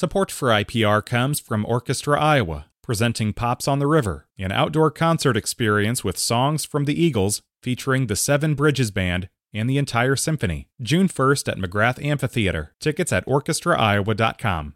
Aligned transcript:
Support 0.00 0.30
for 0.30 0.48
IPR 0.48 1.04
comes 1.04 1.40
from 1.40 1.66
Orchestra 1.66 2.18
Iowa, 2.18 2.64
presenting 2.82 3.34
Pops 3.34 3.68
on 3.68 3.80
the 3.80 3.86
River, 3.86 4.26
an 4.38 4.50
outdoor 4.50 4.90
concert 4.90 5.36
experience 5.36 6.02
with 6.02 6.16
songs 6.16 6.64
from 6.64 6.86
the 6.86 6.98
Eagles 6.98 7.42
featuring 7.62 8.06
the 8.06 8.16
Seven 8.16 8.54
Bridges 8.54 8.90
Band 8.90 9.28
and 9.52 9.68
the 9.68 9.76
entire 9.76 10.16
symphony. 10.16 10.70
June 10.80 11.06
1st 11.06 11.52
at 11.52 11.58
McGrath 11.58 12.02
Amphitheater. 12.02 12.72
Tickets 12.80 13.12
at 13.12 13.26
orchestraiowa.com. 13.26 14.72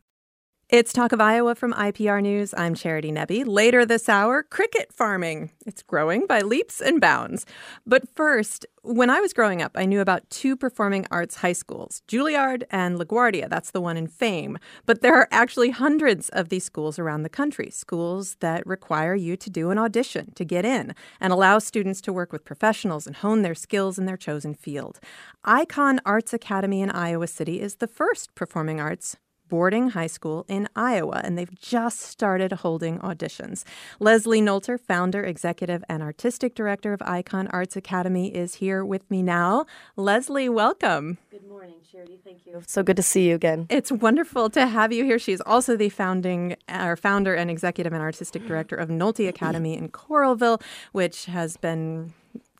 It's 0.76 0.92
Talk 0.92 1.12
of 1.12 1.20
Iowa 1.20 1.54
from 1.54 1.72
IPR 1.72 2.20
News. 2.20 2.52
I'm 2.56 2.74
Charity 2.74 3.12
Nebbe. 3.12 3.46
Later 3.46 3.86
this 3.86 4.08
hour, 4.08 4.42
cricket 4.42 4.92
farming. 4.92 5.52
It's 5.64 5.84
growing 5.84 6.26
by 6.26 6.40
leaps 6.40 6.80
and 6.80 7.00
bounds. 7.00 7.46
But 7.86 8.08
first, 8.12 8.66
when 8.82 9.08
I 9.08 9.20
was 9.20 9.32
growing 9.32 9.62
up, 9.62 9.70
I 9.76 9.86
knew 9.86 10.00
about 10.00 10.28
two 10.30 10.56
performing 10.56 11.06
arts 11.12 11.36
high 11.36 11.52
schools, 11.52 12.02
Juilliard 12.08 12.64
and 12.72 12.98
LaGuardia. 12.98 13.48
That's 13.48 13.70
the 13.70 13.80
one 13.80 13.96
in 13.96 14.08
Fame. 14.08 14.58
But 14.84 15.00
there 15.00 15.14
are 15.14 15.28
actually 15.30 15.70
hundreds 15.70 16.28
of 16.30 16.48
these 16.48 16.64
schools 16.64 16.98
around 16.98 17.22
the 17.22 17.28
country, 17.28 17.70
schools 17.70 18.36
that 18.40 18.66
require 18.66 19.14
you 19.14 19.36
to 19.36 19.50
do 19.50 19.70
an 19.70 19.78
audition 19.78 20.32
to 20.34 20.44
get 20.44 20.64
in 20.64 20.92
and 21.20 21.32
allow 21.32 21.60
students 21.60 22.00
to 22.00 22.12
work 22.12 22.32
with 22.32 22.44
professionals 22.44 23.06
and 23.06 23.14
hone 23.14 23.42
their 23.42 23.54
skills 23.54 23.96
in 23.96 24.06
their 24.06 24.16
chosen 24.16 24.54
field. 24.54 24.98
Icon 25.44 26.00
Arts 26.04 26.32
Academy 26.32 26.82
in 26.82 26.90
Iowa 26.90 27.28
City 27.28 27.60
is 27.60 27.76
the 27.76 27.86
first 27.86 28.34
performing 28.34 28.80
arts 28.80 29.16
boarding 29.48 29.90
high 29.90 30.06
school 30.06 30.44
in 30.48 30.68
Iowa, 30.74 31.20
and 31.24 31.38
they've 31.38 31.54
just 31.60 32.00
started 32.00 32.52
holding 32.52 32.98
auditions. 32.98 33.64
Leslie 34.00 34.40
Nolter, 34.40 34.78
founder, 34.78 35.22
executive, 35.22 35.84
and 35.88 36.02
artistic 36.02 36.54
director 36.54 36.92
of 36.92 37.02
Icon 37.02 37.48
Arts 37.48 37.76
Academy, 37.76 38.34
is 38.34 38.56
here 38.56 38.84
with 38.84 39.10
me 39.10 39.22
now. 39.22 39.66
Leslie, 39.96 40.48
welcome. 40.48 41.18
Good 41.30 41.48
morning, 41.48 41.76
Charity. 41.90 42.18
Thank 42.24 42.46
you. 42.46 42.62
So 42.66 42.82
good 42.82 42.96
to 42.96 43.02
see 43.02 43.28
you 43.28 43.34
again. 43.34 43.66
It's 43.70 43.92
wonderful 43.92 44.50
to 44.50 44.66
have 44.66 44.92
you 44.92 45.04
here. 45.04 45.18
She's 45.18 45.40
also 45.40 45.76
the 45.76 45.88
founding, 45.88 46.56
or 46.68 46.96
founder 46.96 47.34
and 47.34 47.50
executive 47.50 47.92
and 47.92 48.02
artistic 48.02 48.46
director 48.46 48.76
of 48.76 48.88
Nolte 48.88 49.28
Academy 49.28 49.76
in 49.76 49.88
Coralville, 49.88 50.60
which 50.92 51.26
has 51.26 51.56
been 51.56 52.12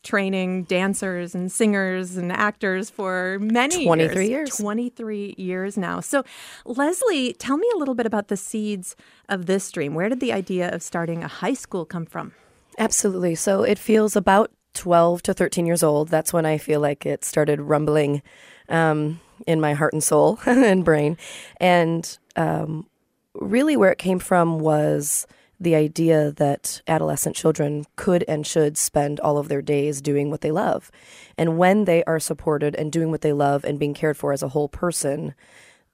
training 0.05 0.65
dancers 0.65 1.35
and 1.35 1.51
singers 1.51 2.17
and 2.17 2.31
actors 2.31 2.91
for 2.91 3.39
many 3.41 3.85
23 3.85 4.29
years. 4.29 4.31
years. 4.31 4.57
23 4.59 5.35
years 5.37 5.77
now. 5.77 6.01
So, 6.01 6.23
Leslie, 6.65 7.33
tell 7.33 7.57
me 7.57 7.67
a 7.75 7.79
little 7.79 7.95
bit 7.95 8.07
about 8.07 8.29
the 8.29 8.37
seeds 8.37 8.95
of 9.29 9.47
this 9.47 9.71
dream. 9.73 9.95
Where 9.95 10.09
did 10.09 10.21
the 10.21 10.33
idea 10.33 10.73
of 10.73 10.83
starting 10.83 11.25
a 11.25 11.29
high 11.29 11.55
school 11.55 11.85
come 11.85 12.07
from? 12.07 12.33
Absolutely. 12.79 13.35
So 13.35 13.63
it 13.63 13.79
feels 13.79 14.17
about 14.17 14.51
12 14.75 15.23
to 15.23 15.35
13 15.35 15.67
years 15.67 15.83
old. 15.83 16.09
That's 16.09 16.33
when 16.33 16.47
I 16.47 16.59
feel 16.59 16.81
like 16.81 17.07
it 17.07 17.25
started 17.25 17.61
rumbling 17.61 18.23
um, 18.69 19.21
in 19.47 19.61
my 19.61 19.75
heart 19.75 19.93
and 19.93 20.03
soul 20.03 20.39
and 20.47 20.85
brain. 20.85 21.17
And 21.59 22.19
um, 22.37 22.87
really, 23.35 23.77
where 23.77 23.93
it 23.93 23.99
came 23.99 24.19
from 24.19 24.59
was 24.59 25.27
the 25.61 25.75
idea 25.75 26.33
that 26.33 26.83
adolescent 26.89 27.37
children 27.37 27.85
could 27.97 28.25
and 28.27 28.47
should 28.47 28.77
spend 28.77 29.21
all 29.21 29.39
of 29.39 29.49
their 29.49 29.63
days 29.63 30.01
doing 30.01 30.31
what 30.31 30.41
they 30.41 30.51
love. 30.51 30.91
And 31.39 31.57
when 31.57 31.85
they 31.85 32.05
are 32.05 32.21
supported 32.21 32.75
and 32.75 32.91
doing 32.91 33.11
what 33.11 33.21
they 33.21 33.33
love 33.33 33.65
and 33.65 33.79
being 33.79 33.95
cared 33.95 34.17
for 34.17 34.33
as 34.33 34.43
a 34.43 34.49
whole 34.49 34.69
person, 34.69 35.35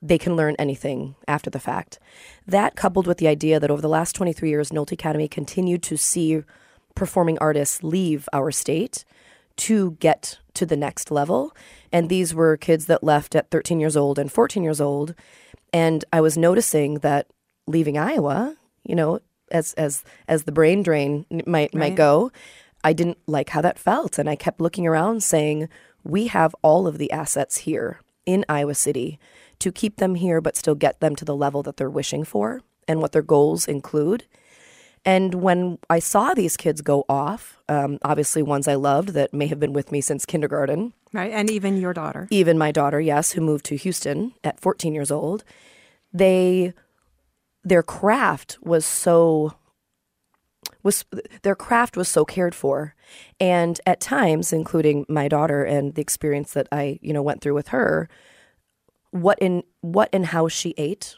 they 0.03 0.19
can 0.19 0.37
learn 0.37 0.57
anything 0.59 1.15
after 1.29 1.51
the 1.51 1.61
fact. 1.61 1.99
That 2.47 2.75
coupled 2.75 3.07
with 3.07 3.19
the 3.19 3.29
idea 3.29 3.61
that 3.61 3.71
over 3.71 3.83
the 3.83 3.89
last 3.89 4.15
23 4.15 4.49
years, 4.49 4.71
Nolte 4.71 4.93
Academy 4.93 5.29
continued 5.29 5.83
to 5.85 5.97
see 5.97 6.43
performing 6.95 7.39
artists 7.39 7.83
leave 7.83 8.29
our 8.33 8.51
state 8.51 9.05
to 9.57 9.93
get 10.01 10.39
to 10.55 10.65
the 10.65 10.77
next 10.77 11.11
level. 11.11 11.55
And 11.93 12.09
these 12.09 12.35
were 12.35 12.57
kids 12.57 12.87
that 12.87 13.05
left 13.05 13.35
at 13.35 13.51
13 13.51 13.79
years 13.79 13.97
old 13.97 14.19
and 14.19 14.33
14 14.33 14.63
years 14.63 14.81
old. 14.81 15.15
And 15.73 16.05
I 16.13 16.21
was 16.21 16.39
noticing 16.39 16.95
that 17.01 17.27
leaving 17.67 17.99
Iowa, 17.99 18.57
you 18.85 18.95
know, 18.95 19.21
as 19.51 19.73
as 19.75 20.05
as 20.29 20.45
the 20.45 20.53
brain 20.53 20.83
drain 20.83 21.27
might 21.31 21.71
Right. 21.73 21.75
might 21.75 21.97
go, 21.97 22.31
I 22.85 22.93
didn't 22.93 23.19
like 23.27 23.51
how 23.51 23.61
that 23.61 23.79
felt, 23.79 24.19
and 24.19 24.29
I 24.29 24.37
kept 24.37 24.61
looking 24.61 24.87
around, 24.87 25.23
saying, 25.23 25.69
"We 26.05 26.29
have 26.29 26.55
all 26.63 26.87
of 26.87 26.99
the 26.99 27.11
assets 27.13 27.59
here 27.59 28.01
in 28.27 28.45
Iowa 28.49 28.75
City 28.75 29.19
to 29.59 29.71
keep 29.71 29.97
them 29.97 30.15
here, 30.15 30.41
but 30.41 30.57
still 30.57 30.75
get 30.75 31.01
them 31.01 31.15
to 31.17 31.25
the 31.25 31.37
level 31.37 31.63
that 31.65 31.77
they're 31.77 31.91
wishing 31.91 32.25
for 32.25 32.63
and 32.89 33.01
what 33.01 33.13
their 33.13 33.23
goals 33.23 33.69
include." 33.69 34.25
And 35.03 35.35
when 35.37 35.79
I 35.89 35.99
saw 35.99 36.35
these 36.35 36.59
kids 36.59 36.83
go 36.83 37.07
off, 37.09 37.57
um, 37.71 37.99
obviously 38.03 38.43
ones 38.43 38.69
I 38.69 38.75
loved 38.75 39.11
that 39.11 39.33
may 39.33 39.47
have 39.47 39.59
been 39.59 39.73
with 39.73 39.91
me 39.91 40.03
since 40.03 40.27
kindergarten, 40.27 40.93
Right. 41.13 41.33
And 41.33 41.51
even 41.51 41.79
your 41.79 41.95
daughter. 41.95 42.29
even 42.31 42.59
my 42.59 42.71
daughter, 42.71 43.01
yes, 43.01 43.33
who 43.33 43.41
moved 43.41 43.65
to 43.67 43.77
Houston 43.77 44.33
at 44.45 44.61
14 44.61 44.95
years 44.95 45.11
old, 45.11 45.43
they 46.13 46.75
their 47.65 47.83
craft 47.83 48.59
was 48.63 48.87
so 48.87 49.55
was 50.83 51.05
their 51.43 51.55
craft 51.55 51.97
was 51.97 52.09
so 52.09 52.25
cared 52.25 52.55
for. 52.55 52.95
And 53.39 53.81
at 53.87 54.01
times 54.01 54.53
including 54.53 55.05
my 55.09 55.29
daughter 55.29 55.65
and 55.65 55.95
the 55.95 56.03
experience 56.03 56.53
that 56.55 56.69
I, 56.73 56.99
you 57.03 57.13
know, 57.13 57.23
went 57.23 57.43
through 57.43 57.55
with 57.55 57.69
her, 57.69 58.09
what 59.11 59.39
in 59.41 59.63
what 59.81 60.09
and 60.13 60.27
how 60.27 60.49
she 60.49 60.75
ate, 60.79 61.17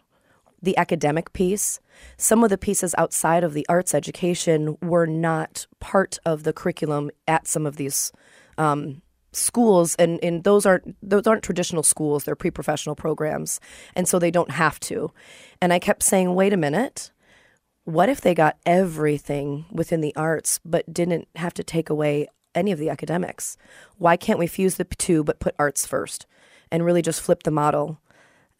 the 0.60 0.76
academic 0.76 1.32
piece, 1.32 1.80
some 2.16 2.42
of 2.44 2.50
the 2.50 2.58
pieces 2.58 2.94
outside 2.96 3.44
of 3.44 3.52
the 3.52 3.66
arts 3.68 3.94
education 3.94 4.76
were 4.80 5.06
not 5.06 5.66
part 5.80 6.18
of 6.24 6.44
the 6.44 6.52
curriculum 6.52 7.10
at 7.26 7.46
some 7.46 7.66
of 7.66 7.76
these 7.76 8.12
um, 8.58 9.02
schools, 9.32 9.94
and, 9.96 10.22
and 10.22 10.44
those 10.44 10.66
aren't 10.66 10.96
those 11.02 11.26
aren't 11.26 11.42
traditional 11.42 11.82
schools; 11.82 12.24
they're 12.24 12.36
pre-professional 12.36 12.94
programs, 12.94 13.60
and 13.94 14.06
so 14.06 14.18
they 14.18 14.30
don't 14.30 14.50
have 14.50 14.78
to. 14.80 15.12
And 15.60 15.72
I 15.72 15.78
kept 15.78 16.02
saying, 16.02 16.34
"Wait 16.34 16.52
a 16.52 16.56
minute." 16.56 17.10
What 17.84 18.08
if 18.08 18.20
they 18.20 18.32
got 18.32 18.58
everything 18.64 19.64
within 19.72 20.02
the 20.02 20.14
arts 20.14 20.60
but 20.64 20.94
didn't 20.94 21.26
have 21.34 21.52
to 21.54 21.64
take 21.64 21.90
away 21.90 22.28
any 22.54 22.70
of 22.70 22.78
the 22.78 22.90
academics? 22.90 23.56
Why 23.98 24.16
can't 24.16 24.38
we 24.38 24.46
fuse 24.46 24.76
the 24.76 24.84
two 24.84 25.24
but 25.24 25.40
put 25.40 25.56
arts 25.58 25.84
first 25.84 26.26
and 26.70 26.84
really 26.84 27.02
just 27.02 27.20
flip 27.20 27.42
the 27.42 27.50
model? 27.50 27.98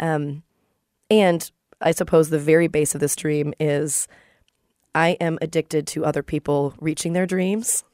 Um, 0.01 0.43
and 1.09 1.49
I 1.81 1.93
suppose 1.93 2.31
the 2.31 2.39
very 2.39 2.67
base 2.67 2.97
of 2.97 3.01
this 3.01 3.15
dream 3.15 3.55
is 3.61 4.09
I 4.95 5.11
am 5.21 5.39
addicted 5.41 5.87
to 5.89 6.05
other 6.05 6.23
people 6.23 6.75
reaching 6.81 7.13
their 7.13 7.27
dreams. 7.27 7.85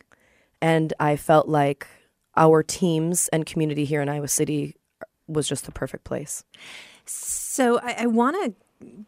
And 0.61 0.93
I 0.99 1.17
felt 1.17 1.49
like 1.49 1.87
our 2.39 2.63
teams 2.63 3.29
and 3.29 3.45
community 3.45 3.85
here 3.85 4.01
in 4.01 4.09
Iowa 4.09 4.29
City 4.29 4.77
was 5.27 5.47
just 5.47 5.67
the 5.67 5.73
perfect 5.73 6.05
place. 6.05 6.45
So 7.05 7.79
I, 7.83 7.97
I 8.01 8.07
want 8.07 8.37
to 8.43 8.55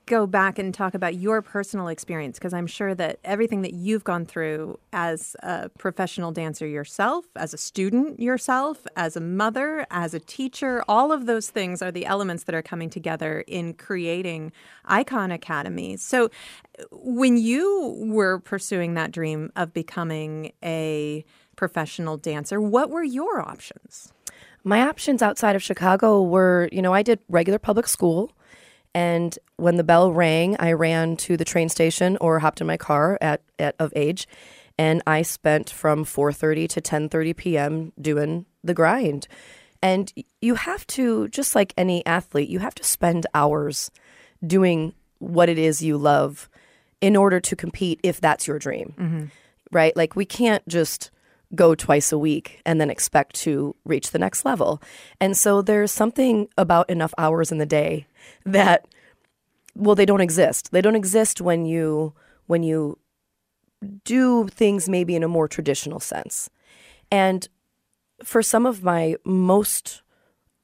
go 0.07 0.27
back 0.27 0.59
and 0.59 0.75
talk 0.75 0.95
about 0.95 1.15
your 1.15 1.43
personal 1.43 1.87
experience 1.87 2.39
because 2.39 2.53
I'm 2.53 2.67
sure 2.67 2.93
that 2.97 3.21
everything 3.23 3.63
that 3.63 3.73
you've 3.73 4.03
gone 4.03 4.27
through 4.27 4.81
as 4.93 5.37
a 5.45 5.69
professional 5.69 6.33
dancer 6.33 6.67
yourself, 6.67 7.27
as 7.37 7.55
a 7.55 7.57
student 7.57 8.19
yourself, 8.19 8.85
as 8.97 9.17
a 9.17 9.21
mother, 9.21 9.87
as 9.91 10.13
a 10.13 10.19
teacher, 10.19 10.83
all 10.89 11.13
of 11.13 11.27
those 11.27 11.51
things 11.51 11.83
are 11.83 11.93
the 11.93 12.05
elements 12.07 12.45
that 12.45 12.55
are 12.55 12.63
coming 12.63 12.91
together 12.91 13.45
in 13.47 13.75
creating 13.75 14.51
Icon 14.87 15.31
Academy. 15.31 15.97
So 15.97 16.31
when 16.91 17.37
you 17.37 17.95
were 18.09 18.41
pursuing 18.41 18.95
that 18.95 19.13
dream 19.13 19.53
of 19.55 19.73
becoming 19.73 20.53
a 20.65 21.25
professional 21.61 22.17
dancer, 22.17 22.59
what 22.59 22.89
were 22.89 23.05
your 23.05 23.39
options? 23.39 24.15
My 24.65 24.81
options 24.81 25.21
outside 25.21 25.55
of 25.55 25.63
Chicago 25.63 26.23
were, 26.23 26.71
you 26.73 26.81
know, 26.81 26.95
I 26.95 27.03
did 27.03 27.19
regular 27.29 27.59
public 27.59 27.87
school. 27.87 28.33
And 28.95 29.39
when 29.57 29.77
the 29.77 29.85
bell 29.85 30.11
rang, 30.11 30.57
I 30.59 30.73
ran 30.73 31.19
to 31.19 31.37
the 31.37 31.45
train 31.45 31.69
station 31.69 32.17
or 32.19 32.39
hopped 32.39 32.63
in 32.63 32.67
my 32.67 32.79
car 32.79 33.19
at, 33.21 33.43
at 33.59 33.75
of 33.79 33.93
age, 33.95 34.27
and 34.79 35.03
I 35.07 35.21
spent 35.21 35.69
from 35.69 36.07
4:30 36.07 36.67
to 36.71 36.81
10:30 36.81 37.37
p.m. 37.37 37.93
doing 38.01 38.47
the 38.65 38.75
grind. 38.75 39.29
And 39.83 40.11
you 40.41 40.55
have 40.55 40.87
to, 40.97 41.29
just 41.29 41.55
like 41.55 41.75
any 41.77 42.05
athlete, 42.07 42.49
you 42.49 42.61
have 42.61 42.75
to 42.77 42.85
spend 42.85 43.27
hours 43.35 43.91
doing 44.45 44.95
what 45.19 45.51
it 45.51 45.59
is 45.59 45.83
you 45.83 45.99
love 45.99 46.49
in 47.03 47.17
order 47.17 47.39
to 47.39 47.55
compete 47.55 48.01
if 48.03 48.19
that's 48.19 48.47
your 48.49 48.59
dream. 48.59 48.95
Mm-hmm. 48.99 49.25
Right? 49.71 49.95
Like 49.95 50.17
we 50.17 50.25
can't 50.25 50.67
just 50.67 51.11
go 51.55 51.75
twice 51.75 52.13
a 52.13 52.19
week 52.19 52.61
and 52.65 52.81
then 52.81 52.91
expect 52.91 53.35
to 53.35 53.75
reach 53.85 54.11
the 54.11 54.19
next 54.19 54.45
level. 54.45 54.81
And 55.21 55.37
so 55.37 55.63
there's 55.63 55.91
something 55.91 56.49
about 56.57 56.89
enough 56.89 57.13
hours 57.19 57.51
in 57.51 57.59
the 57.59 57.67
day 57.67 58.07
that 58.45 58.87
well 59.75 59.95
they 59.95 60.07
don't 60.07 60.21
exist. 60.21 60.71
They 60.73 60.81
don't 60.81 60.97
exist 60.97 61.41
when 61.41 61.67
you 61.67 62.15
when 62.47 62.63
you 62.63 62.99
do 64.05 64.49
things 64.49 64.89
maybe 64.89 65.17
in 65.17 65.23
a 65.23 65.29
more 65.29 65.49
traditional 65.49 66.01
sense. 66.01 66.51
And 67.11 67.49
for 68.23 68.43
some 68.43 68.67
of 68.67 68.83
my 68.83 69.17
most 69.25 70.03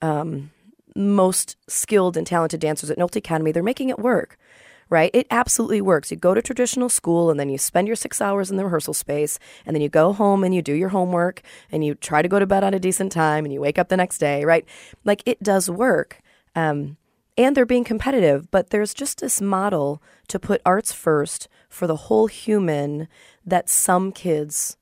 um, 0.03 0.50
most 0.94 1.56
skilled 1.69 2.17
and 2.17 2.27
talented 2.27 2.61
dancers 2.61 2.91
at 2.91 2.99
Nolte 2.99 3.17
Academy, 3.17 3.53
they're 3.53 3.62
making 3.62 3.89
it 3.89 3.99
work, 3.99 4.39
right? 4.88 5.11
It 5.12 5.27
absolutely 5.31 5.81
works. 5.81 6.11
You 6.11 6.17
go 6.17 6.35
to 6.35 6.43
traditional 6.43 6.88
school 6.88 7.31
and 7.31 7.38
then 7.38 7.49
you 7.49 7.59
spend 7.59 7.87
your 7.87 7.97
six 7.97 8.21
hours 8.21 8.50
in 8.50 8.56
the 8.56 8.65
rehearsal 8.65 8.94
space, 8.94 9.38
and 9.65 9.75
then 9.75 9.83
you 9.83 9.88
go 9.88 10.12
home 10.12 10.44
and 10.44 10.55
you 10.55 10.62
do 10.62 10.75
your 10.75 10.91
homework 10.91 11.43
and 11.71 11.85
you 11.85 11.94
try 11.94 12.23
to 12.23 12.29
go 12.29 12.38
to 12.38 12.47
bed 12.47 12.65
on 12.65 12.75
a 12.75 12.79
decent 12.79 13.12
time 13.12 13.44
and 13.44 13.53
you 13.53 13.61
wake 13.61 13.79
up 13.79 13.88
the 13.88 13.97
next 13.97 14.19
day, 14.19 14.44
right? 14.44 14.65
Like 15.05 15.23
it 15.27 15.43
does 15.43 15.69
work. 15.69 16.21
Um, 16.55 16.97
and 17.38 17.55
they're 17.55 17.67
being 17.67 17.85
competitive, 17.85 18.50
but 18.50 18.71
there's 18.71 18.94
just 18.94 19.21
this 19.21 19.41
model 19.43 20.03
to 20.29 20.38
put 20.38 20.62
arts 20.65 20.93
first 20.93 21.49
for 21.69 21.87
the 21.87 21.97
whole 21.97 22.29
human 22.29 23.09
that 23.44 23.69
some 23.69 24.11
kids 24.11 24.77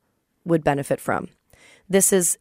would 0.45 0.63
benefit 0.63 0.99
from. 1.01 1.27
This 1.89 2.13
is 2.13 2.37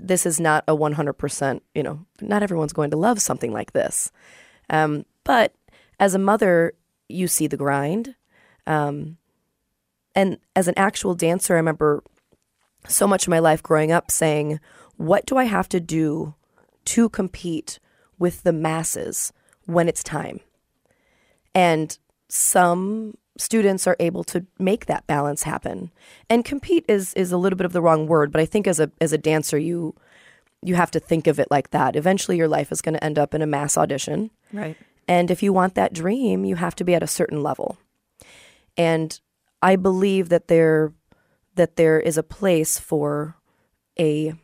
this 0.00 0.26
is 0.26 0.40
not 0.40 0.64
a 0.66 0.76
100%, 0.76 1.60
you 1.74 1.82
know, 1.82 2.04
not 2.20 2.42
everyone's 2.42 2.72
going 2.72 2.90
to 2.90 2.96
love 2.96 3.22
something 3.22 3.52
like 3.52 3.72
this. 3.72 4.10
Um, 4.68 5.06
but 5.22 5.54
as 6.00 6.14
a 6.14 6.18
mother, 6.18 6.74
you 7.08 7.28
see 7.28 7.46
the 7.46 7.56
grind. 7.56 8.14
Um, 8.66 9.18
and 10.14 10.38
as 10.54 10.68
an 10.68 10.74
actual 10.76 11.14
dancer, 11.14 11.54
I 11.54 11.56
remember 11.56 12.02
so 12.86 13.06
much 13.06 13.24
of 13.24 13.30
my 13.30 13.38
life 13.38 13.62
growing 13.62 13.92
up 13.92 14.10
saying, 14.10 14.60
What 14.96 15.26
do 15.26 15.36
I 15.36 15.44
have 15.44 15.68
to 15.70 15.80
do 15.80 16.34
to 16.86 17.08
compete 17.08 17.78
with 18.18 18.42
the 18.42 18.52
masses 18.52 19.32
when 19.66 19.88
it's 19.88 20.02
time? 20.02 20.40
And 21.54 21.96
some 22.28 23.16
students 23.36 23.86
are 23.86 23.96
able 23.98 24.24
to 24.24 24.46
make 24.58 24.86
that 24.86 25.06
balance 25.06 25.42
happen. 25.42 25.90
And 26.30 26.44
compete 26.44 26.84
is 26.88 27.14
is 27.14 27.32
a 27.32 27.36
little 27.36 27.56
bit 27.56 27.66
of 27.66 27.72
the 27.72 27.82
wrong 27.82 28.06
word, 28.06 28.30
but 28.32 28.40
I 28.40 28.46
think 28.46 28.66
as 28.66 28.80
a 28.80 28.90
as 29.00 29.12
a 29.12 29.18
dancer 29.18 29.58
you 29.58 29.94
you 30.62 30.76
have 30.76 30.90
to 30.92 31.00
think 31.00 31.26
of 31.26 31.38
it 31.38 31.48
like 31.50 31.70
that. 31.70 31.94
Eventually 31.94 32.36
your 32.36 32.48
life 32.48 32.72
is 32.72 32.80
going 32.80 32.94
to 32.94 33.04
end 33.04 33.18
up 33.18 33.34
in 33.34 33.42
a 33.42 33.46
mass 33.46 33.76
audition. 33.76 34.30
Right. 34.52 34.76
And 35.06 35.30
if 35.30 35.42
you 35.42 35.52
want 35.52 35.74
that 35.74 35.92
dream, 35.92 36.44
you 36.44 36.56
have 36.56 36.74
to 36.76 36.84
be 36.84 36.94
at 36.94 37.02
a 37.02 37.06
certain 37.08 37.42
level. 37.42 37.78
And 38.76 39.18
I 39.62 39.76
believe 39.76 40.28
that 40.28 40.48
there 40.48 40.92
that 41.56 41.76
there 41.76 42.00
is 42.00 42.18
a 42.18 42.22
place 42.22 42.78
for 42.78 43.36
a 43.98 44.34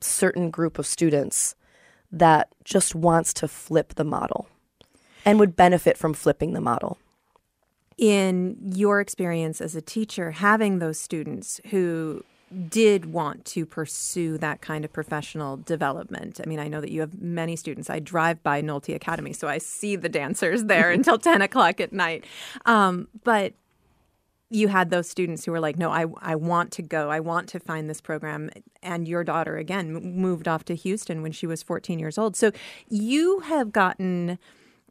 certain 0.00 0.50
group 0.50 0.78
of 0.78 0.86
students 0.86 1.54
that 2.12 2.48
just 2.62 2.94
wants 2.94 3.32
to 3.32 3.48
flip 3.48 3.94
the 3.94 4.04
model 4.04 4.48
and 5.24 5.38
would 5.38 5.56
benefit 5.56 5.96
from 5.96 6.12
flipping 6.14 6.52
the 6.52 6.60
model. 6.60 6.98
In 7.96 8.56
your 8.62 9.00
experience 9.00 9.60
as 9.60 9.74
a 9.74 9.82
teacher, 9.82 10.30
having 10.30 10.78
those 10.78 11.00
students 11.00 11.60
who 11.70 12.22
did 12.68 13.06
want 13.06 13.44
to 13.44 13.66
pursue 13.66 14.38
that 14.38 14.60
kind 14.60 14.84
of 14.84 14.92
professional 14.92 15.56
development. 15.56 16.40
I 16.42 16.48
mean, 16.48 16.58
I 16.58 16.68
know 16.68 16.80
that 16.80 16.90
you 16.90 17.00
have 17.00 17.20
many 17.20 17.56
students. 17.56 17.90
I 17.90 17.98
drive 17.98 18.42
by 18.42 18.62
Nolte 18.62 18.94
Academy, 18.94 19.32
so 19.32 19.48
I 19.48 19.58
see 19.58 19.96
the 19.96 20.08
dancers 20.08 20.64
there 20.64 20.90
until 20.98 21.18
10 21.18 21.42
o'clock 21.42 21.80
at 21.80 21.92
night. 21.92 22.24
Um, 22.66 23.08
but 23.24 23.54
you 24.50 24.68
had 24.68 24.90
those 24.90 25.08
students 25.08 25.44
who 25.44 25.52
were 25.52 25.60
like, 25.60 25.78
no, 25.78 25.90
I, 25.90 26.06
I 26.20 26.34
want 26.34 26.72
to 26.72 26.82
go. 26.82 27.10
I 27.10 27.20
want 27.20 27.48
to 27.50 27.60
find 27.60 27.88
this 27.88 28.00
program. 28.00 28.50
And 28.82 29.06
your 29.06 29.22
daughter, 29.22 29.58
again, 29.58 29.92
moved 29.92 30.48
off 30.48 30.64
to 30.66 30.74
Houston 30.74 31.22
when 31.22 31.32
she 31.32 31.46
was 31.46 31.62
14 31.62 31.98
years 31.98 32.16
old. 32.16 32.34
So 32.34 32.52
you 32.88 33.40
have 33.40 33.72
gotten 33.72 34.38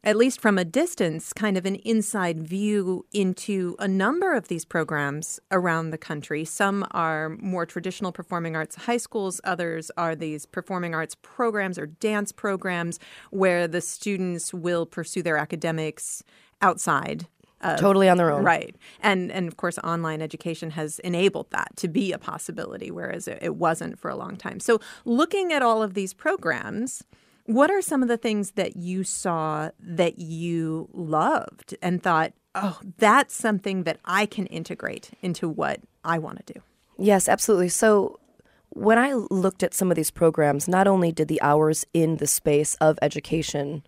at 0.04 0.16
least 0.16 0.40
from 0.40 0.58
a 0.58 0.64
distance, 0.64 1.32
kind 1.32 1.56
of 1.56 1.66
an 1.66 1.76
inside 1.76 2.38
view 2.38 3.04
into 3.12 3.74
a 3.78 3.88
number 3.88 4.34
of 4.34 4.48
these 4.48 4.64
programs 4.64 5.40
around 5.50 5.90
the 5.90 5.98
country. 5.98 6.44
Some 6.44 6.86
are 6.92 7.30
more 7.30 7.66
traditional 7.66 8.12
performing 8.12 8.54
arts 8.54 8.76
high 8.76 8.96
schools, 8.96 9.40
others 9.44 9.90
are 9.96 10.14
these 10.14 10.46
performing 10.46 10.94
arts 10.94 11.16
programs 11.20 11.78
or 11.78 11.86
dance 11.86 12.32
programs 12.32 12.98
where 13.30 13.66
the 13.66 13.80
students 13.80 14.54
will 14.54 14.86
pursue 14.86 15.22
their 15.22 15.36
academics 15.36 16.22
outside 16.62 17.26
uh, 17.60 17.76
totally 17.76 18.08
on 18.08 18.16
their 18.16 18.30
own. 18.30 18.44
Right. 18.44 18.76
And 19.00 19.32
and 19.32 19.48
of 19.48 19.56
course 19.56 19.78
online 19.78 20.22
education 20.22 20.70
has 20.70 20.98
enabled 21.00 21.50
that 21.50 21.72
to 21.76 21.88
be 21.88 22.12
a 22.12 22.18
possibility 22.18 22.90
whereas 22.90 23.26
it, 23.26 23.38
it 23.42 23.56
wasn't 23.56 23.98
for 23.98 24.10
a 24.10 24.16
long 24.16 24.36
time. 24.36 24.60
So 24.60 24.80
looking 25.04 25.52
at 25.52 25.62
all 25.62 25.82
of 25.82 25.94
these 25.94 26.14
programs 26.14 27.02
what 27.48 27.70
are 27.70 27.80
some 27.80 28.02
of 28.02 28.08
the 28.08 28.18
things 28.18 28.52
that 28.52 28.76
you 28.76 29.02
saw 29.02 29.70
that 29.80 30.18
you 30.18 30.86
loved 30.92 31.74
and 31.80 32.02
thought, 32.02 32.34
oh, 32.54 32.78
that's 32.98 33.34
something 33.34 33.84
that 33.84 33.98
I 34.04 34.26
can 34.26 34.44
integrate 34.46 35.12
into 35.22 35.48
what 35.48 35.80
I 36.04 36.18
want 36.18 36.46
to 36.46 36.52
do? 36.52 36.60
Yes, 36.98 37.26
absolutely. 37.26 37.70
So 37.70 38.20
when 38.68 38.98
I 38.98 39.14
looked 39.14 39.62
at 39.62 39.72
some 39.72 39.90
of 39.90 39.96
these 39.96 40.10
programs, 40.10 40.68
not 40.68 40.86
only 40.86 41.10
did 41.10 41.28
the 41.28 41.40
hours 41.40 41.86
in 41.94 42.18
the 42.18 42.26
space 42.26 42.74
of 42.82 42.98
education, 43.00 43.82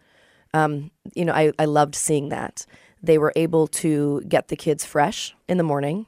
um, 0.55 0.91
you 1.15 1.27
know, 1.27 1.35
I, 1.35 1.53
I 1.59 1.67
loved 1.67 1.95
seeing 1.95 2.31
that. 2.31 2.65
They 3.03 3.19
were 3.19 3.33
able 3.37 3.67
to 3.67 4.23
get 4.27 4.49
the 4.49 4.57
kids 4.57 4.87
fresh 4.87 5.37
in 5.49 5.59
the 5.59 5.65
morning, 5.65 6.07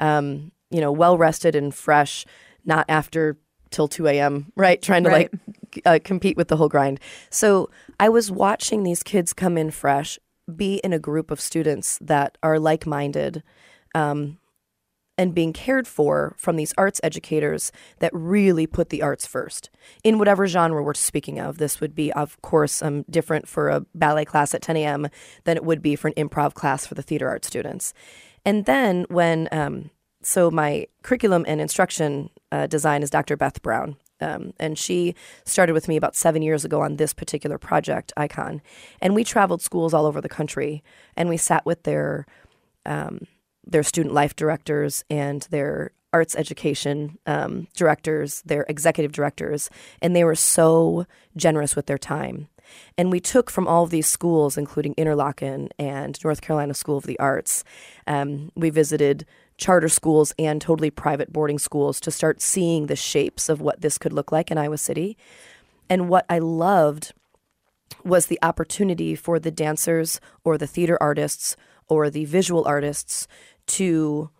um, 0.00 0.50
you 0.70 0.80
know, 0.80 0.90
well 0.90 1.16
rested 1.16 1.54
and 1.54 1.72
fresh, 1.72 2.26
not 2.64 2.84
after 2.88 3.38
till 3.70 3.86
2 3.86 4.08
a.m., 4.08 4.50
right? 4.56 4.82
Trying 4.82 5.04
to 5.04 5.10
right. 5.10 5.32
like 5.32 5.59
uh, 5.84 5.98
compete 6.02 6.36
with 6.36 6.48
the 6.48 6.56
whole 6.56 6.68
grind. 6.68 7.00
So 7.30 7.70
I 7.98 8.08
was 8.08 8.30
watching 8.30 8.82
these 8.82 9.02
kids 9.02 9.32
come 9.32 9.56
in 9.56 9.70
fresh, 9.70 10.18
be 10.54 10.76
in 10.76 10.92
a 10.92 10.98
group 10.98 11.30
of 11.30 11.40
students 11.40 11.98
that 12.00 12.38
are 12.42 12.58
like 12.58 12.86
minded. 12.86 13.42
Um, 13.94 14.38
and 15.18 15.34
being 15.34 15.52
cared 15.52 15.86
for 15.86 16.34
from 16.38 16.56
these 16.56 16.72
arts 16.78 16.98
educators 17.04 17.72
that 17.98 18.10
really 18.14 18.66
put 18.66 18.88
the 18.88 19.02
arts 19.02 19.26
first 19.26 19.68
in 20.02 20.16
whatever 20.16 20.46
genre 20.46 20.82
we're 20.82 20.94
speaking 20.94 21.38
of. 21.38 21.58
This 21.58 21.78
would 21.78 21.94
be, 21.94 22.10
of 22.14 22.40
course, 22.40 22.80
um, 22.80 23.04
different 23.10 23.46
for 23.46 23.68
a 23.68 23.84
ballet 23.94 24.24
class 24.24 24.54
at 24.54 24.62
10 24.62 24.78
a.m. 24.78 25.08
than 25.44 25.58
it 25.58 25.64
would 25.64 25.82
be 25.82 25.94
for 25.94 26.08
an 26.08 26.14
improv 26.14 26.54
class 26.54 26.86
for 26.86 26.94
the 26.94 27.02
theater 27.02 27.28
arts 27.28 27.46
students. 27.46 27.92
And 28.46 28.64
then 28.64 29.04
when 29.10 29.46
um, 29.52 29.90
so 30.22 30.50
my 30.50 30.86
curriculum 31.02 31.44
and 31.46 31.60
instruction 31.60 32.30
uh, 32.52 32.66
design 32.66 33.02
is 33.02 33.10
Dr. 33.10 33.36
Beth 33.36 33.62
Brown. 33.62 33.96
Um, 34.20 34.52
and 34.58 34.78
she 34.78 35.14
started 35.44 35.72
with 35.72 35.88
me 35.88 35.96
about 35.96 36.16
seven 36.16 36.42
years 36.42 36.64
ago 36.64 36.80
on 36.82 36.96
this 36.96 37.12
particular 37.12 37.58
project, 37.58 38.12
Icon. 38.16 38.62
And 39.00 39.14
we 39.14 39.24
traveled 39.24 39.62
schools 39.62 39.94
all 39.94 40.06
over 40.06 40.20
the 40.20 40.28
country, 40.28 40.82
and 41.16 41.28
we 41.28 41.36
sat 41.36 41.64
with 41.66 41.82
their 41.84 42.26
um, 42.86 43.26
their 43.66 43.82
student 43.82 44.14
life 44.14 44.34
directors 44.34 45.04
and 45.10 45.42
their 45.50 45.92
arts 46.12 46.34
education 46.34 47.18
um, 47.26 47.68
directors, 47.76 48.42
their 48.42 48.64
executive 48.68 49.12
directors, 49.12 49.70
and 50.02 50.14
they 50.14 50.24
were 50.24 50.34
so 50.34 51.06
generous 51.36 51.76
with 51.76 51.86
their 51.86 51.98
time. 51.98 52.48
And 52.96 53.10
we 53.10 53.20
took 53.20 53.50
from 53.50 53.66
all 53.66 53.84
of 53.84 53.90
these 53.90 54.06
schools, 54.06 54.56
including 54.56 54.94
Interlochen 54.94 55.68
and 55.78 56.22
North 56.22 56.40
Carolina 56.40 56.74
School 56.74 56.98
of 56.98 57.04
the 57.04 57.18
Arts. 57.18 57.64
Um, 58.06 58.52
we 58.54 58.70
visited 58.70 59.26
charter 59.60 59.88
schools 59.88 60.32
and 60.38 60.60
totally 60.60 60.90
private 60.90 61.32
boarding 61.32 61.58
schools 61.58 62.00
to 62.00 62.10
start 62.10 62.40
seeing 62.40 62.86
the 62.86 62.96
shapes 62.96 63.48
of 63.48 63.60
what 63.60 63.82
this 63.82 63.98
could 63.98 64.12
look 64.12 64.32
like 64.32 64.50
in 64.50 64.58
Iowa 64.58 64.78
City. 64.78 65.16
And 65.88 66.08
what 66.08 66.24
I 66.28 66.38
loved 66.38 67.12
was 68.02 68.26
the 68.26 68.38
opportunity 68.42 69.14
for 69.14 69.38
the 69.38 69.50
dancers 69.50 70.20
or 70.44 70.56
the 70.56 70.66
theater 70.66 70.96
artists 71.00 71.56
or 71.88 72.08
the 72.08 72.24
visual 72.24 72.64
artists 72.66 73.28
to 73.66 74.30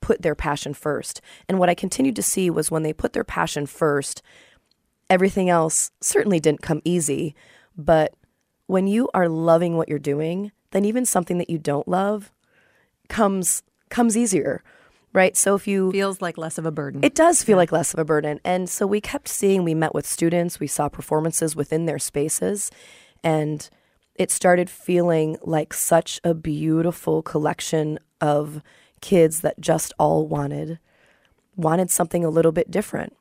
put 0.00 0.22
their 0.22 0.34
passion 0.34 0.72
first. 0.72 1.20
And 1.48 1.58
what 1.58 1.68
I 1.68 1.74
continued 1.74 2.16
to 2.16 2.22
see 2.22 2.48
was 2.48 2.70
when 2.70 2.82
they 2.82 2.94
put 2.94 3.12
their 3.12 3.24
passion 3.24 3.66
first, 3.66 4.22
everything 5.10 5.50
else 5.50 5.90
certainly 6.00 6.40
didn't 6.40 6.62
come 6.62 6.80
easy. 6.84 7.34
But 7.76 8.14
when 8.66 8.86
you 8.86 9.10
are 9.12 9.28
loving 9.28 9.76
what 9.76 9.90
you're 9.90 9.98
doing, 9.98 10.52
then 10.70 10.86
even 10.86 11.04
something 11.04 11.36
that 11.36 11.50
you 11.50 11.58
don't 11.58 11.86
love 11.86 12.32
comes 13.08 13.62
comes 13.90 14.16
easier 14.16 14.62
right? 15.12 15.36
So 15.36 15.54
if 15.54 15.66
you 15.66 15.90
feels 15.90 16.20
like 16.20 16.38
less 16.38 16.56
of 16.56 16.66
a 16.66 16.70
burden. 16.70 17.02
It 17.02 17.14
does 17.14 17.42
feel 17.42 17.54
yeah. 17.54 17.62
like 17.62 17.72
less 17.72 17.92
of 17.92 17.98
a 17.98 18.04
burden. 18.04 18.40
And 18.44 18.68
so 18.68 18.86
we 18.86 19.00
kept 19.00 19.28
seeing 19.28 19.64
we 19.64 19.74
met 19.74 19.94
with 19.94 20.06
students, 20.06 20.60
we 20.60 20.66
saw 20.66 20.88
performances 20.88 21.56
within 21.56 21.86
their 21.86 21.98
spaces 21.98 22.70
and 23.22 23.68
it 24.14 24.30
started 24.30 24.68
feeling 24.68 25.36
like 25.42 25.72
such 25.72 26.20
a 26.24 26.34
beautiful 26.34 27.22
collection 27.22 27.98
of 28.20 28.62
kids 29.00 29.40
that 29.40 29.60
just 29.60 29.92
all 29.98 30.26
wanted 30.26 30.78
wanted 31.56 31.90
something 31.90 32.24
a 32.24 32.30
little 32.30 32.52
bit 32.52 32.70
different. 32.70 33.16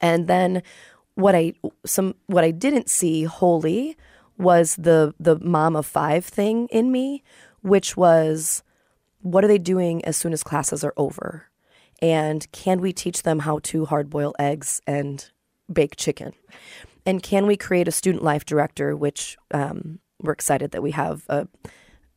And 0.00 0.26
then 0.26 0.62
what 1.14 1.34
I 1.34 1.54
some 1.84 2.14
what 2.26 2.44
I 2.44 2.50
didn't 2.50 2.88
see 2.88 3.24
wholly 3.24 3.96
was 4.38 4.76
the 4.76 5.14
the 5.18 5.38
mom 5.40 5.76
of 5.76 5.86
5 5.86 6.24
thing 6.24 6.68
in 6.68 6.92
me, 6.92 7.22
which 7.62 7.96
was 7.96 8.62
what 9.26 9.44
are 9.44 9.48
they 9.48 9.58
doing 9.58 10.04
as 10.04 10.16
soon 10.16 10.32
as 10.32 10.44
classes 10.44 10.84
are 10.84 10.94
over? 10.96 11.48
And 12.00 12.50
can 12.52 12.80
we 12.80 12.92
teach 12.92 13.24
them 13.24 13.40
how 13.40 13.58
to 13.64 13.86
hard 13.86 14.08
boil 14.08 14.34
eggs 14.38 14.80
and 14.86 15.28
bake 15.72 15.96
chicken? 15.96 16.32
And 17.04 17.22
can 17.22 17.46
we 17.46 17.56
create 17.56 17.88
a 17.88 17.92
student 17.92 18.22
life 18.22 18.44
director, 18.44 18.96
which 18.96 19.36
um, 19.52 19.98
we're 20.22 20.32
excited 20.32 20.70
that 20.70 20.82
we 20.82 20.92
have 20.92 21.24
a 21.28 21.48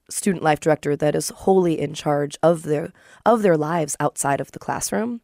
student 0.10 0.44
life 0.44 0.60
director 0.60 0.96
that 0.96 1.16
is 1.16 1.30
wholly 1.30 1.80
in 1.80 1.94
charge 1.94 2.38
of 2.44 2.64
their 2.64 2.92
of 3.26 3.42
their 3.42 3.58
lives 3.58 3.96
outside 4.00 4.42
of 4.42 4.52
the 4.52 4.60
classroom. 4.60 5.22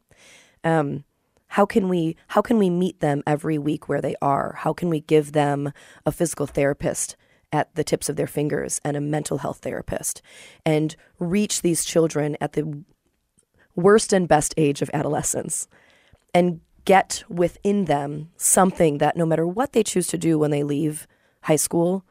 Um, 0.64 1.04
how 1.50 1.66
can 1.66 1.90
we 1.90 2.16
how 2.30 2.42
can 2.42 2.58
we 2.58 2.70
meet 2.70 3.00
them 3.00 3.24
every 3.26 3.58
week 3.58 3.88
where 3.88 4.02
they 4.02 4.16
are? 4.22 4.56
How 4.60 4.74
can 4.74 4.90
we 4.90 5.02
give 5.02 5.32
them 5.32 5.72
a 6.06 6.12
physical 6.12 6.48
therapist 6.48 7.16
at 7.56 7.74
the 7.76 7.84
tips 7.84 8.10
of 8.10 8.16
their 8.16 8.28
fingers 8.28 8.80
and 8.84 8.96
a 8.96 9.02
mental 9.02 9.40
health 9.40 9.60
therapist 9.60 10.22
and 10.66 10.96
reach 11.20 11.62
these 11.62 11.86
children 11.86 12.38
at 12.40 12.54
the 12.54 12.84
worst 13.76 14.14
and 14.14 14.28
best 14.28 14.54
age 14.58 14.82
of 14.82 14.92
adolescence 14.94 15.68
and 16.34 16.62
get 16.86 17.24
within 17.30 17.86
them 17.86 18.30
something 18.38 19.00
that 19.00 19.18
no 19.18 19.26
matter 19.26 19.48
what 19.48 19.74
they 19.74 19.84
choose 19.84 20.08
to 20.08 20.18
do 20.18 20.38
when 20.38 20.52
they 20.52 20.64
leave 20.64 21.08
high 21.42 21.56
school 21.56 22.06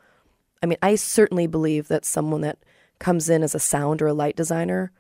I 0.64 0.66
mean, 0.66 0.78
I 0.80 0.94
certainly 0.94 1.46
believe 1.46 1.88
that 1.88 2.06
someone 2.06 2.40
that 2.40 2.56
comes 2.98 3.28
in 3.28 3.42
as 3.42 3.54
a 3.54 3.60
sound 3.60 4.00
or 4.00 4.06
a 4.06 4.14
light 4.14 4.34
designer 4.34 4.92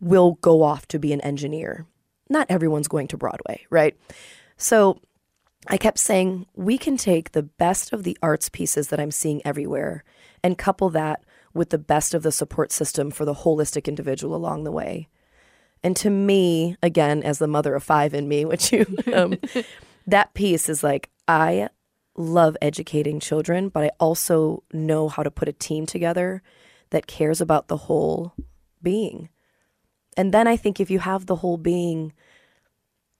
will 0.00 0.34
go 0.42 0.62
off 0.62 0.86
to 0.88 1.00
be 1.00 1.12
an 1.12 1.20
engineer. 1.22 1.86
Not 2.28 2.46
everyone's 2.48 2.86
going 2.86 3.08
to 3.08 3.16
Broadway, 3.16 3.66
right? 3.68 3.96
So 4.56 5.00
I 5.68 5.76
kept 5.76 5.98
saying, 5.98 6.46
we 6.54 6.78
can 6.78 6.96
take 6.96 7.32
the 7.32 7.42
best 7.42 7.92
of 7.92 8.04
the 8.04 8.16
arts 8.22 8.48
pieces 8.48 8.88
that 8.88 9.00
I'm 9.00 9.10
seeing 9.10 9.42
everywhere 9.44 10.04
and 10.42 10.56
couple 10.56 10.90
that 10.90 11.24
with 11.54 11.70
the 11.70 11.78
best 11.78 12.14
of 12.14 12.22
the 12.22 12.32
support 12.32 12.70
system 12.70 13.10
for 13.10 13.24
the 13.24 13.34
holistic 13.34 13.86
individual 13.86 14.36
along 14.36 14.64
the 14.64 14.72
way. 14.72 15.08
And 15.82 15.96
to 15.96 16.10
me, 16.10 16.76
again, 16.82 17.22
as 17.22 17.38
the 17.38 17.48
mother 17.48 17.74
of 17.74 17.82
five 17.82 18.14
in 18.14 18.28
me, 18.28 18.44
which 18.46 18.72
you, 18.72 18.86
um, 19.12 19.38
that 20.06 20.34
piece 20.34 20.68
is 20.68 20.82
like, 20.82 21.10
I 21.26 21.68
love 22.16 22.56
educating 22.62 23.20
children, 23.20 23.68
but 23.68 23.84
I 23.84 23.90
also 24.00 24.62
know 24.72 25.08
how 25.08 25.22
to 25.22 25.30
put 25.30 25.48
a 25.48 25.52
team 25.52 25.86
together 25.86 26.42
that 26.90 27.06
cares 27.06 27.40
about 27.40 27.68
the 27.68 27.76
whole 27.76 28.34
being. 28.82 29.28
And 30.16 30.32
then 30.32 30.46
I 30.46 30.56
think 30.56 30.80
if 30.80 30.90
you 30.90 31.00
have 31.00 31.26
the 31.26 31.36
whole 31.36 31.58
being, 31.58 32.12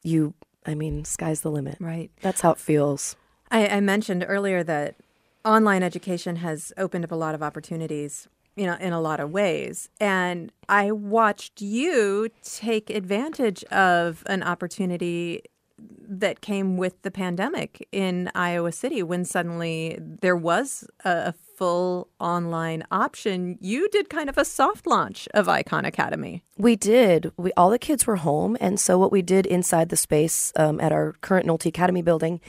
you, 0.03 0.35
I 0.67 0.75
mean, 0.75 1.05
sky's 1.05 1.41
the 1.41 1.51
limit. 1.51 1.77
Right. 1.81 2.11
That's 2.23 2.41
how 2.41 2.53
it 2.53 2.59
feels. 2.59 3.17
I, 3.51 3.69
I 3.69 3.81
mentioned 3.81 4.25
earlier 4.27 4.63
that 4.65 4.97
online 5.45 5.83
education 5.83 6.37
has 6.37 6.73
opened 6.77 7.05
up 7.05 7.13
a 7.13 7.17
lot 7.17 7.35
of 7.35 7.43
opportunities 7.43 8.29
you 8.57 8.65
know, 8.65 8.77
in 8.81 8.93
a 8.93 9.01
lot 9.01 9.21
of 9.21 9.31
ways. 9.31 9.91
And 10.01 10.51
I 10.69 10.91
watched 10.91 11.61
you 11.61 12.31
take 12.43 12.91
advantage 12.91 13.63
of 13.65 14.25
an 14.27 14.43
opportunity 14.43 15.43
that 15.79 16.41
came 16.41 16.77
with 16.77 17.03
the 17.03 17.11
pandemic 17.11 17.87
in 17.93 18.31
Iowa 18.35 18.73
City 18.73 19.03
when 19.03 19.25
suddenly 19.25 19.99
there 20.01 20.37
was 20.37 20.87
a, 21.05 21.35
full 21.57 22.07
online 22.21 22.85
option. 22.91 23.57
You 23.63 23.89
did 23.89 24.11
kind 24.11 24.29
of 24.29 24.37
a 24.37 24.45
soft 24.45 24.87
launch 24.87 25.27
of 25.33 25.49
Icon 25.49 25.87
Academy. 25.87 26.45
We 26.59 26.77
did. 26.77 27.33
We 27.39 27.51
all 27.57 27.71
the 27.71 27.79
kids 27.79 28.07
were 28.07 28.17
home, 28.17 28.59
and 28.61 28.79
so 28.79 28.99
what 28.99 29.11
we 29.11 29.23
did 29.23 29.47
inside 29.47 29.89
the 29.89 29.97
space 29.97 30.53
um, 30.57 30.79
at 30.81 30.93
our 30.93 31.15
current 31.23 31.47
Nolte 31.47 31.65
Academy 31.65 32.03
building 32.03 32.43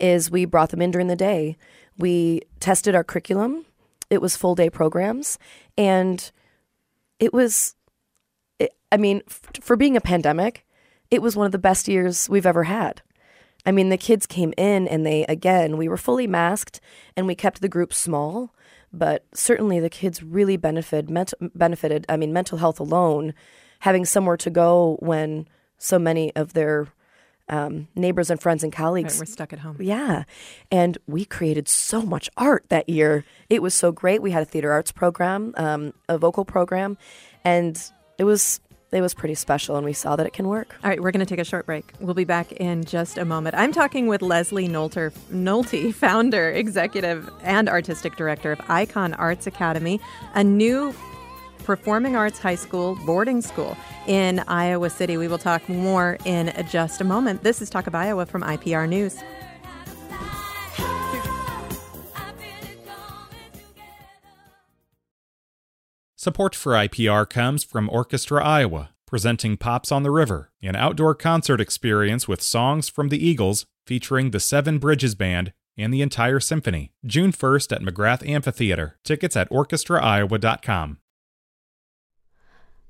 is 0.00 0.30
we 0.30 0.46
brought 0.46 0.70
them 0.70 0.80
in 0.80 0.92
during 0.92 1.08
the 1.08 1.14
day. 1.14 1.58
We 1.98 2.40
tested 2.58 2.94
our 2.94 3.04
curriculum 3.04 3.66
it 4.10 4.20
was 4.20 4.36
full 4.36 4.54
day 4.54 4.70
programs, 4.70 5.38
and 5.76 6.30
it 7.18 7.32
was, 7.32 7.74
it, 8.58 8.74
I 8.90 8.96
mean, 8.96 9.22
f- 9.26 9.42
for 9.60 9.76
being 9.76 9.96
a 9.96 10.00
pandemic, 10.00 10.63
it 11.14 11.22
was 11.22 11.36
one 11.36 11.46
of 11.46 11.52
the 11.52 11.58
best 11.58 11.86
years 11.86 12.28
we've 12.28 12.46
ever 12.46 12.64
had. 12.64 13.00
I 13.64 13.72
mean, 13.72 13.88
the 13.88 13.96
kids 13.96 14.26
came 14.26 14.52
in 14.56 14.86
and 14.88 15.06
they, 15.06 15.24
again, 15.26 15.76
we 15.76 15.88
were 15.88 15.96
fully 15.96 16.26
masked 16.26 16.80
and 17.16 17.26
we 17.26 17.34
kept 17.34 17.60
the 17.60 17.68
group 17.68 17.94
small, 17.94 18.52
but 18.92 19.24
certainly 19.32 19.80
the 19.80 19.88
kids 19.88 20.22
really 20.22 20.56
benefited, 20.56 21.08
ment- 21.08 21.34
benefited. 21.54 22.04
I 22.08 22.16
mean, 22.16 22.32
mental 22.32 22.58
health 22.58 22.80
alone, 22.80 23.32
having 23.80 24.04
somewhere 24.04 24.36
to 24.38 24.50
go 24.50 24.98
when 25.00 25.48
so 25.78 25.98
many 25.98 26.34
of 26.36 26.52
their 26.52 26.88
um, 27.48 27.88
neighbors 27.94 28.28
and 28.30 28.40
friends 28.40 28.64
and 28.64 28.72
colleagues. 28.72 29.14
Right, 29.14 29.28
we're 29.28 29.32
stuck 29.32 29.52
at 29.52 29.60
home. 29.60 29.76
Yeah. 29.78 30.24
And 30.70 30.98
we 31.06 31.24
created 31.24 31.68
so 31.68 32.02
much 32.02 32.28
art 32.36 32.64
that 32.68 32.88
year. 32.88 33.24
It 33.48 33.62
was 33.62 33.74
so 33.74 33.92
great. 33.92 34.20
We 34.20 34.32
had 34.32 34.42
a 34.42 34.46
theater 34.46 34.72
arts 34.72 34.92
program, 34.92 35.54
um, 35.56 35.92
a 36.08 36.18
vocal 36.18 36.44
program, 36.44 36.98
and 37.44 37.80
it 38.18 38.24
was 38.24 38.60
it 38.94 39.00
was 39.00 39.14
pretty 39.14 39.34
special 39.34 39.76
and 39.76 39.84
we 39.84 39.92
saw 39.92 40.16
that 40.16 40.26
it 40.26 40.32
can 40.32 40.48
work. 40.48 40.76
All 40.82 40.90
right, 40.90 41.02
we're 41.02 41.10
going 41.10 41.24
to 41.24 41.26
take 41.26 41.40
a 41.40 41.44
short 41.44 41.66
break. 41.66 41.92
We'll 42.00 42.14
be 42.14 42.24
back 42.24 42.52
in 42.52 42.84
just 42.84 43.18
a 43.18 43.24
moment. 43.24 43.56
I'm 43.56 43.72
talking 43.72 44.06
with 44.06 44.22
Leslie 44.22 44.68
Nolter, 44.68 45.12
Nolte, 45.32 45.92
founder, 45.94 46.50
executive, 46.50 47.30
and 47.42 47.68
artistic 47.68 48.16
director 48.16 48.52
of 48.52 48.60
Icon 48.68 49.14
Arts 49.14 49.46
Academy, 49.46 50.00
a 50.34 50.44
new 50.44 50.94
Performing 51.64 52.14
Arts 52.14 52.38
High 52.38 52.56
School 52.56 52.94
boarding 53.06 53.40
school 53.40 53.74
in 54.06 54.40
Iowa 54.40 54.90
City. 54.90 55.16
We 55.16 55.28
will 55.28 55.38
talk 55.38 55.66
more 55.66 56.18
in 56.26 56.52
just 56.70 57.00
a 57.00 57.04
moment. 57.04 57.42
This 57.42 57.62
is 57.62 57.70
Talk 57.70 57.86
of 57.86 57.94
Iowa 57.94 58.26
from 58.26 58.42
IPR 58.42 58.86
News. 58.86 59.16
Support 66.24 66.54
for 66.54 66.72
IPR 66.72 67.28
comes 67.28 67.64
from 67.64 67.90
Orchestra 67.90 68.42
Iowa, 68.42 68.88
presenting 69.06 69.58
Pops 69.58 69.92
on 69.92 70.04
the 70.04 70.10
River, 70.10 70.50
an 70.62 70.74
outdoor 70.74 71.14
concert 71.14 71.60
experience 71.60 72.26
with 72.26 72.40
songs 72.40 72.88
from 72.88 73.10
the 73.10 73.22
Eagles 73.22 73.66
featuring 73.86 74.30
the 74.30 74.40
Seven 74.40 74.78
Bridges 74.78 75.14
Band 75.14 75.52
and 75.76 75.92
the 75.92 76.00
entire 76.00 76.40
symphony. 76.40 76.94
June 77.04 77.30
1st 77.30 77.72
at 77.72 77.82
McGrath 77.82 78.26
Amphitheater. 78.26 78.96
Tickets 79.04 79.36
at 79.36 79.50
orchestraiowa.com. 79.50 80.96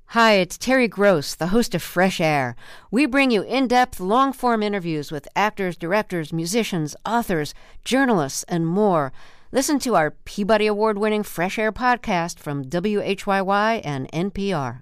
Hi, 0.09 0.33
it's 0.35 0.57
Terry 0.57 0.87
Gross, 0.87 1.35
the 1.35 1.47
host 1.47 1.75
of 1.75 1.83
Fresh 1.83 2.21
Air. 2.21 2.55
We 2.89 3.05
bring 3.05 3.31
you 3.31 3.41
in 3.41 3.67
depth, 3.67 3.99
long 3.99 4.31
form 4.31 4.63
interviews 4.63 5.11
with 5.11 5.27
actors, 5.35 5.75
directors, 5.75 6.31
musicians, 6.31 6.95
authors, 7.05 7.53
journalists, 7.83 8.43
and 8.43 8.65
more. 8.65 9.11
Listen 9.55 9.79
to 9.79 9.95
our 9.95 10.11
Peabody 10.11 10.67
Award 10.67 10.97
winning 10.97 11.23
Fresh 11.23 11.57
Air 11.57 11.71
podcast 11.71 12.39
from 12.39 12.65
WHYY 12.65 13.79
and 13.85 14.11
NPR. 14.11 14.81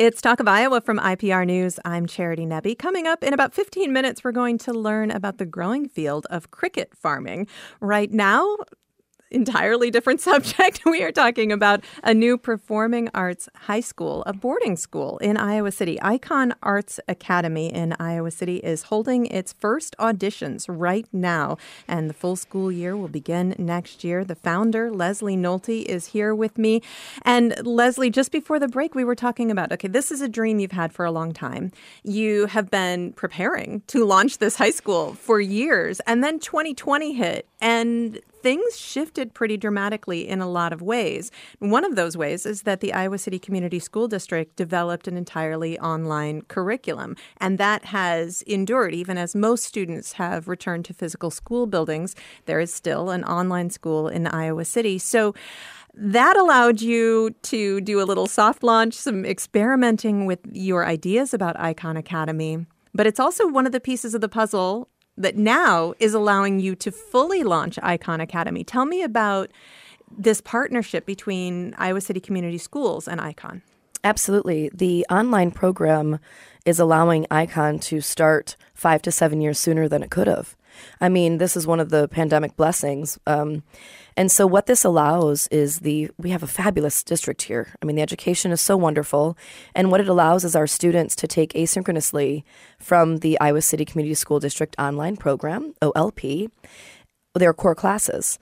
It's 0.00 0.20
Talk 0.20 0.40
of 0.40 0.48
Iowa 0.48 0.80
from 0.80 0.98
IPR 0.98 1.46
News. 1.46 1.78
I'm 1.84 2.08
Charity 2.08 2.44
Nebbe. 2.44 2.76
Coming 2.76 3.06
up 3.06 3.22
in 3.22 3.32
about 3.32 3.54
15 3.54 3.92
minutes, 3.92 4.24
we're 4.24 4.32
going 4.32 4.58
to 4.58 4.72
learn 4.72 5.12
about 5.12 5.38
the 5.38 5.46
growing 5.46 5.88
field 5.88 6.26
of 6.28 6.50
cricket 6.50 6.92
farming. 6.92 7.46
Right 7.80 8.10
now, 8.10 8.56
entirely 9.30 9.90
different 9.90 10.20
subject. 10.28 10.82
We 10.84 11.02
are 11.02 11.12
talking 11.12 11.52
about 11.52 11.84
a 12.02 12.14
new 12.14 12.38
performing 12.38 13.08
arts 13.14 13.48
high 13.54 13.80
school, 13.80 14.22
a 14.26 14.32
boarding 14.32 14.76
school 14.76 15.18
in 15.18 15.36
Iowa 15.36 15.72
City. 15.72 15.98
Icon 16.02 16.54
Arts 16.62 17.00
Academy 17.08 17.72
in 17.72 17.94
Iowa 17.98 18.30
City 18.30 18.56
is 18.58 18.84
holding 18.84 19.26
its 19.26 19.52
first 19.52 19.96
auditions 19.98 20.66
right 20.68 21.06
now, 21.12 21.58
and 21.86 22.08
the 22.08 22.14
full 22.14 22.36
school 22.36 22.72
year 22.72 22.96
will 22.96 23.08
begin 23.08 23.54
next 23.58 24.04
year. 24.04 24.24
The 24.24 24.34
founder, 24.34 24.90
Leslie 24.90 25.36
Nolte, 25.36 25.84
is 25.84 26.06
here 26.06 26.34
with 26.34 26.58
me. 26.58 26.82
And 27.22 27.54
Leslie, 27.66 28.10
just 28.10 28.32
before 28.32 28.58
the 28.58 28.68
break, 28.68 28.94
we 28.94 29.04
were 29.04 29.14
talking 29.14 29.50
about 29.50 29.72
okay, 29.72 29.88
this 29.88 30.10
is 30.10 30.20
a 30.20 30.28
dream 30.28 30.58
you've 30.58 30.72
had 30.72 30.92
for 30.92 31.04
a 31.04 31.10
long 31.10 31.32
time. 31.32 31.72
You 32.02 32.46
have 32.46 32.70
been 32.70 33.12
preparing 33.12 33.82
to 33.88 34.04
launch 34.04 34.38
this 34.38 34.56
high 34.56 34.70
school 34.70 35.14
for 35.14 35.40
years, 35.40 36.00
and 36.00 36.24
then 36.24 36.38
2020 36.38 37.12
hit, 37.12 37.46
and 37.60 38.20
things 38.42 38.78
shifted 38.78 39.34
pretty 39.34 39.56
dramatically 39.56 40.28
in 40.28 40.40
a 40.40 40.48
lot 40.48 40.72
of 40.72 40.82
ways. 40.82 41.30
One 41.58 41.84
of 41.84 41.96
those 41.96 42.16
ways 42.16 42.46
is 42.46 42.62
that 42.62 42.80
the 42.80 42.92
Iowa 42.92 43.18
City 43.18 43.38
Community 43.38 43.78
School 43.78 44.08
District 44.08 44.54
developed 44.56 45.08
an 45.08 45.16
entirely 45.16 45.78
online 45.78 46.42
curriculum, 46.42 47.16
and 47.38 47.58
that 47.58 47.86
has 47.86 48.42
endured 48.42 48.94
even 48.94 49.18
as 49.18 49.34
most 49.34 49.64
students 49.64 50.12
have 50.12 50.48
returned 50.48 50.84
to 50.86 50.94
physical 50.94 51.30
school 51.30 51.66
buildings. 51.66 52.14
There 52.46 52.60
is 52.60 52.72
still 52.72 53.10
an 53.10 53.24
online 53.24 53.70
school 53.70 54.08
in 54.08 54.26
Iowa 54.26 54.64
City. 54.64 54.98
So, 54.98 55.34
that 56.00 56.36
allowed 56.36 56.80
you 56.80 57.34
to 57.42 57.80
do 57.80 58.00
a 58.00 58.04
little 58.04 58.28
soft 58.28 58.62
launch, 58.62 58.94
some 58.94 59.24
experimenting 59.24 60.26
with 60.26 60.38
your 60.52 60.86
ideas 60.86 61.34
about 61.34 61.58
Icon 61.58 61.96
Academy. 61.96 62.66
But 62.94 63.08
it's 63.08 63.18
also 63.18 63.48
one 63.48 63.66
of 63.66 63.72
the 63.72 63.80
pieces 63.80 64.14
of 64.14 64.20
the 64.20 64.28
puzzle 64.28 64.88
that 65.18 65.36
now 65.36 65.94
is 65.98 66.14
allowing 66.14 66.60
you 66.60 66.74
to 66.76 66.90
fully 66.90 67.42
launch 67.42 67.78
Icon 67.82 68.20
Academy. 68.20 68.64
Tell 68.64 68.86
me 68.86 69.02
about 69.02 69.50
this 70.10 70.40
partnership 70.40 71.04
between 71.04 71.74
Iowa 71.76 72.00
City 72.00 72.20
Community 72.20 72.58
Schools 72.58 73.06
and 73.06 73.20
Icon. 73.20 73.62
Absolutely. 74.04 74.70
The 74.72 75.04
online 75.10 75.50
program 75.50 76.20
is 76.64 76.78
allowing 76.78 77.26
Icon 77.30 77.78
to 77.80 78.00
start 78.00 78.56
five 78.74 79.02
to 79.02 79.12
seven 79.12 79.40
years 79.40 79.58
sooner 79.58 79.88
than 79.88 80.02
it 80.02 80.10
could 80.10 80.28
have. 80.28 80.56
I 81.00 81.08
mean, 81.08 81.38
this 81.38 81.56
is 81.56 81.66
one 81.66 81.80
of 81.80 81.90
the 81.90 82.08
pandemic 82.08 82.56
blessings. 82.56 83.18
Um, 83.26 83.62
and 84.16 84.32
so, 84.32 84.46
what 84.46 84.66
this 84.66 84.84
allows 84.84 85.46
is 85.48 85.80
the 85.80 86.10
we 86.18 86.30
have 86.30 86.42
a 86.42 86.48
fabulous 86.48 87.02
district 87.02 87.42
here. 87.42 87.74
I 87.80 87.86
mean, 87.86 87.96
the 87.96 88.02
education 88.02 88.50
is 88.50 88.60
so 88.60 88.76
wonderful. 88.76 89.36
And 89.74 89.90
what 89.90 90.00
it 90.00 90.08
allows 90.08 90.44
is 90.44 90.56
our 90.56 90.66
students 90.66 91.14
to 91.16 91.26
take 91.26 91.52
asynchronously 91.52 92.42
from 92.78 93.18
the 93.18 93.38
Iowa 93.40 93.62
City 93.62 93.84
Community 93.84 94.14
School 94.14 94.40
District 94.40 94.74
online 94.78 95.16
program, 95.16 95.74
OLP, 95.82 96.50
their 97.34 97.54
core 97.54 97.74
classes. 97.74 98.38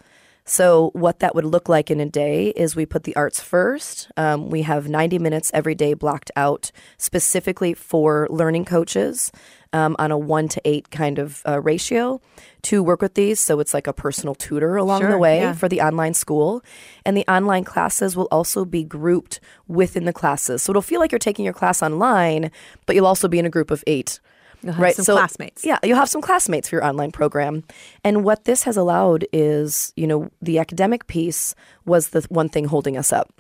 So, 0.49 0.91
what 0.93 1.19
that 1.19 1.35
would 1.35 1.45
look 1.45 1.69
like 1.69 1.91
in 1.91 1.99
a 1.99 2.07
day 2.07 2.51
is 2.51 2.77
we 2.77 2.87
put 2.87 3.03
the 3.03 3.17
arts 3.17 3.41
first. 3.41 4.09
Um, 4.17 4.49
we 4.49 4.63
have 4.63 4.89
90 4.89 5.19
minutes 5.19 5.51
every 5.53 5.75
day 5.75 5.93
blocked 5.93 6.31
out 6.37 6.71
specifically 6.99 7.75
for 7.75 8.29
learning 8.31 8.65
coaches 8.65 9.33
um, 9.73 9.97
on 9.99 10.11
a 10.11 10.19
one 10.19 10.49
to 10.49 10.61
eight 10.65 10.91
kind 10.91 11.19
of 11.19 11.43
uh, 11.47 11.61
ratio 11.61 12.21
to 12.63 12.83
work 12.83 13.03
with 13.03 13.15
these. 13.15 13.41
So 13.41 13.61
it's 13.61 13.75
like 13.75 13.87
a 13.87 13.93
personal 13.93 14.35
tutor 14.35 14.77
along 14.77 15.03
sure, 15.03 15.11
the 15.11 15.19
way 15.19 15.41
yeah. 15.41 15.53
for 15.53 15.69
the 15.69 15.81
online 15.81 16.15
school. 16.15 16.63
And 17.05 17.17
the 17.17 17.27
online 17.29 17.65
classes 17.65 18.17
will 18.17 18.29
also 18.31 18.65
be 18.65 18.85
grouped 18.85 19.41
within 19.69 20.05
the 20.05 20.13
classes. 20.13 20.63
So 20.63 20.73
it'll 20.73 20.83
feel 20.83 21.01
like 21.01 21.13
you're 21.13 21.19
taking 21.19 21.45
your 21.45 21.55
class 21.55 21.83
online, 21.83 22.51
but 22.87 22.97
you'll 22.97 23.07
also 23.07 23.29
be 23.29 23.39
in 23.39 23.47
a 23.47 23.51
group 23.51 23.71
of 23.71 23.85
eight. 23.87 24.21
You'll 24.63 24.73
have 24.73 24.83
right. 24.83 24.97
some 24.97 25.05
so 25.05 25.15
classmates. 25.15 25.65
Yeah, 25.65 25.79
you'll 25.85 25.99
have 25.99 26.09
some 26.09 26.23
classmates 26.23 26.69
for 26.69 26.77
your 26.77 26.85
online 26.85 27.13
program. 27.13 27.63
And 28.03 28.25
what 28.25 28.45
this 28.45 28.63
has 28.65 28.77
allowed 28.77 29.27
is, 29.33 29.93
you 29.97 30.07
know, 30.07 30.31
the 30.43 30.59
academic 30.59 31.07
piece 31.07 31.55
was 31.85 32.09
the 32.09 32.27
one 32.31 32.49
thing 32.49 32.65
holding 32.65 32.97
us 32.97 33.13
up. 33.13 33.33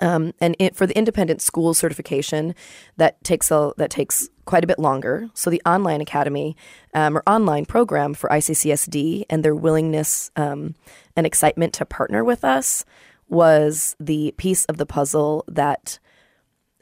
Um, 0.00 0.32
and 0.40 0.56
it, 0.58 0.76
for 0.76 0.86
the 0.86 0.96
independent 0.96 1.42
school 1.42 1.74
certification, 1.74 2.54
that 2.96 3.22
takes 3.24 3.50
a 3.50 3.72
that 3.78 3.90
takes 3.90 4.28
quite 4.44 4.64
a 4.64 4.66
bit 4.66 4.78
longer. 4.78 5.28
So 5.34 5.50
the 5.50 5.62
online 5.64 6.00
academy 6.00 6.56
um, 6.94 7.16
or 7.16 7.22
online 7.26 7.64
program 7.64 8.14
for 8.14 8.28
ICCSD 8.30 9.24
and 9.30 9.44
their 9.44 9.54
willingness 9.54 10.30
um, 10.36 10.74
and 11.16 11.26
excitement 11.26 11.72
to 11.74 11.84
partner 11.84 12.24
with 12.24 12.44
us 12.44 12.84
was 13.28 13.96
the 13.98 14.34
piece 14.36 14.64
of 14.66 14.76
the 14.76 14.86
puzzle 14.86 15.44
that 15.48 15.98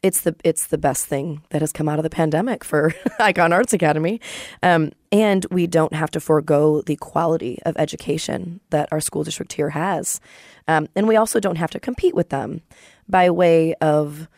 it's 0.02 0.22
the 0.22 0.34
it's 0.44 0.68
the 0.68 0.78
best 0.78 1.06
thing 1.06 1.42
that 1.50 1.60
has 1.60 1.72
come 1.72 1.88
out 1.88 1.98
of 1.98 2.02
the 2.02 2.10
pandemic 2.10 2.64
for 2.64 2.94
Icon 3.20 3.52
Arts 3.52 3.72
Academy, 3.72 4.20
um, 4.62 4.92
and 5.12 5.46
we 5.50 5.66
don't 5.66 5.92
have 5.92 6.10
to 6.12 6.20
forego 6.20 6.80
the 6.82 6.96
quality 6.96 7.58
of 7.66 7.76
education 7.76 8.60
that 8.70 8.88
our 8.90 9.00
school 9.00 9.24
district 9.24 9.52
here 9.52 9.70
has, 9.70 10.20
um, 10.68 10.88
and 10.96 11.06
we 11.06 11.16
also 11.16 11.38
don't 11.38 11.56
have 11.56 11.70
to 11.70 11.80
compete 11.80 12.14
with 12.14 12.30
them 12.30 12.62
by 13.08 13.28
way 13.30 13.74
of 13.74 14.28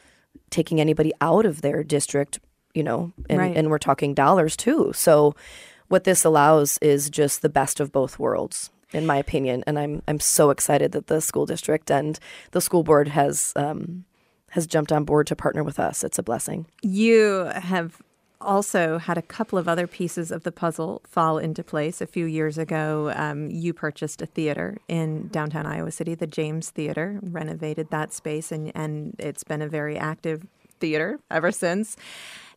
taking 0.51 0.81
anybody 0.81 1.13
out 1.21 1.47
of 1.47 1.63
their 1.63 1.83
district, 1.83 2.41
you 2.75 2.83
know, 2.83 3.13
and, 3.29 3.39
Right. 3.39 3.57
and 3.57 3.71
we're 3.71 3.79
talking 3.79 4.15
dollars 4.15 4.57
too. 4.57 4.93
So, 4.95 5.35
what 5.89 6.05
this 6.05 6.25
allows 6.25 6.79
is 6.79 7.11
just 7.11 7.43
the 7.43 7.49
best 7.51 7.81
of 7.81 7.93
both 7.93 8.19
worlds. 8.19 8.71
In 8.93 9.07
my 9.07 9.17
opinion, 9.17 9.65
and 9.67 9.79
I'm 9.79 10.03
I'm 10.07 10.21
so 10.21 10.51
excited 10.51 10.93
that 10.93 11.07
the 11.07 11.23
school 11.23 11.47
district 11.47 11.91
and 11.91 12.19
the 12.51 12.61
school 12.61 12.83
board 12.83 13.09
has 13.09 13.55
um, 13.57 14.05
has 14.51 14.67
jumped 14.67 14.93
on 14.93 15.05
board 15.05 15.27
to 15.29 15.35
partner 15.37 15.65
with 15.65 15.81
us. 15.81 16.05
It's 16.05 16.19
a 16.19 16.23
blessing. 16.23 16.67
You 16.83 17.51
have 17.55 18.03
also 18.39 18.99
had 18.99 19.17
a 19.17 19.23
couple 19.23 19.59
of 19.59 19.67
other 19.67 19.87
pieces 19.87 20.31
of 20.31 20.43
the 20.43 20.53
puzzle 20.53 21.01
fall 21.09 21.39
into 21.39 21.63
place. 21.65 22.03
A 22.03 22.07
few 22.07 22.27
years 22.27 22.59
ago, 22.59 23.11
um, 23.17 23.49
you 23.51 23.73
purchased 23.73 24.21
a 24.21 24.27
theater 24.27 24.77
in 24.89 25.29
downtown 25.29 25.65
Iowa 25.65 25.91
City, 25.91 26.15
the 26.15 26.27
James 26.27 26.69
Theater, 26.69 27.19
renovated 27.23 27.89
that 27.91 28.13
space, 28.13 28.53
and, 28.53 28.73
and 28.75 29.17
it's 29.19 29.45
been 29.45 29.63
a 29.63 29.69
very 29.69 29.97
active 29.97 30.47
theater 30.81 31.19
ever 31.31 31.51
since. 31.51 31.97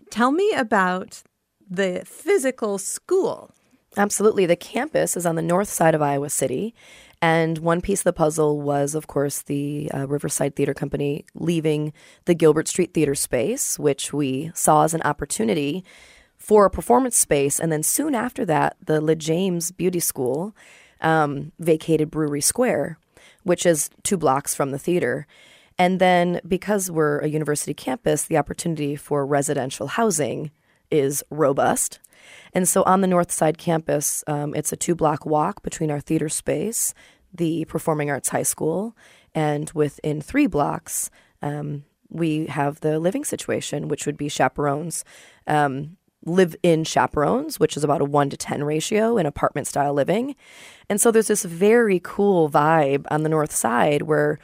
Tell 0.09 0.31
me 0.31 0.51
about 0.53 1.23
the 1.69 2.03
physical 2.05 2.77
school. 2.77 3.51
Absolutely. 3.97 4.45
The 4.45 4.55
campus 4.55 5.15
is 5.15 5.25
on 5.25 5.35
the 5.35 5.41
north 5.41 5.69
side 5.69 5.95
of 5.95 6.01
Iowa 6.01 6.29
City. 6.29 6.75
And 7.21 7.59
one 7.59 7.81
piece 7.81 8.01
of 8.01 8.05
the 8.05 8.13
puzzle 8.13 8.61
was, 8.61 8.93
of 8.93 9.07
course, 9.07 9.41
the 9.41 9.89
uh, 9.93 10.07
Riverside 10.07 10.55
Theater 10.55 10.73
Company 10.73 11.25
leaving 11.33 11.93
the 12.25 12.35
Gilbert 12.35 12.67
Street 12.67 12.93
Theater 12.93 13.15
space, 13.15 13.79
which 13.79 14.13
we 14.13 14.51
saw 14.53 14.83
as 14.83 14.93
an 14.93 15.01
opportunity 15.03 15.83
for 16.37 16.65
a 16.65 16.69
performance 16.69 17.17
space. 17.17 17.59
And 17.59 17.71
then 17.71 17.83
soon 17.83 18.13
after 18.13 18.45
that, 18.45 18.75
the 18.85 18.99
La 19.01 19.15
James 19.15 19.71
Beauty 19.71 19.99
School 19.99 20.55
um, 21.01 21.51
vacated 21.57 22.11
Brewery 22.11 22.41
Square, 22.41 22.99
which 23.43 23.65
is 23.65 23.89
two 24.03 24.17
blocks 24.17 24.53
from 24.53 24.71
the 24.71 24.79
theater. 24.79 25.25
And 25.77 25.99
then, 25.99 26.39
because 26.47 26.89
we're 26.89 27.19
a 27.19 27.27
university 27.27 27.73
campus, 27.73 28.23
the 28.23 28.37
opportunity 28.37 28.95
for 28.95 29.25
residential 29.25 29.87
housing 29.87 30.51
is 30.89 31.23
robust. 31.29 31.99
And 32.53 32.67
so 32.67 32.83
on 32.83 33.01
the 33.01 33.07
North 33.07 33.31
Side 33.31 33.57
campus, 33.57 34.23
um, 34.27 34.55
it's 34.55 34.71
a 34.71 34.77
two 34.77 34.95
block 34.95 35.25
walk 35.25 35.61
between 35.63 35.91
our 35.91 35.99
theater 35.99 36.29
space, 36.29 36.93
the 37.33 37.65
Performing 37.65 38.09
Arts 38.09 38.29
High 38.29 38.43
School, 38.43 38.95
and 39.33 39.69
within 39.71 40.21
three 40.21 40.47
blocks, 40.47 41.09
um, 41.41 41.83
we 42.09 42.45
have 42.45 42.79
the 42.79 42.97
living 42.97 43.25
situation, 43.25 43.89
which 43.89 44.05
would 44.05 44.17
be 44.17 44.29
chaperones. 44.29 45.03
Um, 45.45 45.97
live 46.25 46.55
in 46.63 46.83
chaperones, 46.83 47.59
which 47.59 47.77
is 47.77 47.83
about 47.83 48.01
a 48.01 48.05
one 48.05 48.29
to 48.31 48.37
10 48.37 48.63
ratio 48.63 49.17
in 49.17 49.25
apartment 49.27 49.67
style 49.67 49.93
living. 49.93 50.35
And 50.89 50.99
so 50.99 51.11
there's 51.11 51.27
this 51.27 51.43
very 51.43 51.99
cool 52.03 52.49
vibe 52.49 53.05
on 53.11 53.21
the 53.21 53.29
North 53.29 53.51
Side 53.51 54.03
where 54.03 54.39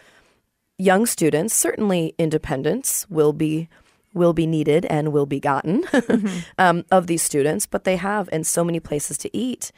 young 0.82 1.06
students, 1.06 1.54
certainly 1.54 2.16
independence 2.18 3.06
will 3.10 3.34
be 3.34 3.70
will 4.14 4.34
be 4.34 4.46
needed 4.46 4.86
and 4.88 5.14
will 5.14 5.26
be 5.26 5.40
gotten 5.40 5.86
um, 6.58 6.84
of 6.92 7.08
these 7.08 7.22
students, 7.22 7.66
but 7.66 7.86
they 7.86 7.96
have 7.96 8.28
in 8.34 8.44
so 8.44 8.62
many 8.62 8.78
places 8.78 9.18
to 9.18 9.36
eat. 9.36 9.72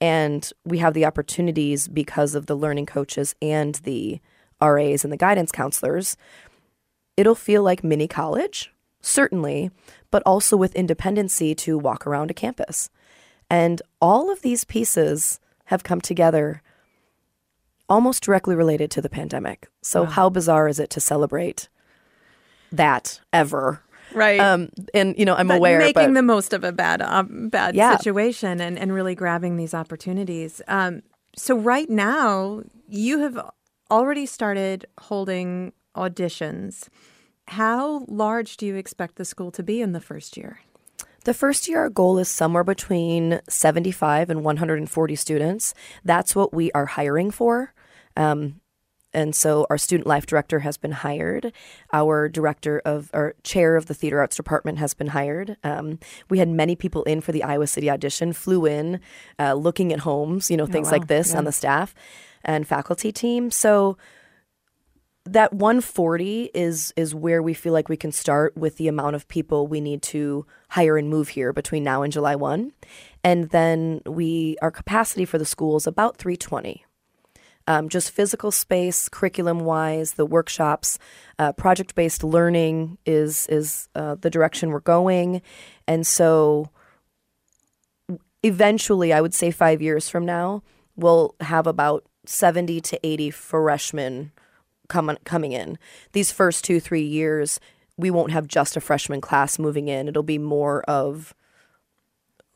And 0.00 0.50
we 0.64 0.78
have 0.78 0.92
the 0.92 1.04
opportunities 1.04 1.86
because 1.86 2.34
of 2.34 2.46
the 2.46 2.56
learning 2.56 2.86
coaches 2.86 3.36
and 3.40 3.76
the 3.76 4.20
RAs 4.60 5.04
and 5.04 5.12
the 5.12 5.16
guidance 5.16 5.52
counselors. 5.52 6.16
It'll 7.16 7.36
feel 7.36 7.62
like 7.62 7.84
mini 7.84 8.08
college, 8.08 8.72
certainly, 9.00 9.70
but 10.10 10.24
also 10.26 10.56
with 10.56 10.74
independency 10.74 11.54
to 11.54 11.78
walk 11.78 12.08
around 12.08 12.32
a 12.32 12.34
campus. 12.34 12.90
And 13.48 13.80
all 14.00 14.32
of 14.32 14.42
these 14.42 14.64
pieces 14.64 15.38
have 15.66 15.84
come 15.84 16.00
together 16.00 16.60
almost 17.88 18.22
directly 18.22 18.54
related 18.54 18.90
to 18.92 19.00
the 19.02 19.08
pandemic. 19.08 19.68
So, 19.82 20.04
how 20.04 20.28
bizarre 20.28 20.68
is 20.68 20.78
it 20.80 20.90
to 20.90 21.00
celebrate 21.00 21.68
that 22.72 23.20
ever? 23.32 23.82
Right. 24.12 24.40
Um, 24.40 24.70
and 24.94 25.14
you 25.18 25.24
know, 25.24 25.34
I'm 25.34 25.48
but 25.48 25.58
aware, 25.58 25.78
making 25.78 25.94
but 25.94 26.14
the 26.14 26.22
most 26.22 26.52
of 26.52 26.64
a 26.64 26.72
bad 26.72 27.02
um, 27.02 27.48
bad 27.48 27.74
Yeah. 27.74 27.96
situation 27.96 28.60
and, 28.60 28.78
and 28.78 28.92
really 28.92 29.14
grabbing 29.14 29.56
these 29.56 29.74
opportunities. 29.74 30.62
Um, 30.68 31.02
so 31.36 31.56
right 31.56 31.90
now, 31.90 32.62
you 32.88 33.18
have 33.20 33.38
already 33.90 34.26
started 34.26 34.86
holding 35.00 35.72
auditions. 35.96 36.88
How 37.48 38.04
large 38.08 38.56
do 38.56 38.66
you 38.66 38.76
expect 38.76 39.16
the 39.16 39.24
school 39.24 39.50
to 39.52 39.62
be 39.62 39.80
in 39.80 39.92
the 39.92 40.00
first 40.00 40.36
year? 40.36 40.60
The 41.24 41.34
first 41.34 41.68
year, 41.68 41.80
our 41.80 41.90
goal 41.90 42.18
is 42.18 42.28
somewhere 42.28 42.64
between 42.64 43.40
75 43.48 44.30
and 44.30 44.44
140 44.44 45.16
students. 45.16 45.74
That's 46.04 46.36
what 46.36 46.54
we 46.54 46.70
are 46.72 46.86
hiring 46.86 47.32
for. 47.32 47.74
Um, 48.16 48.60
and 49.16 49.34
so 49.34 49.66
our 49.70 49.78
student 49.78 50.06
life 50.06 50.26
director 50.26 50.58
has 50.58 50.76
been 50.76 50.92
hired. 50.92 51.52
Our 51.92 52.28
director 52.28 52.82
of, 52.84 53.10
or 53.14 53.34
chair 53.42 53.76
of 53.76 53.86
the 53.86 53.94
theater 53.94 54.20
arts 54.20 54.36
department 54.36 54.78
has 54.78 54.92
been 54.92 55.06
hired. 55.08 55.56
Um, 55.64 55.98
we 56.28 56.38
had 56.38 56.48
many 56.48 56.76
people 56.76 57.02
in 57.04 57.22
for 57.22 57.32
the 57.32 57.42
Iowa 57.42 57.66
City 57.66 57.88
audition, 57.88 58.34
flew 58.34 58.66
in, 58.66 59.00
uh, 59.38 59.54
looking 59.54 59.90
at 59.92 60.00
homes, 60.00 60.50
you 60.50 60.56
know, 60.58 60.66
things 60.66 60.88
wow. 60.88 60.92
like 60.92 61.06
this 61.06 61.34
on 61.34 61.44
the 61.44 61.52
staff 61.52 61.94
and 62.44 62.68
faculty 62.68 63.10
team. 63.10 63.50
So 63.50 63.96
that 65.24 65.52
140 65.52 66.50
is 66.54 66.92
is 66.96 67.14
where 67.14 67.42
we 67.42 67.52
feel 67.52 67.72
like 67.72 67.88
we 67.88 67.96
can 67.96 68.12
start 68.12 68.56
with 68.56 68.76
the 68.76 68.86
amount 68.86 69.16
of 69.16 69.26
people 69.28 69.66
we 69.66 69.80
need 69.80 70.00
to 70.00 70.46
hire 70.68 70.96
and 70.96 71.08
move 71.08 71.30
here 71.30 71.52
between 71.52 71.82
now 71.82 72.02
and 72.02 72.12
July 72.12 72.36
1 72.36 72.72
and 73.24 73.50
then 73.50 74.00
we 74.06 74.56
our 74.62 74.70
capacity 74.70 75.24
for 75.24 75.36
the 75.36 75.44
school 75.44 75.76
is 75.76 75.86
about 75.86 76.16
320 76.16 76.84
um, 77.66 77.88
just 77.88 78.10
physical 78.10 78.50
space 78.50 79.08
curriculum 79.08 79.60
wise 79.60 80.12
the 80.12 80.26
workshops 80.26 80.98
uh, 81.38 81.52
project 81.52 81.94
based 81.94 82.22
learning 82.24 82.98
is 83.06 83.46
is 83.48 83.88
uh, 83.94 84.14
the 84.16 84.30
direction 84.30 84.70
we're 84.70 84.80
going 84.80 85.42
and 85.86 86.06
so 86.06 86.70
eventually 88.42 89.12
i 89.12 89.20
would 89.20 89.34
say 89.34 89.50
five 89.50 89.82
years 89.82 90.08
from 90.08 90.24
now 90.24 90.62
we'll 90.96 91.34
have 91.40 91.66
about 91.66 92.04
70 92.24 92.80
to 92.80 93.06
80 93.06 93.30
freshmen 93.30 94.32
coming 94.88 95.16
coming 95.24 95.52
in. 95.52 95.78
These 96.12 96.32
first 96.32 96.64
two 96.64 96.80
three 96.80 97.02
years, 97.02 97.60
we 97.96 98.10
won't 98.10 98.32
have 98.32 98.46
just 98.46 98.76
a 98.76 98.80
freshman 98.80 99.20
class 99.20 99.58
moving 99.58 99.88
in. 99.88 100.08
It'll 100.08 100.22
be 100.22 100.38
more 100.38 100.82
of 100.84 101.34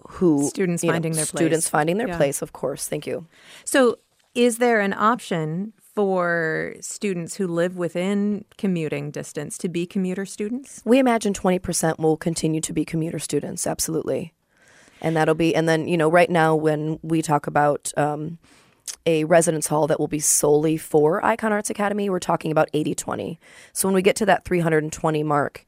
who 0.09 0.49
Students 0.49 0.83
you 0.83 0.89
know, 0.89 0.95
finding 0.95 1.13
their 1.13 1.25
students 1.25 1.67
place. 1.67 1.71
finding 1.71 1.99
their 1.99 2.09
Yeah. 2.09 2.17
place. 2.17 2.41
Of 2.43 2.53
course, 2.53 2.89
thank 2.89 3.07
you. 3.07 3.27
So, 3.65 3.99
is 4.35 4.59
there 4.59 4.81
an 4.81 4.93
option 4.93 5.73
for 5.95 6.75
students 6.81 7.37
who 7.37 7.47
live 7.47 7.77
within 7.77 8.45
commuting 8.57 9.11
distance 9.11 9.59
to 9.59 9.69
be 9.69 9.87
commuter 9.87 10.25
students? 10.25 10.83
We 10.85 10.99
imagine 10.99 11.35
twenty 11.35 11.59
percent 11.59 11.99
will 11.99 12.17
continue 12.17 12.61
to 12.63 12.73
be 12.73 12.85
commuter 12.85 13.19
students. 13.19 13.67
Absolutely, 13.67 14.33
and 15.01 15.17
that'll 15.17 15.35
be. 15.35 15.55
And 15.55 15.69
then 15.69 15.89
you 15.89 15.97
know, 15.97 16.11
right 16.11 16.31
now 16.31 16.55
when 16.55 16.99
we 17.03 17.23
talk 17.23 17.47
about. 17.47 17.93
Um, 17.97 18.39
a 19.07 19.25
residence 19.25 19.69
hall 19.69 19.87
that 19.87 19.99
will 19.99 20.09
be 20.09 20.19
solely 20.19 20.77
for 20.77 21.25
Icon 21.25 21.53
Arts 21.53 21.71
Academy, 21.71 22.11
we're 22.11 22.19
talking 22.19 22.51
about 22.51 22.69
80 22.75 22.95
20. 22.95 23.41
So 23.73 23.89
when 23.89 23.95
we 23.95 24.03
get 24.03 24.17
to 24.17 24.27
that 24.27 24.45
320 24.45 25.23
mark, 25.23 25.65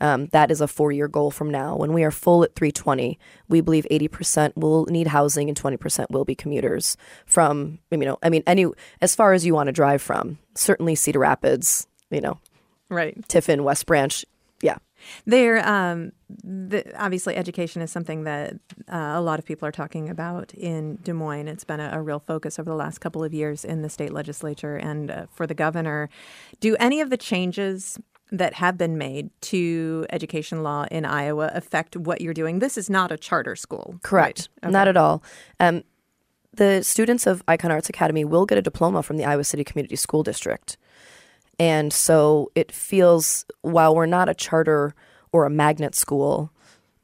um, 0.00 0.26
that 0.26 0.50
is 0.50 0.60
a 0.60 0.68
four 0.68 0.92
year 0.92 1.08
goal 1.08 1.30
from 1.30 1.50
now. 1.50 1.76
When 1.76 1.92
we 1.92 2.04
are 2.04 2.10
full 2.10 2.42
at 2.44 2.54
320, 2.54 3.18
we 3.48 3.60
believe 3.60 3.86
80% 3.90 4.56
will 4.56 4.86
need 4.86 5.08
housing 5.08 5.48
and 5.48 5.60
20% 5.60 6.10
will 6.10 6.24
be 6.24 6.34
commuters 6.34 6.96
from, 7.26 7.78
you 7.90 7.98
know, 7.98 8.18
I 8.22 8.30
mean, 8.30 8.42
any, 8.46 8.66
as 9.00 9.14
far 9.14 9.32
as 9.32 9.46
you 9.46 9.54
want 9.54 9.68
to 9.68 9.72
drive 9.72 10.02
from, 10.02 10.38
certainly 10.54 10.94
Cedar 10.94 11.20
Rapids, 11.20 11.86
you 12.10 12.20
know, 12.20 12.38
Right. 12.88 13.16
Tiffin, 13.28 13.64
West 13.64 13.86
Branch. 13.86 14.24
Yeah. 14.62 14.76
There, 15.24 15.66
um, 15.68 16.12
the, 16.28 16.84
obviously, 16.98 17.36
education 17.36 17.82
is 17.82 17.90
something 17.90 18.24
that 18.24 18.54
uh, 18.88 19.12
a 19.14 19.20
lot 19.20 19.38
of 19.38 19.44
people 19.44 19.68
are 19.68 19.72
talking 19.72 20.08
about 20.08 20.54
in 20.54 20.96
Des 21.02 21.12
Moines. 21.12 21.48
It's 21.48 21.64
been 21.64 21.80
a, 21.80 21.90
a 21.92 22.02
real 22.02 22.18
focus 22.18 22.58
over 22.58 22.70
the 22.70 22.76
last 22.76 22.98
couple 22.98 23.22
of 23.22 23.34
years 23.34 23.64
in 23.64 23.82
the 23.82 23.90
state 23.90 24.12
legislature 24.12 24.76
and 24.76 25.10
uh, 25.10 25.26
for 25.30 25.46
the 25.46 25.54
governor. 25.54 26.08
Do 26.60 26.76
any 26.80 27.00
of 27.00 27.10
the 27.10 27.16
changes 27.16 27.98
that 28.32 28.54
have 28.54 28.76
been 28.76 28.98
made 28.98 29.30
to 29.40 30.06
education 30.10 30.62
law 30.62 30.86
in 30.90 31.04
Iowa 31.04 31.50
affect 31.54 31.96
what 31.96 32.20
you're 32.20 32.34
doing? 32.34 32.58
This 32.58 32.76
is 32.76 32.90
not 32.90 33.12
a 33.12 33.16
charter 33.16 33.56
school. 33.56 33.98
Correct. 34.02 34.48
right? 34.62 34.68
Okay. 34.68 34.72
Not 34.72 34.88
at 34.88 34.96
all. 34.96 35.22
Um, 35.60 35.84
the 36.52 36.82
students 36.82 37.26
of 37.26 37.42
Icon 37.46 37.70
Arts 37.70 37.88
Academy 37.88 38.24
will 38.24 38.46
get 38.46 38.58
a 38.58 38.62
diploma 38.62 39.02
from 39.02 39.16
the 39.16 39.24
Iowa 39.24 39.44
City 39.44 39.62
Community 39.62 39.96
School 39.96 40.22
District. 40.22 40.76
And 41.58 41.92
so 41.92 42.50
it 42.54 42.72
feels, 42.72 43.44
while 43.62 43.94
we're 43.94 44.06
not 44.06 44.28
a 44.28 44.34
charter 44.34 44.94
or 45.32 45.46
a 45.46 45.50
magnet 45.50 45.94
school, 45.94 46.50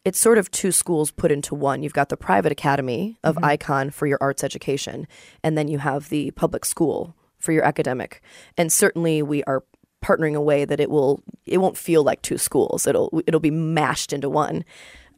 it's 0.05 0.19
sort 0.19 0.39
of 0.39 0.51
two 0.51 0.73
schools 0.73 1.11
put 1.11 1.31
into 1.31 1.55
one. 1.55 1.83
You've 1.83 1.93
got 1.93 2.09
the 2.09 2.17
private 2.17 2.51
academy 2.51 3.17
of 3.23 3.39
Icon 3.43 3.91
for 3.91 4.07
your 4.07 4.19
arts 4.21 4.43
education, 4.43 5.07
and 5.45 5.57
then 5.57 5.69
you 5.69 5.79
have 5.79 6.09
the 6.09 6.33
public 6.33 6.65
school 6.65 7.15
for 7.39 7.53
your 7.53 7.65
academic. 7.65 8.21
And 8.57 8.73
certainly 8.73 9.23
we 9.23 9.45
are 9.45 9.65
partnering 10.03 10.35
a 10.35 10.41
way 10.41 10.65
that 10.65 10.81
it 10.81 10.91
will 10.91 11.23
it 11.47 11.59
won't 11.59 11.77
feel 11.77 12.03
like 12.03 12.23
two 12.23 12.39
schools. 12.39 12.87
It'll 12.87 13.23
it'll 13.27 13.41
be 13.41 13.51
mashed 13.51 14.13
into 14.13 14.29
one. 14.29 14.65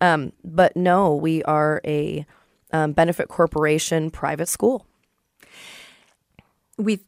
Um, 0.01 0.33
but 0.45 0.77
no, 0.77 1.15
we 1.15 1.43
are 1.45 1.81
a 1.85 2.27
um, 2.73 2.93
benefit 2.93 3.29
corporation 3.29 4.11
private 4.11 4.49
school. 4.49 4.87
we've 6.77 7.05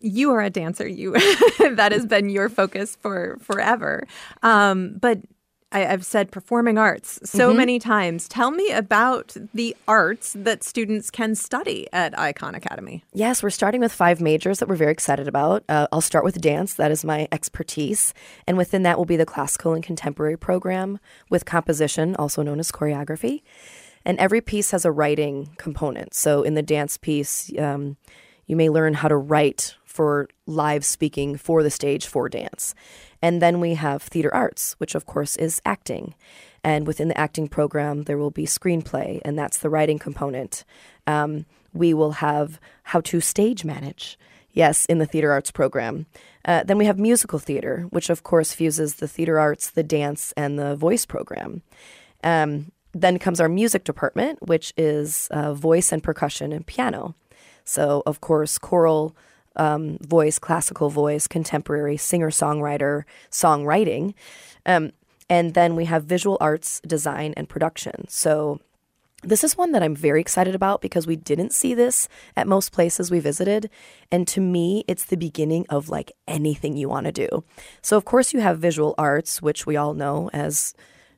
you 0.00 0.30
are 0.30 0.40
a 0.40 0.50
dancer 0.50 0.86
you 0.86 1.12
that 1.58 1.90
has 1.90 2.06
been 2.06 2.28
your 2.28 2.48
focus 2.48 2.96
for 3.00 3.36
forever 3.40 4.06
um, 4.44 4.96
but 5.00 5.18
I, 5.72 5.86
i've 5.86 6.04
said 6.04 6.30
performing 6.30 6.78
arts 6.78 7.18
so 7.24 7.52
many 7.52 7.78
times 7.78 8.28
tell 8.28 8.50
me 8.50 8.70
about 8.70 9.36
the 9.54 9.76
arts 9.86 10.34
that 10.38 10.64
students 10.64 11.10
can 11.10 11.34
study 11.34 11.86
at 11.92 12.18
icon 12.18 12.54
academy 12.54 13.02
Yes, 13.12 13.42
we're 13.42 13.50
starting 13.50 13.80
with 13.80 13.92
five 13.92 14.20
majors 14.20 14.60
that 14.60 14.68
we're 14.68 14.76
very 14.76 14.92
excited 14.92 15.26
about. 15.26 15.64
Uh, 15.68 15.88
I'll 15.90 16.00
start 16.00 16.24
with 16.24 16.40
dance, 16.40 16.74
that 16.74 16.90
is 16.90 17.04
my 17.04 17.26
expertise. 17.32 18.14
And 18.46 18.56
within 18.56 18.84
that 18.84 18.96
will 18.96 19.06
be 19.06 19.16
the 19.16 19.26
classical 19.26 19.74
and 19.74 19.82
contemporary 19.82 20.36
program 20.36 21.00
with 21.28 21.44
composition, 21.44 22.14
also 22.16 22.42
known 22.42 22.60
as 22.60 22.70
choreography. 22.70 23.42
And 24.04 24.18
every 24.18 24.40
piece 24.40 24.70
has 24.70 24.84
a 24.84 24.92
writing 24.92 25.50
component. 25.56 26.14
So 26.14 26.42
in 26.42 26.54
the 26.54 26.62
dance 26.62 26.96
piece, 26.96 27.52
um, 27.58 27.96
you 28.46 28.56
may 28.56 28.70
learn 28.70 28.94
how 28.94 29.08
to 29.08 29.16
write 29.16 29.74
for 29.98 30.28
live 30.46 30.84
speaking 30.84 31.36
for 31.36 31.64
the 31.64 31.72
stage 31.72 32.06
for 32.06 32.28
dance. 32.28 32.72
And 33.20 33.42
then 33.42 33.58
we 33.58 33.74
have 33.74 34.00
theater 34.00 34.32
arts, 34.32 34.76
which 34.78 34.94
of 34.94 35.06
course 35.06 35.34
is 35.34 35.60
acting. 35.66 36.14
And 36.62 36.86
within 36.86 37.08
the 37.08 37.18
acting 37.18 37.48
program, 37.48 38.04
there 38.04 38.16
will 38.16 38.30
be 38.30 38.46
screenplay, 38.46 39.20
and 39.24 39.36
that's 39.36 39.58
the 39.58 39.68
writing 39.68 39.98
component. 39.98 40.64
Um, 41.08 41.46
we 41.72 41.94
will 41.94 42.12
have 42.12 42.60
how 42.84 43.00
to 43.10 43.20
stage 43.20 43.64
manage, 43.64 44.16
yes, 44.52 44.86
in 44.86 44.98
the 44.98 45.06
theater 45.06 45.32
arts 45.32 45.50
program. 45.50 46.06
Uh, 46.44 46.62
then 46.62 46.78
we 46.78 46.86
have 46.86 47.00
musical 47.00 47.40
theater, 47.40 47.88
which 47.90 48.08
of 48.08 48.22
course 48.22 48.52
fuses 48.52 48.94
the 48.94 49.08
theater 49.08 49.40
arts, 49.40 49.68
the 49.68 49.82
dance, 49.82 50.32
and 50.36 50.60
the 50.60 50.76
voice 50.76 51.06
program. 51.06 51.62
Um, 52.22 52.70
then 52.94 53.18
comes 53.18 53.40
our 53.40 53.48
music 53.48 53.82
department, 53.82 54.46
which 54.46 54.72
is 54.76 55.26
uh, 55.32 55.54
voice 55.54 55.90
and 55.90 56.04
percussion 56.04 56.52
and 56.52 56.64
piano. 56.64 57.16
So, 57.64 58.04
of 58.06 58.20
course, 58.20 58.58
choral 58.58 59.16
um, 59.58 59.98
voice, 59.98 60.38
classical 60.38 60.90
voice, 60.90 61.26
contemporary 61.26 61.96
singer 61.96 62.30
songwriter, 62.30 63.04
songwriting. 63.30 64.14
Um, 64.66 64.92
and 65.28 65.54
then 65.54 65.76
we 65.76 65.84
have 65.84 66.04
visual 66.04 66.38
arts, 66.40 66.80
design, 66.86 67.34
and 67.36 67.48
production. 67.48 68.06
So, 68.08 68.60
this 69.24 69.42
is 69.42 69.56
one 69.56 69.72
that 69.72 69.82
I'm 69.82 69.96
very 69.96 70.20
excited 70.20 70.54
about 70.54 70.80
because 70.80 71.08
we 71.08 71.16
didn't 71.16 71.52
see 71.52 71.74
this 71.74 72.08
at 72.36 72.46
most 72.46 72.70
places 72.70 73.10
we 73.10 73.18
visited. 73.18 73.68
And 74.12 74.28
to 74.28 74.40
me, 74.40 74.84
it's 74.86 75.06
the 75.06 75.16
beginning 75.16 75.66
of 75.68 75.88
like 75.88 76.12
anything 76.28 76.76
you 76.76 76.88
want 76.88 77.06
to 77.06 77.12
do. 77.12 77.42
So, 77.82 77.96
of 77.96 78.04
course, 78.04 78.32
you 78.32 78.40
have 78.40 78.60
visual 78.60 78.94
arts, 78.96 79.42
which 79.42 79.66
we 79.66 79.76
all 79.76 79.92
know 79.92 80.30
as 80.32 80.72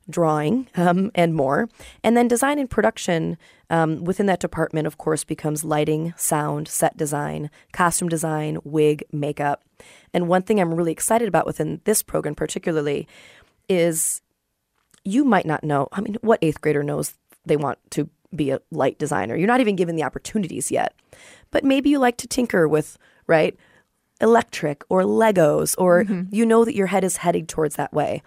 drawing 0.09 0.67
um, 0.75 1.11
and 1.15 1.33
more. 1.35 1.69
And 2.03 2.17
then 2.17 2.27
design 2.27 2.59
and 2.59 2.69
production 2.69 3.37
um, 3.69 4.03
within 4.03 4.25
that 4.25 4.39
department, 4.39 4.87
of 4.87 4.97
course, 4.97 5.23
becomes 5.23 5.63
lighting, 5.63 6.13
sound, 6.17 6.67
set 6.67 6.97
design, 6.97 7.49
costume 7.71 8.09
design, 8.09 8.57
wig, 8.63 9.03
makeup. 9.11 9.63
And 10.13 10.27
one 10.27 10.41
thing 10.41 10.59
I'm 10.59 10.73
really 10.73 10.91
excited 10.91 11.27
about 11.27 11.45
within 11.45 11.81
this 11.85 12.03
program, 12.03 12.35
particularly, 12.35 13.07
is 13.69 14.21
you 15.03 15.23
might 15.23 15.45
not 15.45 15.63
know. 15.63 15.87
I 15.91 16.01
mean, 16.01 16.17
what 16.21 16.39
eighth 16.41 16.61
grader 16.61 16.83
knows 16.83 17.13
they 17.45 17.57
want 17.57 17.79
to 17.91 18.09
be 18.35 18.51
a 18.51 18.61
light 18.71 18.99
designer? 18.99 19.35
You're 19.35 19.47
not 19.47 19.61
even 19.61 19.75
given 19.75 19.95
the 19.95 20.03
opportunities 20.03 20.71
yet. 20.71 20.93
But 21.51 21.63
maybe 21.63 21.89
you 21.89 21.99
like 21.99 22.17
to 22.17 22.27
tinker 22.27 22.67
with, 22.67 22.97
right? 23.27 23.55
Electric 24.19 24.83
or 24.89 25.01
Legos, 25.01 25.75
or 25.77 26.05
you 26.31 26.45
know 26.45 26.63
that 26.65 26.75
your 26.75 26.87
head 26.87 27.03
is 27.03 27.17
heading 27.17 27.47
towards 27.47 27.75
that 27.75 27.93
way. 27.93 28.21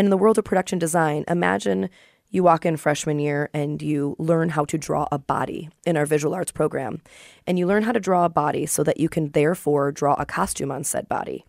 And 0.00 0.06
in 0.06 0.10
the 0.10 0.16
world 0.16 0.38
of 0.38 0.46
production 0.46 0.78
design, 0.78 1.26
imagine 1.28 1.90
you 2.30 2.42
walk 2.42 2.64
in 2.64 2.78
freshman 2.78 3.18
year 3.18 3.50
and 3.52 3.82
you 3.82 4.16
learn 4.18 4.48
how 4.48 4.64
to 4.64 4.78
draw 4.78 5.06
a 5.12 5.18
body 5.18 5.68
in 5.84 5.94
our 5.94 6.06
visual 6.06 6.32
arts 6.32 6.52
program. 6.52 7.02
And 7.46 7.58
you 7.58 7.66
learn 7.66 7.82
how 7.82 7.92
to 7.92 8.00
draw 8.00 8.24
a 8.24 8.30
body 8.30 8.64
so 8.64 8.82
that 8.82 8.98
you 8.98 9.10
can 9.10 9.32
therefore 9.32 9.92
draw 9.92 10.14
a 10.14 10.24
costume 10.24 10.72
on 10.72 10.84
said 10.84 11.06
body. 11.06 11.44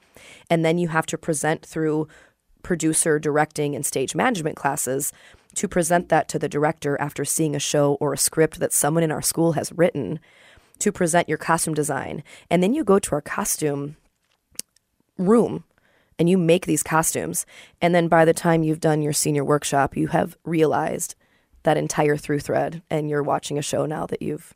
And 0.50 0.66
then 0.66 0.78
you 0.78 0.90
have 0.90 1.06
to 1.06 1.18
present 1.18 1.66
through 1.66 2.10
producer, 2.62 3.20
directing, 3.20 3.74
and 3.74 3.86
stage 3.86 4.16
management 4.16 4.58
classes 4.58 5.14
to 5.56 5.70
present 5.70 6.10
that 6.10 6.28
to 6.28 6.38
the 6.38 6.50
director 6.50 7.00
after 7.00 7.24
seeing 7.24 7.56
a 7.56 7.60
show 7.60 7.94
or 8.02 8.12
a 8.12 8.18
script 8.18 8.60
that 8.60 8.74
someone 8.74 9.04
in 9.04 9.14
our 9.14 9.22
school 9.22 9.54
has 9.54 9.72
written 9.72 10.20
to 10.80 10.92
present 10.92 11.30
your 11.30 11.38
costume 11.38 11.74
design. 11.74 12.22
And 12.50 12.62
then 12.62 12.74
you 12.74 12.84
go 12.84 13.00
to 13.00 13.16
our 13.16 13.22
costume 13.22 13.96
room 15.18 15.64
and 16.22 16.30
you 16.30 16.38
make 16.38 16.68
these 16.68 16.84
costumes. 16.84 17.48
And 17.82 17.96
then 17.96 18.08
by 18.08 18.26
the 18.26 18.34
time 18.34 18.62
you've 18.62 18.80
done 18.80 19.02
your 19.02 19.12
senior 19.12 19.44
workshop, 19.44 19.98
you 19.98 20.10
have 20.10 20.38
realized 20.46 21.16
that 21.64 21.78
entire 21.78 22.16
through 22.16 22.42
thread 22.42 22.84
and 22.92 23.10
you're 23.10 23.24
watching 23.24 23.58
a 23.58 23.64
show 23.64 23.88
now 23.88 24.06
that 24.06 24.22
you've 24.22 24.54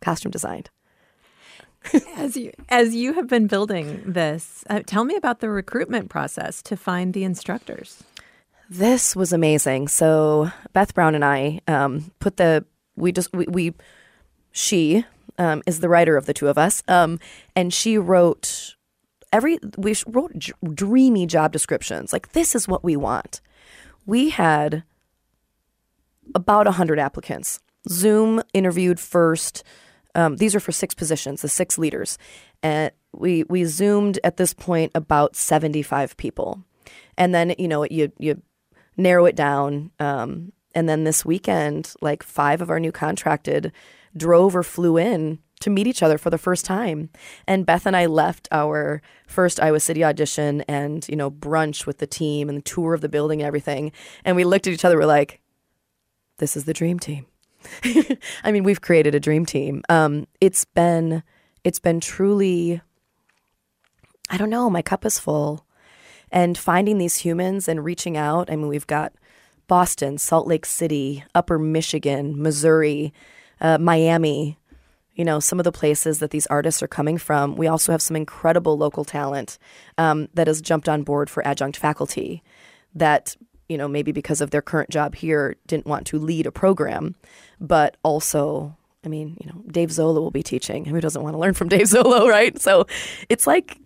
costume 0.00 0.30
designed. 0.30 0.70
as 2.16 2.34
you 2.34 2.50
as 2.70 2.94
you 2.94 3.12
have 3.12 3.28
been 3.28 3.46
building 3.46 4.02
this 4.06 4.64
uh, 4.70 4.80
tell 4.86 5.04
me 5.04 5.14
about 5.14 5.40
the 5.40 5.50
recruitment 5.50 6.08
process 6.08 6.62
to 6.62 6.76
find 6.76 7.12
the 7.12 7.22
instructors 7.22 8.02
This 8.70 9.14
was 9.14 9.32
amazing. 9.32 9.88
So 9.88 10.50
Beth 10.72 10.94
Brown 10.94 11.14
and 11.14 11.24
I 11.24 11.60
um, 11.68 12.10
put 12.18 12.38
the 12.38 12.64
we 12.96 13.12
just 13.12 13.32
we, 13.32 13.44
we 13.46 13.74
she 14.50 15.04
um, 15.38 15.62
is 15.66 15.80
the 15.80 15.88
writer 15.88 16.16
of 16.16 16.24
the 16.24 16.34
two 16.34 16.48
of 16.48 16.56
us, 16.56 16.82
um, 16.88 17.20
and 17.54 17.72
she 17.72 17.98
wrote 17.98 18.75
every 19.36 19.58
we 19.76 19.94
wrote 20.06 20.32
dreamy 20.74 21.26
job 21.26 21.52
descriptions. 21.52 22.12
Like 22.12 22.32
this 22.32 22.54
is 22.54 22.66
what 22.66 22.82
we 22.82 22.96
want. 22.96 23.42
We 24.06 24.30
had 24.30 24.82
about 26.34 26.66
hundred 26.66 26.98
applicants. 26.98 27.60
Zoom 27.88 28.42
interviewed 28.54 28.98
first. 28.98 29.62
Um, 30.14 30.36
these 30.36 30.54
are 30.54 30.60
for 30.60 30.72
six 30.72 30.94
positions, 30.94 31.42
the 31.42 31.48
six 31.48 31.76
leaders, 31.76 32.16
and 32.62 32.90
we 33.12 33.44
we 33.44 33.64
zoomed 33.64 34.18
at 34.24 34.38
this 34.38 34.54
point 34.54 34.90
about 34.94 35.36
seventy 35.36 35.82
five 35.82 36.16
people, 36.16 36.64
and 37.18 37.34
then 37.34 37.54
you 37.58 37.68
know 37.68 37.84
you 37.84 38.10
you 38.18 38.40
narrow 38.96 39.26
it 39.26 39.36
down. 39.36 39.90
Um, 40.00 40.52
and 40.74 40.88
then 40.88 41.04
this 41.04 41.24
weekend, 41.24 41.92
like 42.00 42.22
five 42.22 42.62
of 42.62 42.70
our 42.70 42.80
new 42.80 42.92
contracted 42.92 43.72
drove 44.16 44.56
or 44.56 44.62
flew 44.62 44.96
in 44.96 45.38
to 45.60 45.70
meet 45.70 45.86
each 45.86 46.02
other 46.02 46.18
for 46.18 46.30
the 46.30 46.38
first 46.38 46.64
time. 46.64 47.10
And 47.46 47.64
Beth 47.64 47.86
and 47.86 47.96
I 47.96 48.06
left 48.06 48.48
our 48.52 49.00
first 49.26 49.60
Iowa 49.60 49.80
City 49.80 50.04
audition 50.04 50.62
and, 50.62 51.06
you 51.08 51.16
know, 51.16 51.30
brunch 51.30 51.86
with 51.86 51.98
the 51.98 52.06
team 52.06 52.48
and 52.48 52.58
the 52.58 52.62
tour 52.62 52.94
of 52.94 53.00
the 53.00 53.08
building 53.08 53.40
and 53.40 53.46
everything. 53.46 53.92
And 54.24 54.36
we 54.36 54.44
looked 54.44 54.66
at 54.66 54.72
each 54.72 54.84
other, 54.84 54.96
we're 54.96 55.06
like, 55.06 55.40
this 56.38 56.56
is 56.56 56.64
the 56.64 56.74
dream 56.74 56.98
team. 56.98 57.26
I 58.44 58.52
mean, 58.52 58.64
we've 58.64 58.80
created 58.80 59.14
a 59.14 59.20
dream 59.20 59.46
team. 59.46 59.82
Um, 59.88 60.26
it's 60.40 60.64
been 60.64 61.22
it's 61.64 61.78
been 61.80 62.00
truly 62.00 62.80
I 64.28 64.36
don't 64.36 64.50
know, 64.50 64.68
my 64.68 64.82
cup 64.82 65.04
is 65.04 65.18
full. 65.18 65.66
And 66.30 66.58
finding 66.58 66.98
these 66.98 67.18
humans 67.18 67.68
and 67.68 67.84
reaching 67.84 68.16
out, 68.16 68.50
I 68.50 68.56
mean, 68.56 68.68
we've 68.68 68.86
got 68.86 69.12
Boston, 69.68 70.18
Salt 70.18 70.46
Lake 70.46 70.66
City, 70.66 71.24
Upper 71.34 71.58
Michigan, 71.58 72.40
Missouri, 72.40 73.12
uh, 73.60 73.78
Miami, 73.78 74.58
you 75.16 75.24
know, 75.24 75.40
some 75.40 75.58
of 75.58 75.64
the 75.64 75.72
places 75.72 76.18
that 76.18 76.30
these 76.30 76.46
artists 76.46 76.82
are 76.82 76.88
coming 76.88 77.16
from. 77.16 77.56
We 77.56 77.66
also 77.66 77.90
have 77.90 78.02
some 78.02 78.16
incredible 78.16 78.76
local 78.76 79.04
talent 79.04 79.58
um, 79.98 80.28
that 80.34 80.46
has 80.46 80.60
jumped 80.60 80.88
on 80.88 81.02
board 81.02 81.30
for 81.30 81.44
adjunct 81.46 81.78
faculty 81.78 82.42
that, 82.94 83.34
you 83.68 83.78
know, 83.78 83.88
maybe 83.88 84.12
because 84.12 84.42
of 84.42 84.50
their 84.50 84.62
current 84.62 84.90
job 84.90 85.14
here 85.14 85.56
didn't 85.66 85.86
want 85.86 86.06
to 86.08 86.18
lead 86.18 86.46
a 86.46 86.52
program, 86.52 87.16
but 87.58 87.96
also, 88.02 88.76
I 89.04 89.08
mean, 89.08 89.38
you 89.40 89.50
know, 89.50 89.62
Dave 89.68 89.90
Zola 89.90 90.20
will 90.20 90.30
be 90.30 90.42
teaching. 90.42 90.84
Who 90.84 91.00
doesn't 91.00 91.22
want 91.22 91.34
to 91.34 91.38
learn 91.38 91.54
from 91.54 91.68
Dave 91.68 91.86
Zola, 91.86 92.28
right? 92.28 92.60
So 92.60 92.86
it's 93.30 93.46
like 93.46 93.78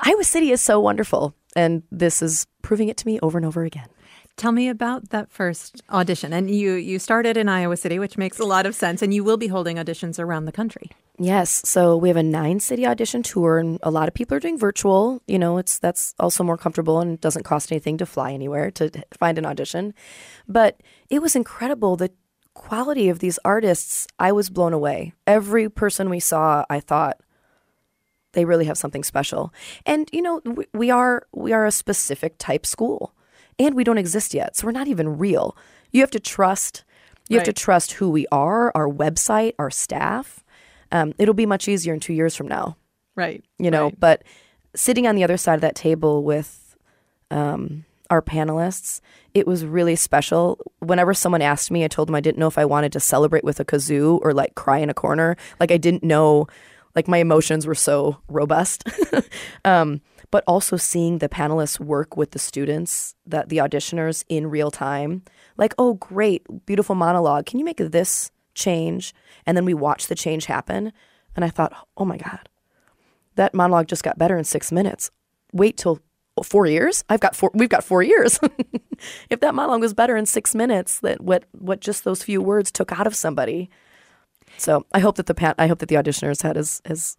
Iowa 0.00 0.24
City 0.24 0.50
is 0.50 0.62
so 0.62 0.80
wonderful. 0.80 1.34
And 1.54 1.82
this 1.92 2.22
is 2.22 2.46
proving 2.62 2.88
it 2.88 2.96
to 2.96 3.06
me 3.06 3.20
over 3.20 3.36
and 3.36 3.46
over 3.46 3.64
again. 3.64 3.88
Tell 4.36 4.50
me 4.50 4.68
about 4.68 5.10
that 5.10 5.30
first 5.30 5.82
audition. 5.90 6.32
And 6.32 6.50
you 6.50 6.72
you 6.72 6.98
started 6.98 7.36
in 7.36 7.48
Iowa 7.48 7.76
City, 7.76 8.00
which 8.00 8.18
makes 8.18 8.40
a 8.40 8.44
lot 8.44 8.66
of 8.66 8.74
sense, 8.74 9.00
and 9.00 9.14
you 9.14 9.22
will 9.22 9.36
be 9.36 9.46
holding 9.46 9.76
auditions 9.76 10.18
around 10.18 10.46
the 10.46 10.52
country. 10.52 10.90
Yes, 11.18 11.62
so 11.64 11.96
we 11.96 12.08
have 12.08 12.16
a 12.16 12.24
nine 12.24 12.58
city 12.58 12.84
audition 12.84 13.22
tour, 13.22 13.58
and 13.58 13.78
a 13.84 13.90
lot 13.92 14.08
of 14.08 14.14
people 14.14 14.36
are 14.36 14.40
doing 14.40 14.58
virtual. 14.58 15.22
You 15.28 15.38
know, 15.38 15.58
it's 15.58 15.78
that's 15.78 16.14
also 16.18 16.42
more 16.42 16.58
comfortable 16.58 16.98
and 16.98 17.20
doesn't 17.20 17.44
cost 17.44 17.70
anything 17.70 17.96
to 17.98 18.06
fly 18.06 18.32
anywhere 18.32 18.72
to 18.72 18.90
find 19.16 19.38
an 19.38 19.46
audition. 19.46 19.94
But 20.48 20.80
it 21.08 21.22
was 21.22 21.36
incredible 21.36 21.94
the 21.94 22.10
quality 22.54 23.08
of 23.08 23.20
these 23.20 23.38
artists. 23.44 24.08
I 24.18 24.32
was 24.32 24.50
blown 24.50 24.72
away. 24.72 25.12
Every 25.28 25.68
person 25.68 26.10
we 26.10 26.20
saw, 26.20 26.64
I 26.68 26.80
thought 26.80 27.20
they 28.32 28.44
really 28.44 28.64
have 28.64 28.78
something 28.78 29.04
special. 29.04 29.54
And 29.86 30.10
you 30.12 30.22
know, 30.22 30.40
we, 30.44 30.66
we 30.74 30.90
are 30.90 31.28
we 31.32 31.52
are 31.52 31.66
a 31.66 31.70
specific 31.70 32.34
type 32.38 32.66
school 32.66 33.14
and 33.58 33.74
we 33.74 33.84
don't 33.84 33.98
exist 33.98 34.34
yet. 34.34 34.56
So 34.56 34.66
we're 34.66 34.72
not 34.72 34.88
even 34.88 35.18
real. 35.18 35.56
You 35.92 36.00
have 36.00 36.10
to 36.12 36.20
trust. 36.20 36.84
You 37.28 37.38
right. 37.38 37.46
have 37.46 37.54
to 37.54 37.60
trust 37.60 37.92
who 37.92 38.10
we 38.10 38.26
are, 38.30 38.72
our 38.74 38.88
website, 38.88 39.54
our 39.58 39.70
staff. 39.70 40.44
Um, 40.92 41.14
it'll 41.18 41.34
be 41.34 41.46
much 41.46 41.68
easier 41.68 41.94
in 41.94 42.00
two 42.00 42.12
years 42.12 42.36
from 42.36 42.48
now. 42.48 42.76
Right. 43.16 43.44
You 43.58 43.70
know, 43.70 43.84
right. 43.84 44.00
but 44.00 44.24
sitting 44.74 45.06
on 45.06 45.14
the 45.14 45.24
other 45.24 45.36
side 45.36 45.54
of 45.54 45.60
that 45.60 45.74
table 45.74 46.22
with 46.22 46.76
um, 47.30 47.84
our 48.10 48.20
panelists, 48.20 49.00
it 49.32 49.46
was 49.46 49.64
really 49.64 49.96
special. 49.96 50.58
Whenever 50.80 51.14
someone 51.14 51.42
asked 51.42 51.70
me, 51.70 51.84
I 51.84 51.88
told 51.88 52.08
them 52.08 52.14
I 52.14 52.20
didn't 52.20 52.38
know 52.38 52.46
if 52.46 52.58
I 52.58 52.64
wanted 52.64 52.92
to 52.92 53.00
celebrate 53.00 53.44
with 53.44 53.60
a 53.60 53.64
kazoo 53.64 54.20
or 54.22 54.32
like 54.32 54.54
cry 54.54 54.78
in 54.78 54.90
a 54.90 54.94
corner. 54.94 55.36
Like 55.58 55.72
I 55.72 55.76
didn't 55.76 56.02
know, 56.02 56.46
like 56.94 57.08
my 57.08 57.18
emotions 57.18 57.66
were 57.66 57.74
so 57.74 58.18
robust. 58.28 58.84
um, 59.64 60.00
but 60.34 60.42
also 60.48 60.76
seeing 60.76 61.18
the 61.18 61.28
panelists 61.28 61.78
work 61.78 62.16
with 62.16 62.32
the 62.32 62.40
students, 62.40 63.14
that 63.24 63.50
the 63.50 63.58
auditioners 63.58 64.24
in 64.28 64.50
real 64.50 64.68
time. 64.68 65.22
Like, 65.56 65.76
oh, 65.78 65.94
great, 65.94 66.44
beautiful 66.66 66.96
monologue. 66.96 67.46
Can 67.46 67.60
you 67.60 67.64
make 67.64 67.76
this 67.76 68.32
change? 68.52 69.14
And 69.46 69.56
then 69.56 69.64
we 69.64 69.74
watch 69.74 70.08
the 70.08 70.16
change 70.16 70.46
happen. 70.46 70.92
And 71.36 71.44
I 71.44 71.50
thought, 71.50 71.86
oh 71.96 72.04
my 72.04 72.16
God, 72.16 72.48
that 73.36 73.54
monologue 73.54 73.86
just 73.86 74.02
got 74.02 74.18
better 74.18 74.36
in 74.36 74.42
six 74.42 74.72
minutes. 74.72 75.08
Wait 75.52 75.76
till 75.76 76.00
four 76.42 76.66
years. 76.66 77.04
I've 77.08 77.20
got 77.20 77.36
four. 77.36 77.52
We've 77.54 77.68
got 77.68 77.84
four 77.84 78.02
years. 78.02 78.40
if 79.30 79.38
that 79.38 79.54
monologue 79.54 79.82
was 79.82 79.94
better 79.94 80.16
in 80.16 80.26
six 80.26 80.52
minutes, 80.52 80.98
that 80.98 81.20
what 81.20 81.44
what 81.52 81.78
just 81.78 82.02
those 82.02 82.24
few 82.24 82.42
words 82.42 82.72
took 82.72 82.90
out 82.90 83.06
of 83.06 83.14
somebody. 83.14 83.70
So 84.56 84.84
I 84.92 84.98
hope 84.98 85.14
that 85.14 85.26
the. 85.26 85.54
I 85.58 85.68
hope 85.68 85.78
that 85.78 85.88
the 85.88 85.94
auditioners 85.94 86.42
had 86.42 86.56
as 86.56 86.82
as 86.84 87.16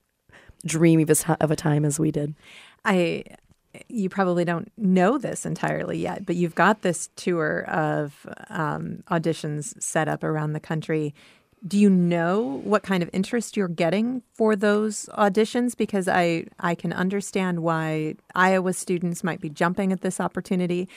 dreamy 0.65 1.05
of 1.39 1.51
a 1.51 1.55
time 1.55 1.85
as 1.85 1.97
we 1.97 2.11
did. 2.11 2.35
I 2.85 3.23
you 3.89 4.09
probably 4.09 4.45
don't 4.45 4.71
know 4.77 5.17
this 5.17 5.45
entirely 5.45 5.97
yet, 5.97 6.25
but 6.25 6.35
you've 6.35 6.55
got 6.55 6.81
this 6.81 7.09
tour 7.15 7.65
of 7.67 8.25
um, 8.49 9.03
auditions 9.09 9.81
set 9.81 10.07
up 10.07 10.23
around 10.23 10.53
the 10.53 10.59
country. 10.59 11.13
Do 11.67 11.77
you 11.77 11.89
know 11.89 12.61
what 12.63 12.83
kind 12.83 13.01
of 13.01 13.09
interest 13.11 13.57
you're 13.57 13.67
getting 13.67 14.21
for 14.33 14.55
those 14.55 15.09
auditions? 15.17 15.75
Because 15.75 16.07
I, 16.07 16.45
I 16.59 16.75
can 16.75 16.93
understand 16.93 17.63
why 17.63 18.15
Iowa 18.35 18.71
students 18.73 19.23
might 19.23 19.41
be 19.41 19.49
jumping 19.49 19.91
at 19.91 20.01
this 20.01 20.19
opportunity. 20.19 20.87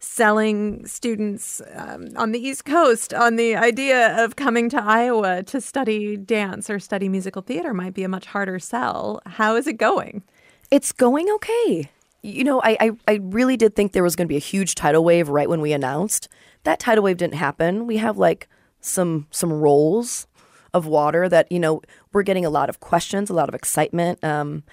Selling 0.00 0.86
students 0.86 1.62
um, 1.74 2.08
on 2.16 2.32
the 2.32 2.38
East 2.38 2.64
Coast 2.64 3.14
on 3.14 3.36
the 3.36 3.56
idea 3.56 4.22
of 4.22 4.36
coming 4.36 4.68
to 4.70 4.82
Iowa 4.82 5.42
to 5.44 5.60
study 5.60 6.16
dance 6.16 6.68
or 6.68 6.78
study 6.78 7.08
musical 7.08 7.42
theater 7.42 7.72
might 7.72 7.94
be 7.94 8.04
a 8.04 8.08
much 8.08 8.26
harder 8.26 8.58
sell. 8.58 9.20
How 9.26 9.56
is 9.56 9.66
it 9.66 9.78
going? 9.78 10.22
It's 10.70 10.92
going 10.92 11.30
okay. 11.30 11.90
You 12.22 12.44
know, 12.44 12.60
I, 12.62 12.76
I, 12.80 12.90
I 13.06 13.12
really 13.22 13.56
did 13.56 13.76
think 13.76 13.92
there 13.92 14.02
was 14.02 14.16
going 14.16 14.26
to 14.26 14.32
be 14.32 14.36
a 14.36 14.40
huge 14.40 14.74
tidal 14.74 15.04
wave 15.04 15.28
right 15.28 15.48
when 15.48 15.60
we 15.60 15.72
announced. 15.72 16.28
That 16.64 16.80
tidal 16.80 17.04
wave 17.04 17.18
didn't 17.18 17.34
happen. 17.34 17.86
We 17.86 17.98
have 17.98 18.16
like 18.16 18.48
some 18.80 19.26
some 19.30 19.52
rolls 19.52 20.26
of 20.74 20.86
water 20.86 21.28
that 21.28 21.50
you 21.50 21.58
know 21.58 21.82
we're 22.12 22.22
getting 22.22 22.44
a 22.44 22.50
lot 22.50 22.68
of 22.68 22.80
questions, 22.80 23.30
a 23.30 23.34
lot 23.34 23.48
of 23.48 23.54
excitement. 23.54 24.22
Um, 24.24 24.64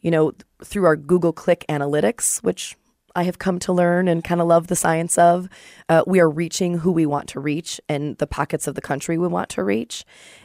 you 0.00 0.10
know, 0.10 0.32
through 0.64 0.84
our 0.86 0.96
Google 0.96 1.32
Click 1.32 1.64
analytics, 1.68 2.42
which 2.42 2.76
I 3.14 3.24
have 3.24 3.38
come 3.38 3.58
to 3.60 3.72
learn 3.72 4.08
and 4.08 4.22
kind 4.22 4.40
of 4.40 4.46
love 4.46 4.68
the 4.68 4.76
science 4.76 5.18
of. 5.18 5.48
Uh, 5.88 6.04
we 6.06 6.20
are 6.20 6.30
reaching 6.30 6.78
who 6.78 6.92
we 6.92 7.06
want 7.06 7.28
to 7.30 7.40
reach 7.40 7.80
and 7.88 8.16
the 8.18 8.26
pockets 8.26 8.66
of 8.66 8.74
the 8.74 8.80
country 8.80 9.18
we 9.18 9.28
want 9.28 9.48
to 9.50 9.64
reach. 9.64 10.04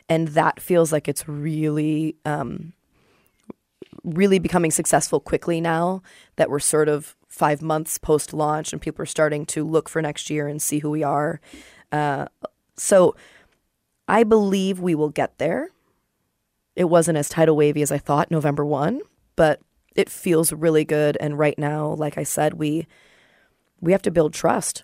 And 0.10 0.30
that 0.30 0.60
feels 0.60 0.92
like 0.92 1.08
it's 1.08 1.28
really 1.28 2.16
um, 2.26 2.74
really 4.06 4.40
becoming 4.40 4.72
successful 4.72 5.20
quickly 5.20 5.60
now 5.60 6.02
that 6.36 6.50
we're 6.50 6.60
sort 6.60 6.88
of 6.88 7.16
five 7.28 7.62
months 7.62 7.98
post 7.98 8.34
launch 8.34 8.72
and 8.72 8.82
people 8.82 9.02
are 9.02 9.08
starting 9.08 9.46
to 9.46 9.66
look 9.66 9.90
for 9.90 10.02
next 10.02 10.30
year 10.30 10.48
and 10.48 10.62
see 10.62 10.80
who 10.80 10.90
we 10.90 11.04
are. 11.04 11.42
Uh, 11.92 12.28
so 12.78 13.16
I 14.08 14.24
believe 14.24 14.80
we 14.80 14.96
will 14.96 15.10
get 15.10 15.38
there. 15.38 15.70
It 16.76 16.86
wasn't 16.86 17.18
as 17.18 17.30
tidal 17.30 17.56
wavy 17.56 17.82
as 17.82 17.92
I 17.92 17.98
thought 17.98 18.32
November 18.32 18.66
1, 18.66 19.02
but 19.36 19.60
it 19.96 20.10
feels 20.10 20.54
really 20.54 20.86
good. 20.86 21.18
And 21.20 21.40
right 21.40 21.58
now, 21.58 21.88
like 21.88 22.18
I 22.18 22.24
said, 22.24 22.56
we 22.56 22.88
we 23.82 23.92
have 23.92 24.02
to 24.04 24.12
build 24.12 24.34
trust. 24.34 24.84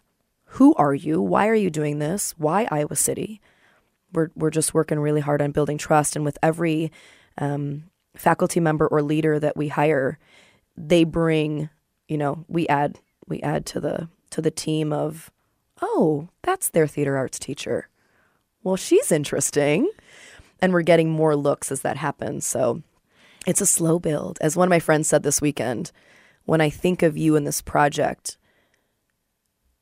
Who 0.55 0.73
are 0.75 0.93
you? 0.93 1.21
Why 1.21 1.47
are 1.47 1.55
you 1.55 1.69
doing 1.69 1.99
this? 1.99 2.33
Why 2.37 2.67
Iowa 2.71 2.95
City? 2.95 3.41
We're 4.13 4.29
we're 4.35 4.49
just 4.49 4.73
working 4.73 4.99
really 4.99 5.21
hard 5.21 5.41
on 5.41 5.51
building 5.51 5.77
trust, 5.77 6.15
and 6.15 6.25
with 6.25 6.37
every 6.41 6.91
um, 7.37 7.85
faculty 8.15 8.59
member 8.59 8.87
or 8.87 9.01
leader 9.01 9.39
that 9.39 9.57
we 9.57 9.69
hire, 9.69 10.19
they 10.77 11.03
bring, 11.03 11.69
you 12.07 12.17
know, 12.17 12.45
we 12.47 12.67
add 12.67 12.99
we 13.27 13.41
add 13.41 13.65
to 13.67 13.79
the 13.79 14.09
to 14.31 14.41
the 14.41 14.51
team 14.51 14.93
of, 14.93 15.31
oh, 15.81 16.29
that's 16.41 16.69
their 16.69 16.87
theater 16.87 17.17
arts 17.17 17.39
teacher. 17.39 17.87
Well, 18.63 18.75
she's 18.75 19.11
interesting. 19.11 19.89
And 20.61 20.73
we're 20.73 20.83
getting 20.83 21.09
more 21.09 21.35
looks 21.35 21.71
as 21.71 21.81
that 21.81 21.97
happens. 21.97 22.45
So 22.45 22.83
it's 23.47 23.61
a 23.61 23.65
slow 23.65 23.97
build. 23.97 24.37
As 24.41 24.55
one 24.55 24.67
of 24.67 24.69
my 24.69 24.79
friends 24.79 25.07
said 25.07 25.23
this 25.23 25.41
weekend, 25.41 25.91
when 26.45 26.61
I 26.61 26.69
think 26.69 27.01
of 27.01 27.17
you 27.17 27.35
in 27.35 27.45
this 27.45 27.61
project, 27.61 28.37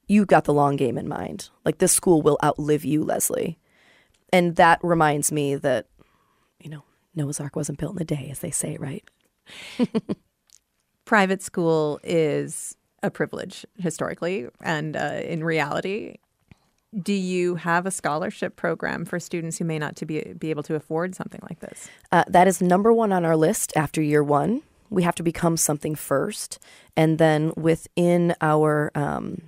you 0.08 0.26
got 0.26 0.46
the 0.46 0.54
long 0.54 0.78
game 0.78 0.98
in 0.98 1.08
mind. 1.08 1.50
Like 1.66 1.80
this 1.80 1.92
school 1.92 2.22
will 2.22 2.40
outlive 2.44 2.86
you, 2.86 3.04
Leslie. 3.04 3.60
And 4.32 4.56
that 4.56 4.80
reminds 4.82 5.32
me 5.32 5.56
that, 5.56 5.88
Noah's 7.16 7.40
Ark 7.40 7.56
wasn't 7.56 7.80
built 7.80 7.96
in 7.96 8.02
a 8.02 8.06
day, 8.06 8.28
as 8.32 8.40
they 8.40 8.52
say, 8.52 8.78
right? 8.80 9.04
Private 11.06 11.42
school 11.42 12.00
is 12.04 12.76
a 13.02 13.10
privilege 13.10 13.66
historically 13.78 14.48
and 14.62 14.96
uh, 14.96 15.22
in 15.24 15.44
reality. 15.44 16.16
Do 17.02 17.14
you 17.14 17.56
have 17.56 17.86
a 17.86 17.92
scholarship 17.92 18.56
program 18.56 19.06
for 19.06 19.20
students 19.20 19.58
who 19.58 19.66
may 19.66 19.78
not 19.78 19.96
to 19.98 20.06
be, 20.06 20.34
be 20.38 20.50
able 20.50 20.64
to 20.64 20.76
afford 20.76 21.16
something 21.16 21.42
like 21.48 21.60
this? 21.60 21.88
Uh, 22.12 22.24
that 22.28 22.48
is 22.48 22.62
number 22.62 22.92
one 22.92 23.12
on 23.12 23.26
our 23.26 23.36
list 23.36 23.72
after 23.76 24.02
year 24.02 24.24
one. 24.24 24.64
We 24.90 25.04
have 25.04 25.16
to 25.16 25.24
become 25.24 25.56
something 25.56 25.94
first. 25.94 26.58
And 26.98 27.20
then 27.20 27.54
within 27.56 28.36
our 28.42 28.92
um, 28.96 29.44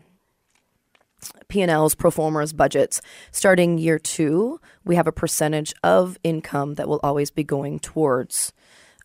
P&L's, 1.47 1.95
pro 1.95 2.11
formas, 2.11 2.53
budgets. 2.53 3.01
Starting 3.31 3.77
year 3.77 3.99
two, 3.99 4.59
we 4.85 4.95
have 4.95 5.07
a 5.07 5.11
percentage 5.11 5.73
of 5.83 6.17
income 6.23 6.75
that 6.75 6.87
will 6.87 6.99
always 7.03 7.31
be 7.31 7.43
going 7.43 7.79
towards 7.79 8.53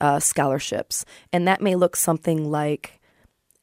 uh, 0.01 0.21
scholarships. 0.21 1.05
And 1.33 1.47
that 1.49 1.61
may 1.61 1.75
look 1.75 1.97
something 1.97 2.51
like 2.51 3.01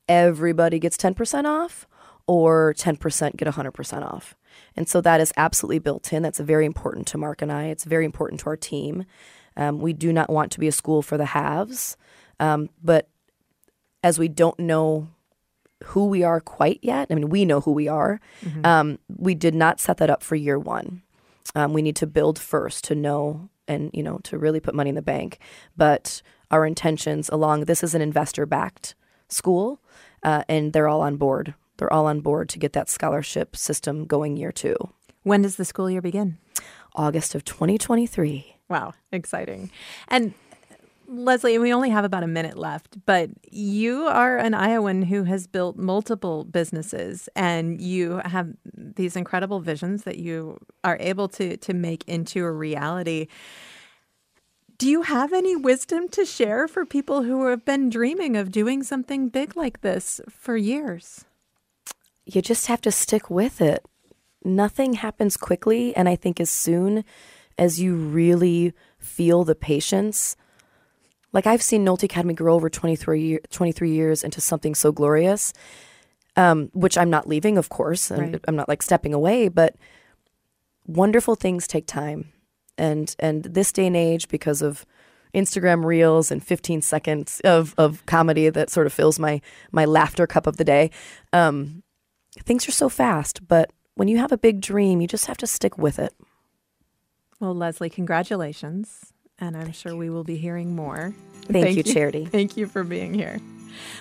everybody 0.07 0.79
gets 0.79 0.97
10% 0.97 1.45
off 1.45 1.87
or 2.27 2.73
10% 2.77 3.35
get 3.35 3.47
100% 3.47 4.03
off. 4.03 4.35
And 4.75 4.87
so 4.87 5.01
that 5.01 5.21
is 5.21 5.33
absolutely 5.37 5.79
built 5.79 6.11
in. 6.13 6.23
That's 6.23 6.39
very 6.39 6.65
important 6.65 7.07
to 7.07 7.17
Mark 7.17 7.41
and 7.41 7.51
I. 7.51 7.65
It's 7.65 7.83
very 7.85 8.05
important 8.05 8.41
to 8.41 8.47
our 8.47 8.57
team. 8.57 9.05
Um, 9.55 9.79
we 9.79 9.93
do 9.93 10.11
not 10.11 10.29
want 10.29 10.51
to 10.53 10.59
be 10.59 10.67
a 10.67 10.71
school 10.71 11.01
for 11.01 11.17
the 11.17 11.25
haves. 11.25 11.97
Um, 12.39 12.69
but 12.83 13.07
as 14.03 14.19
we 14.19 14.27
don't 14.27 14.59
know 14.59 15.09
who 15.83 16.07
we 16.07 16.23
are 16.23 16.39
quite 16.39 16.79
yet. 16.81 17.07
I 17.09 17.15
mean, 17.15 17.29
we 17.29 17.45
know 17.45 17.62
who 17.62 17.71
we 17.71 17.88
are. 17.88 18.19
Mm-hmm. 18.43 18.65
Um, 18.65 18.99
we 19.07 19.36
did 19.36 19.55
not 19.55 19.79
set 19.79 19.97
that 19.97 20.09
up 20.09 20.23
for 20.23 20.36
year 20.36 20.57
one. 20.57 21.01
Um, 21.55 21.73
we 21.73 21.81
need 21.81 21.95
to 21.97 22.07
build 22.07 22.39
first 22.39 22.83
to 22.86 22.95
know 22.95 23.49
and 23.67 23.89
you 23.93 24.03
know 24.03 24.19
to 24.23 24.38
really 24.38 24.59
put 24.59 24.75
money 24.75 24.89
in 24.89 24.95
the 24.95 25.01
bank. 25.01 25.39
But 25.75 26.21
our 26.51 26.65
intentions 26.65 27.29
along 27.29 27.65
this 27.65 27.83
is 27.83 27.95
an 27.95 28.01
investor 28.01 28.45
backed 28.45 28.95
school, 29.29 29.81
uh, 30.23 30.43
and 30.47 30.73
they're 30.73 30.88
all 30.88 31.01
on 31.01 31.17
board. 31.17 31.53
They're 31.77 31.91
all 31.91 32.05
on 32.05 32.21
board 32.21 32.49
to 32.49 32.59
get 32.59 32.73
that 32.73 32.89
scholarship 32.89 33.55
system 33.55 34.05
going 34.05 34.38
year 34.38 34.51
two. 34.51 34.75
When 35.23 35.41
does 35.41 35.55
the 35.55 35.65
school 35.65 35.89
year 35.89 36.01
begin? 36.01 36.38
August 36.95 37.33
of 37.33 37.43
2023. 37.43 38.57
Wow, 38.69 38.93
exciting. 39.12 39.71
And 40.07 40.33
Leslie, 41.15 41.60
we 41.60 41.73
only 41.73 41.89
have 41.89 42.06
about 42.06 42.23
a 42.23 42.28
minute 42.28 42.58
left, 42.58 43.06
but 43.06 43.30
you 43.52 44.06
are 44.06 44.38
an 44.38 44.54
Iowan 44.54 45.04
who 45.04 45.23
has 45.23 45.47
built 45.47 45.78
multiple 45.78 46.43
businesses 46.43 47.30
and 47.36 47.80
you 47.80 48.21
have 48.26 48.49
these 48.65 49.15
incredible 49.15 49.60
visions 49.60 50.04
that 50.04 50.17
you 50.17 50.58
are 50.84 50.97
able 50.99 51.28
to 51.30 51.58
to 51.58 51.73
make 51.73 52.04
into 52.08 52.43
a 52.43 52.52
reality. 52.52 53.28
Do 54.78 54.89
you 54.89 55.04
have 55.04 55.34
any 55.34 55.56
wisdom 55.56 56.10
to 56.10 56.26
share 56.26 56.67
for 56.67 56.86
people 56.86 57.23
who 57.23 57.45
have 57.45 57.63
been 57.63 57.89
dreaming 57.89 58.36
of 58.36 58.52
doing 58.52 58.82
something 58.82 59.30
big 59.30 59.56
like 59.56 59.82
this 59.82 60.19
for 60.30 60.58
years? 60.58 61.26
you 62.26 62.41
just 62.41 62.67
have 62.67 62.82
to 62.82 62.91
stick 62.91 63.30
with 63.30 63.62
it. 63.62 63.86
Nothing 64.43 64.93
happens 64.93 65.38
quickly. 65.38 65.95
And 65.95 66.08
I 66.08 66.15
think 66.15 66.39
as 66.39 66.49
soon 66.49 67.04
as 67.58 67.80
you 67.80 67.95
really 67.95 68.73
feel 68.97 69.43
the 69.43 69.56
patience, 69.56 70.36
like 71.34 71.48
I've 71.48 71.62
seen 71.62 71.84
Nolte 71.84 72.04
Academy 72.04 72.34
grow 72.34 72.54
over 72.54 72.69
23, 72.69 73.22
year, 73.22 73.39
23 73.50 73.91
years 73.91 74.24
into 74.24 74.39
something 74.39 74.76
so 74.76 74.91
glorious, 74.91 75.52
um, 76.36 76.69
which 76.74 76.98
I'm 76.98 77.10
not 77.10 77.28
leaving, 77.28 77.58
of 77.58 77.69
course. 77.69 78.12
Right. 78.12 78.39
I'm 78.48 78.56
not 78.56 78.69
like 78.69 78.82
stepping 78.82 79.13
away, 79.13 79.50
but 79.50 79.76
wonderful 80.86 81.36
things 81.36 81.67
take 81.67 81.88
time. 81.88 82.32
And, 82.78 83.15
and 83.19 83.43
this 83.43 83.72
day 83.72 83.88
and 83.88 83.98
age, 83.98 84.28
because 84.30 84.62
of 84.62 84.86
Instagram 85.34 85.84
reels 85.84 86.32
and 86.32 86.43
15 86.43 86.82
seconds 86.82 87.39
of, 87.43 87.74
of 87.78 88.06
comedy 88.06 88.50
that 88.50 88.69
sort 88.69 88.86
of 88.86 88.93
fills 88.93 89.19
my, 89.19 89.41
my 89.72 89.86
laughter 89.86 90.28
cup 90.28 90.46
of 90.46 90.58
the 90.58 90.63
day, 90.63 90.91
um, 91.34 91.84
things 92.43 92.67
are 92.67 92.72
so 92.72 92.89
fast. 92.89 93.48
But 93.48 93.72
when 93.96 94.08
you 94.08 94.17
have 94.17 94.32
a 94.32 94.38
big 94.38 94.62
dream, 94.62 95.02
you 95.02 95.08
just 95.08 95.26
have 95.26 95.38
to 95.38 95.48
stick 95.48 95.78
with 95.78 95.98
it. 95.98 96.13
Well, 97.39 97.56
Leslie, 97.56 97.89
congratulations. 97.89 99.12
And 99.39 99.56
I'm 99.56 99.63
Thank 99.63 99.76
sure 99.76 99.91
you. 99.93 99.98
we 99.98 100.10
will 100.10 100.24
be 100.24 100.38
hearing 100.38 100.76
more. 100.76 101.13
Thank, 101.43 101.65
Thank 101.65 101.78
you, 101.78 101.84
Charity. 101.84 102.26
Thank 102.32 102.58
you 102.58 102.67
for 102.67 102.84
being 102.84 103.13
here. 103.13 103.39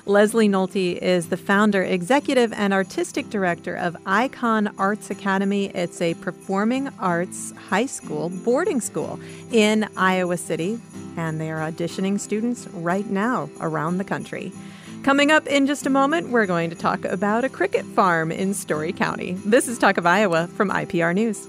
Leslie 0.05 0.49
Nolte 0.49 0.99
is 0.99 1.29
the 1.29 1.37
founder, 1.37 1.83
executive, 1.83 2.53
and 2.53 2.73
artistic 2.73 3.31
director 3.31 3.75
of 3.75 3.97
Icon 4.07 4.69
Arts 4.79 5.11
Academy. 5.11 5.67
It's 5.75 6.01
a 6.01 6.15
performing 6.15 6.89
arts 6.99 7.53
high 7.53 7.87
school 7.87 8.29
boarding 8.29 8.81
school 8.81 9.19
in 9.51 9.89
Iowa 9.97 10.37
City, 10.37 10.79
and 11.17 11.41
they 11.41 11.51
are 11.51 11.61
auditioning 11.61 12.21
students 12.21 12.67
right 12.69 13.07
now 13.07 13.49
around 13.61 13.99
the 13.99 14.05
country. 14.05 14.53
Coming 15.03 15.33
up 15.33 15.47
in 15.47 15.67
just 15.67 15.87
a 15.87 15.91
moment, 15.91 16.29
we're 16.29 16.47
going 16.47 16.71
to 16.71 16.77
talk 16.77 17.05
about 17.05 17.45
a 17.45 17.49
cricket 17.49 17.85
farm 17.85 18.31
in 18.31 18.55
Story 18.55 18.93
County. 18.93 19.33
This 19.45 19.67
is 19.67 19.79
Talk 19.79 19.99
of 19.99 20.07
Iowa 20.07 20.47
from 20.49 20.71
IPR 20.71 21.15
News. 21.15 21.49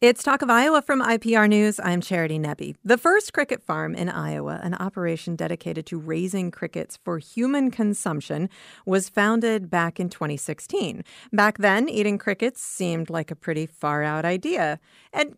It's 0.00 0.22
Talk 0.22 0.42
of 0.42 0.48
Iowa 0.48 0.80
from 0.80 1.02
IPR 1.02 1.48
News. 1.48 1.80
I'm 1.82 2.00
Charity 2.00 2.38
Nebbe. 2.38 2.76
The 2.84 2.96
first 2.96 3.32
cricket 3.32 3.60
farm 3.60 3.96
in 3.96 4.08
Iowa, 4.08 4.60
an 4.62 4.74
operation 4.74 5.34
dedicated 5.34 5.86
to 5.86 5.98
raising 5.98 6.52
crickets 6.52 6.96
for 6.96 7.18
human 7.18 7.72
consumption, 7.72 8.48
was 8.86 9.08
founded 9.08 9.68
back 9.68 9.98
in 9.98 10.08
2016. 10.08 11.02
Back 11.32 11.58
then, 11.58 11.88
eating 11.88 12.16
crickets 12.16 12.62
seemed 12.62 13.10
like 13.10 13.32
a 13.32 13.34
pretty 13.34 13.66
far 13.66 14.04
out 14.04 14.24
idea. 14.24 14.78
And 15.12 15.34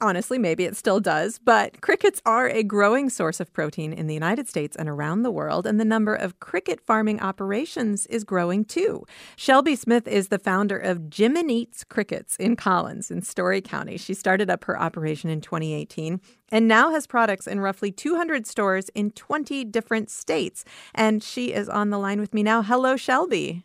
honestly, 0.00 0.38
maybe 0.38 0.64
it 0.64 0.76
still 0.76 1.00
does, 1.00 1.38
but 1.38 1.80
crickets 1.80 2.20
are 2.26 2.48
a 2.48 2.62
growing 2.62 3.08
source 3.08 3.40
of 3.40 3.52
protein 3.52 3.92
in 3.92 4.06
the 4.06 4.14
United 4.14 4.48
States 4.48 4.76
and 4.76 4.88
around 4.88 5.22
the 5.22 5.30
world, 5.30 5.66
and 5.66 5.78
the 5.78 5.84
number 5.84 6.14
of 6.14 6.40
cricket 6.40 6.80
farming 6.80 7.20
operations 7.20 8.06
is 8.06 8.24
growing 8.24 8.64
too. 8.64 9.04
Shelby 9.36 9.76
Smith 9.76 10.08
is 10.08 10.28
the 10.28 10.38
founder 10.38 10.78
of 10.78 11.08
Gym-N-Eats 11.08 11.84
Crickets 11.84 12.36
in 12.36 12.56
Collins 12.56 13.10
in 13.10 13.22
Story 13.22 13.60
County. 13.60 13.96
She 13.96 14.14
started 14.14 14.50
up 14.50 14.64
her 14.64 14.78
operation 14.78 15.30
in 15.30 15.40
2018 15.40 16.20
and 16.50 16.68
now 16.68 16.90
has 16.90 17.06
products 17.06 17.46
in 17.46 17.60
roughly 17.60 17.90
200 17.90 18.46
stores 18.46 18.88
in 18.90 19.10
20 19.12 19.64
different 19.64 20.10
states. 20.10 20.64
And 20.94 21.22
she 21.22 21.52
is 21.52 21.68
on 21.68 21.90
the 21.90 21.98
line 21.98 22.20
with 22.20 22.34
me 22.34 22.42
now. 22.42 22.62
Hello, 22.62 22.96
Shelby. 22.96 23.64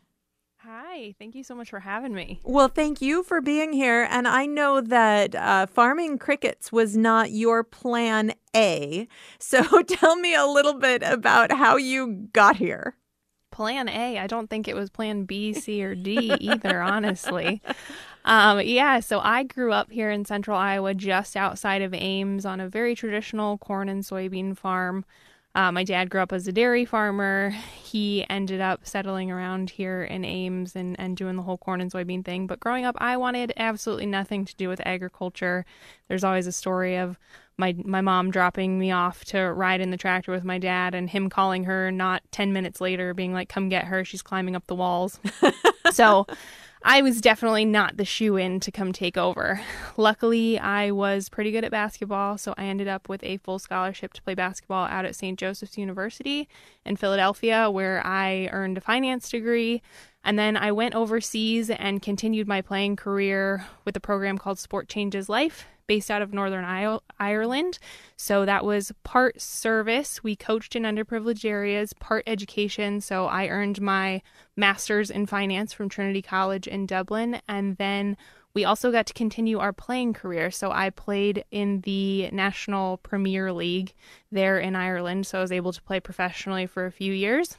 Hi, 0.70 1.16
thank 1.18 1.34
you 1.34 1.46
so 1.46 1.56
much 1.56 1.70
for 1.70 1.80
having 1.80 2.14
me. 2.14 2.42
Well, 2.44 2.68
thank 2.68 3.02
you 3.02 3.24
for 3.24 3.40
being 3.40 3.72
here. 3.72 4.06
And 4.12 4.28
I 4.28 4.46
know 4.46 4.82
that 4.82 5.34
uh, 5.34 5.66
farming 5.66 6.18
crickets 6.18 6.74
was 6.74 6.98
not 6.98 7.32
your 7.32 7.64
plan 7.64 8.34
A. 8.54 9.08
So 9.40 9.82
tell 9.88 10.18
me 10.18 10.36
a 10.36 10.46
little 10.46 10.74
bit 10.74 11.04
about 11.04 11.54
how 11.54 11.78
you 11.78 12.28
got 12.34 12.58
here. 12.58 12.98
Plan 13.50 13.88
A? 13.88 14.20
I 14.20 14.28
don't 14.28 14.50
think 14.50 14.68
it 14.68 14.76
was 14.76 14.90
plan 14.90 15.24
B, 15.24 15.54
C, 15.54 15.82
or 15.86 15.96
D 15.96 16.34
either, 16.42 16.82
honestly. 16.82 17.62
Um, 18.26 18.60
yeah, 18.60 19.00
so 19.00 19.22
I 19.22 19.44
grew 19.44 19.72
up 19.72 19.90
here 19.90 20.12
in 20.12 20.26
central 20.26 20.58
Iowa, 20.58 20.94
just 20.94 21.38
outside 21.38 21.82
of 21.82 21.94
Ames, 21.94 22.46
on 22.46 22.60
a 22.60 22.68
very 22.68 22.94
traditional 22.94 23.58
corn 23.58 23.88
and 23.88 24.04
soybean 24.04 24.58
farm. 24.58 25.06
Uh, 25.58 25.72
my 25.72 25.84
dad 25.84 26.12
grew 26.12 26.22
up 26.22 26.32
as 26.32 26.48
a 26.48 26.52
dairy 26.52 26.86
farmer. 26.86 27.50
He 27.84 28.24
ended 28.30 28.62
up 28.62 28.82
settling 28.86 29.32
around 29.32 29.72
here 29.72 30.04
in 30.04 30.24
Ames 30.24 30.76
and, 30.76 30.96
and 31.00 31.18
doing 31.18 31.36
the 31.36 31.42
whole 31.42 31.58
corn 31.58 31.82
and 31.82 31.92
soybean 31.92 32.24
thing. 32.24 32.46
But 32.46 32.60
growing 32.60 32.86
up, 32.86 32.96
I 33.00 33.18
wanted 33.18 33.54
absolutely 33.58 34.06
nothing 34.06 34.46
to 34.46 34.56
do 34.56 34.70
with 34.70 34.80
agriculture. 34.86 35.66
There's 36.10 36.24
always 36.24 36.46
a 36.46 36.52
story 36.52 36.98
of 36.98 37.18
my 37.58 37.76
my 37.84 38.02
mom 38.02 38.30
dropping 38.30 38.78
me 38.78 38.92
off 38.92 39.26
to 39.26 39.52
ride 39.52 39.82
in 39.82 39.90
the 39.90 39.98
tractor 39.98 40.32
with 40.32 40.44
my 40.44 40.60
dad 40.60 40.94
and 40.94 41.10
him 41.10 41.28
calling 41.28 41.64
her 41.64 41.92
not 41.92 42.22
10 42.30 42.54
minutes 42.54 42.80
later 42.80 43.16
being 43.16 43.34
like 43.34 43.50
come 43.50 43.68
get 43.68 43.86
her 43.86 44.06
she's 44.06 44.22
climbing 44.22 44.56
up 44.56 44.68
the 44.68 44.76
walls 44.76 45.20
so 45.92 46.28
I 46.84 47.02
was 47.02 47.22
definitely 47.22 47.66
not 47.66 47.98
the 47.98 48.06
shoe 48.06 48.38
in 48.38 48.60
to 48.62 48.72
come 48.72 48.94
take 48.94 49.18
over. 49.18 49.60
Luckily, 49.98 50.60
I 50.60 50.92
was 50.92 51.28
pretty 51.28 51.52
good 51.52 51.66
at 51.66 51.72
basketball, 51.72 52.38
so 52.38 52.54
I 52.58 52.66
ended 52.66 52.88
up 52.88 53.10
with 53.10 53.24
a 53.24 53.38
full 53.38 53.60
scholarship 53.60 54.14
to 54.14 54.22
play 54.22 54.36
basketball 54.36 54.86
out 54.86 55.06
at 55.06 55.16
St. 55.16 55.40
Joseph's 55.40 55.78
University 55.78 56.48
in 56.86 56.96
Philadelphia, 56.96 57.70
where 57.72 58.06
I 58.06 58.48
earned 58.52 58.78
a 58.78 58.82
finance 58.82 59.30
degree. 59.30 59.82
And 60.28 60.38
then 60.38 60.58
I 60.58 60.74
went 60.74 60.94
overseas 60.94 61.70
and 61.70 62.02
continued 62.02 62.50
my 62.50 62.62
playing 62.62 62.98
career 62.98 63.66
with 63.86 63.96
a 63.96 64.02
program 64.02 64.38
called 64.38 64.60
Sport 64.60 64.90
Changes 64.90 65.30
Life 65.30 65.66
based 65.88 66.12
out 66.12 66.22
of 66.22 66.34
Northern 66.34 66.66
Ireland. 67.18 67.80
So 68.18 68.44
that 68.44 68.66
was 68.66 68.92
part 69.06 69.40
service. 69.40 70.22
We 70.22 70.36
coached 70.36 70.76
in 70.76 70.84
underprivileged 70.84 71.46
areas, 71.46 71.94
part 71.94 72.26
education. 72.28 73.00
So 73.00 73.28
I 73.28 73.48
earned 73.48 73.80
my 73.80 74.22
master's 74.58 75.10
in 75.10 75.28
finance 75.28 75.72
from 75.72 75.88
Trinity 75.88 76.22
College 76.22 76.68
in 76.68 76.88
Dublin. 76.88 77.40
And 77.48 77.78
then 77.78 78.18
we 78.54 78.66
also 78.66 78.92
got 78.92 79.06
to 79.06 79.14
continue 79.14 79.60
our 79.60 79.72
playing 79.72 80.12
career. 80.12 80.52
So 80.52 80.74
I 80.74 80.90
played 80.90 81.46
in 81.52 81.80
the 81.86 82.30
National 82.32 82.98
Premier 82.98 83.54
League 83.54 83.94
there 84.30 84.60
in 84.60 84.76
Ireland. 84.76 85.26
So 85.26 85.38
I 85.38 85.42
was 85.42 85.54
able 85.54 85.72
to 85.72 85.82
play 85.82 86.02
professionally 86.02 86.66
for 86.66 86.86
a 86.86 86.92
few 86.92 87.14
years. 87.14 87.58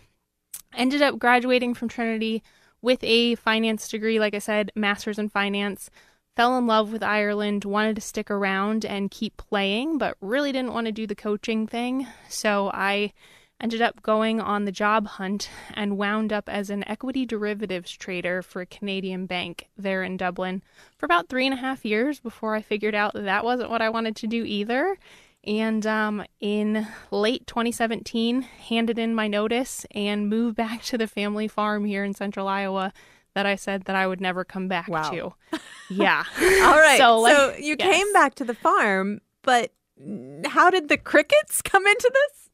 Ended 0.77 1.01
up 1.01 1.19
graduating 1.19 1.73
from 1.73 1.89
Trinity 1.89 2.43
with 2.83 3.03
a 3.03 3.35
finance 3.37 3.89
degree, 3.89 4.19
like 4.19 4.35
I 4.35 4.39
said, 4.39 4.73
master's 4.75 5.19
in 5.19 5.29
finance 5.29 5.91
fell 6.39 6.57
in 6.57 6.69
love 6.69 6.93
with 6.93 7.03
Ireland, 7.03 7.65
wanted 7.65 7.97
to 7.97 8.01
stick 8.01 8.31
around 8.31 8.85
and 8.85 9.11
keep 9.11 9.37
playing, 9.37 9.99
but 9.99 10.17
really 10.21 10.53
didn't 10.53 10.73
want 10.73 10.87
to 10.87 10.93
do 10.93 11.05
the 11.05 11.17
coaching 11.17 11.67
thing. 11.67 12.07
So 12.29 12.71
I 12.73 13.13
ended 13.61 13.83
up 13.83 14.03
going 14.03 14.41
on 14.41 14.65
the 14.65 14.71
job 14.71 15.09
hunt 15.09 15.51
and 15.75 15.99
wound 15.99 16.33
up 16.33 16.49
as 16.49 16.71
an 16.71 16.87
equity 16.89 17.27
derivatives 17.27 17.91
trader 17.91 18.41
for 18.41 18.63
a 18.63 18.67
Canadian 18.67 19.27
bank 19.27 19.67
there 19.77 20.05
in 20.05 20.17
Dublin 20.17 20.63
for 20.97 21.07
about 21.07 21.29
three 21.29 21.45
and 21.45 21.55
a 21.55 21.61
half 21.61 21.85
years 21.85 22.21
before 22.21 22.55
I 22.55 22.63
figured 22.63 22.95
out 22.95 23.15
that, 23.15 23.45
wasn't 23.45 23.71
what 23.71 23.83
I 23.83 23.91
wanted 23.91 24.15
to 24.15 24.29
do 24.29 24.45
either. 24.45 24.97
And 25.49 25.87
um, 25.87 26.25
in 26.41 26.87
late 27.11 27.47
2017, 27.47 28.43
handed 28.43 28.99
in 28.99 29.15
my 29.15 29.29
notice 29.29 29.87
and 29.93 30.29
moved 30.29 30.57
back 30.57 30.83
to 30.83 30.99
the 30.99 31.07
family 31.07 31.49
farm 31.49 31.87
here 31.87 32.05
in 32.05 32.13
central 32.13 32.47
Iowa 32.47 32.93
that 33.35 33.47
I 33.47 33.57
said 33.57 33.85
that 33.85 33.97
I 33.97 34.07
would 34.07 34.21
never 34.21 34.45
come 34.45 34.69
back 34.69 34.89
wow. 34.89 35.11
to. 35.11 35.35
Yeah. 35.91 36.23
All 36.39 36.79
right. 36.79 36.99
So, 36.99 37.19
like, 37.19 37.35
so 37.35 37.55
you 37.57 37.75
yes. 37.79 37.97
came 37.97 38.13
back 38.13 38.35
to 38.35 38.45
the 38.45 38.53
farm, 38.53 39.23
but 39.41 39.73
how 40.45 40.69
did 40.69 40.91
the 40.91 40.99
crickets 40.99 41.63
come 41.63 41.87
into 41.87 42.11
this? 42.13 42.48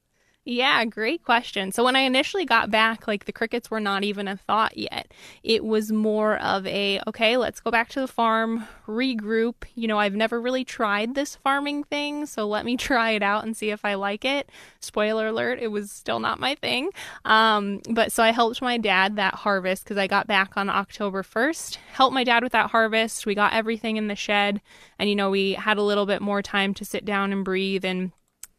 Yeah, 0.46 0.85
great 0.85 1.24
question. 1.24 1.72
So 1.72 1.83
when 1.85 1.96
I 1.96 2.00
initially 2.00 2.44
got 2.44 2.70
back, 2.70 3.07
like 3.09 3.24
the 3.24 3.33
crickets 3.33 3.70
were 3.70 3.80
not 3.80 4.04
even 4.04 4.28
a 4.28 4.37
thought 4.37 4.76
yet. 4.76 5.11
It 5.42 5.64
was 5.64 5.90
more 5.90 6.37
of 6.37 6.66
a, 6.66 7.00
okay, 7.07 7.38
let's 7.38 7.61
go 7.61 7.70
back 7.70 7.88
to 7.90 8.00
the 8.00 8.07
farm, 8.07 8.66
regroup. 8.87 9.54
You 9.74 9.88
know, 9.88 9.98
I've 9.98 10.14
never 10.14 10.38
really 10.38 10.62
tried 10.62 11.14
this 11.14 11.37
farming 11.37 11.85
thing, 11.85 12.26
so 12.26 12.46
let 12.46 12.66
me 12.66 12.76
try 12.76 13.12
it 13.12 13.22
out 13.22 13.44
and 13.44 13.57
see 13.57 13.70
if 13.70 13.87
I 13.87 13.94
like 13.94 14.27
it. 14.27 14.50
Spoiler 14.81 15.29
alert, 15.29 15.60
it 15.60 15.68
was 15.68 15.90
still 15.90 16.21
not 16.21 16.38
my 16.38 16.56
thing. 16.56 16.90
Um, 17.25 17.81
but 17.88 18.12
so 18.12 18.23
I 18.23 18.31
helped 18.31 18.60
my 18.60 18.77
dad 18.77 19.16
that 19.16 19.35
harvest 19.35 19.85
because 19.85 19.96
I 19.96 20.08
got 20.08 20.27
back 20.27 20.58
on 20.58 20.68
October 20.68 21.23
1st. 21.23 21.77
Helped 21.94 22.12
my 22.12 22.25
dad 22.25 22.42
with 22.42 22.52
that 22.52 22.71
harvest. 22.71 23.25
We 23.25 23.35
got 23.35 23.54
everything 23.54 23.96
in 23.96 24.08
the 24.08 24.14
shed, 24.14 24.60
and 24.98 25.08
you 25.08 25.16
know, 25.16 25.31
we 25.31 25.54
had 25.54 25.79
a 25.79 25.83
little 25.83 26.04
bit 26.04 26.21
more 26.21 26.42
time 26.42 26.75
to 26.75 26.85
sit 26.85 27.06
down 27.06 27.33
and 27.33 27.46
breathe 27.46 27.87
and 27.87 28.12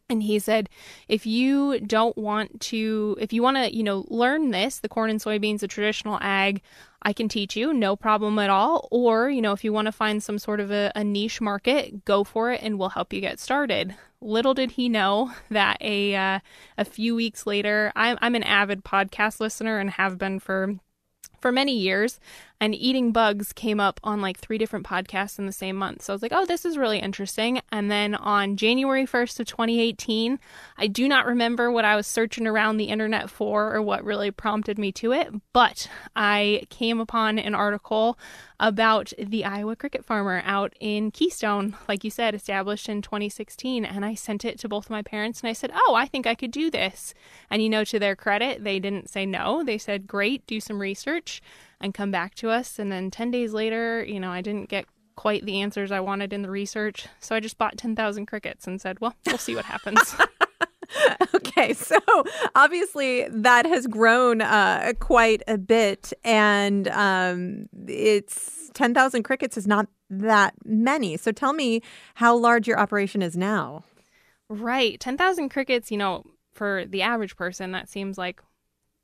And 0.08 0.22
he 0.22 0.38
said, 0.38 0.70
if 1.08 1.26
you 1.26 1.80
don't 1.80 2.16
want 2.16 2.62
to, 2.62 3.18
if 3.20 3.34
you 3.34 3.42
want 3.42 3.58
to, 3.58 3.76
you 3.76 3.84
know, 3.84 4.06
learn 4.08 4.52
this, 4.52 4.78
the 4.78 4.90
corn 4.90 5.10
and 5.10 5.20
soybeans, 5.20 5.62
the 5.62 5.68
traditional 5.68 6.20
ag, 6.22 6.62
I 7.02 7.12
can 7.12 7.28
teach 7.28 7.56
you, 7.56 7.74
no 7.74 7.96
problem 7.96 8.38
at 8.38 8.52
all. 8.52 8.88
Or, 8.92 9.30
you 9.30 9.42
know, 9.42 9.52
if 9.52 9.64
you 9.64 9.74
want 9.74 9.88
to 9.88 9.92
find 9.92 10.22
some 10.22 10.38
sort 10.38 10.60
of 10.60 10.70
a, 10.72 10.92
a 10.96 11.04
niche 11.04 11.42
market, 11.42 12.06
go 12.06 12.24
for 12.24 12.52
it 12.52 12.62
and 12.62 12.78
we'll 12.78 12.90
help 12.90 13.14
you 13.14 13.22
get 13.22 13.40
started. 13.40 13.96
Little 14.22 14.54
did 14.54 14.72
he 14.72 14.90
know 14.90 15.32
that 15.50 15.78
a 15.82 16.16
uh, 16.16 16.40
a 16.78 16.86
few 16.86 17.16
weeks 17.16 17.48
later, 17.48 17.92
I'm, 17.96 18.18
I'm 18.22 18.36
an 18.36 18.44
avid 18.44 18.84
podcast 18.84 19.40
listener 19.40 19.80
and 19.80 19.90
have 19.92 20.18
been 20.20 20.40
for 20.40 20.76
for 21.42 21.52
many 21.52 21.78
years 21.78 22.20
and 22.62 22.74
eating 22.74 23.12
bugs 23.12 23.52
came 23.52 23.80
up 23.80 24.00
on 24.04 24.22
like 24.22 24.40
three 24.40 24.58
different 24.58 24.86
podcasts 24.86 25.38
in 25.38 25.46
the 25.46 25.52
same 25.52 25.76
month. 25.76 26.02
So 26.02 26.14
I 26.14 26.16
was 26.16 26.22
like, 26.22 26.32
oh, 26.34 26.46
this 26.46 26.66
is 26.66 26.78
really 26.78 27.00
interesting. 27.00 27.62
And 27.72 27.92
then 27.92 28.16
on 28.16 28.56
January 28.56 29.06
1st 29.06 29.42
of 29.42 29.48
2018, 29.48 30.40
I 30.78 30.88
do 30.88 31.08
not 31.08 31.26
remember 31.26 31.70
what 31.72 31.86
I 31.86 31.96
was 31.96 32.08
searching 32.08 32.48
around 32.48 32.78
the 32.78 32.86
internet 32.86 33.30
for 33.30 33.76
or 33.76 33.82
what 33.82 34.04
really 34.04 34.32
prompted 34.32 34.80
me 34.80 34.92
to 34.94 35.12
it, 35.12 35.34
but 35.54 35.90
I 36.16 36.64
came 36.70 37.00
upon 37.00 37.40
an 37.40 37.56
article 37.56 38.18
about 38.60 39.12
the 39.18 39.44
Iowa 39.44 39.76
cricket 39.76 40.06
farmer 40.06 40.42
out 40.46 40.74
in 40.80 41.12
Keystone, 41.12 41.76
like 41.90 42.06
you 42.06 42.10
said, 42.10 42.34
established 42.34 42.88
in 42.88 43.02
2016. 43.02 43.84
And 43.84 44.06
I 44.06 44.16
sent 44.16 44.46
it 44.46 44.58
to 44.60 44.70
both 44.70 44.90
my 44.90 45.02
parents 45.02 45.42
and 45.42 45.50
I 45.50 45.54
said, 45.54 45.72
oh, 45.74 45.94
I 45.96 46.06
think 46.06 46.26
I 46.26 46.36
could 46.36 46.52
do 46.52 46.72
this. 46.72 47.14
And 47.50 47.62
you 47.62 47.70
know, 47.70 47.84
to 47.84 48.00
their 48.00 48.16
credit, 48.16 48.64
they 48.64 48.80
didn't 48.80 49.10
say 49.10 49.26
no. 49.26 49.64
They 49.64 49.78
said, 49.78 50.08
great, 50.08 50.48
do 50.48 50.62
some 50.62 50.80
research 50.80 51.42
and 51.86 51.94
come 51.94 52.12
back 52.12 52.36
to 52.36 52.50
us. 52.50 52.78
And 52.80 52.92
then 52.92 53.10
10 53.10 53.32
days 53.32 53.54
later, 53.54 54.04
you 54.04 54.20
know, 54.20 54.32
I 54.32 54.42
didn't 54.42 54.68
get 54.68 54.86
quite 55.16 55.46
the 55.46 55.62
answers 55.62 55.92
I 55.92 56.02
wanted 56.02 56.34
in 56.34 56.42
the 56.42 56.50
research. 56.50 57.08
So 57.22 57.36
I 57.36 57.40
just 57.40 57.58
bought 57.58 57.78
10,000 57.78 58.26
crickets 58.26 58.68
and 58.68 58.82
said, 58.82 59.00
well, 59.00 59.16
we'll 59.26 59.38
see 59.38 59.56
what 59.56 59.64
happens. 59.64 60.16
okay, 61.36 61.74
so 61.74 61.98
obviously 62.56 63.28
that 63.30 63.66
has 63.66 63.88
grown 63.88 64.42
uh, 64.42 64.94
quite 65.00 65.42
a 65.48 65.58
bit, 65.58 66.12
and 66.24 66.88
um, 66.90 67.68
it's 67.88 68.70
10,000 68.74 69.24
crickets 69.24 69.56
is 69.56 69.68
not 69.68 69.88
that 70.10 70.54
many. 70.66 71.18
So 71.18 71.32
tell 71.32 71.54
me 71.54 71.82
how 72.16 72.36
large 72.36 72.68
your 72.68 72.80
operation 72.80 73.22
is 73.22 73.38
now. 73.38 73.84
Right. 74.50 75.00
10,000 75.00 75.50
crickets, 75.50 75.92
you 75.92 75.98
know, 75.98 76.24
for 76.54 76.86
the 76.86 77.02
average 77.02 77.36
person, 77.36 77.72
that 77.72 77.90
seems 77.90 78.18
like 78.18 78.42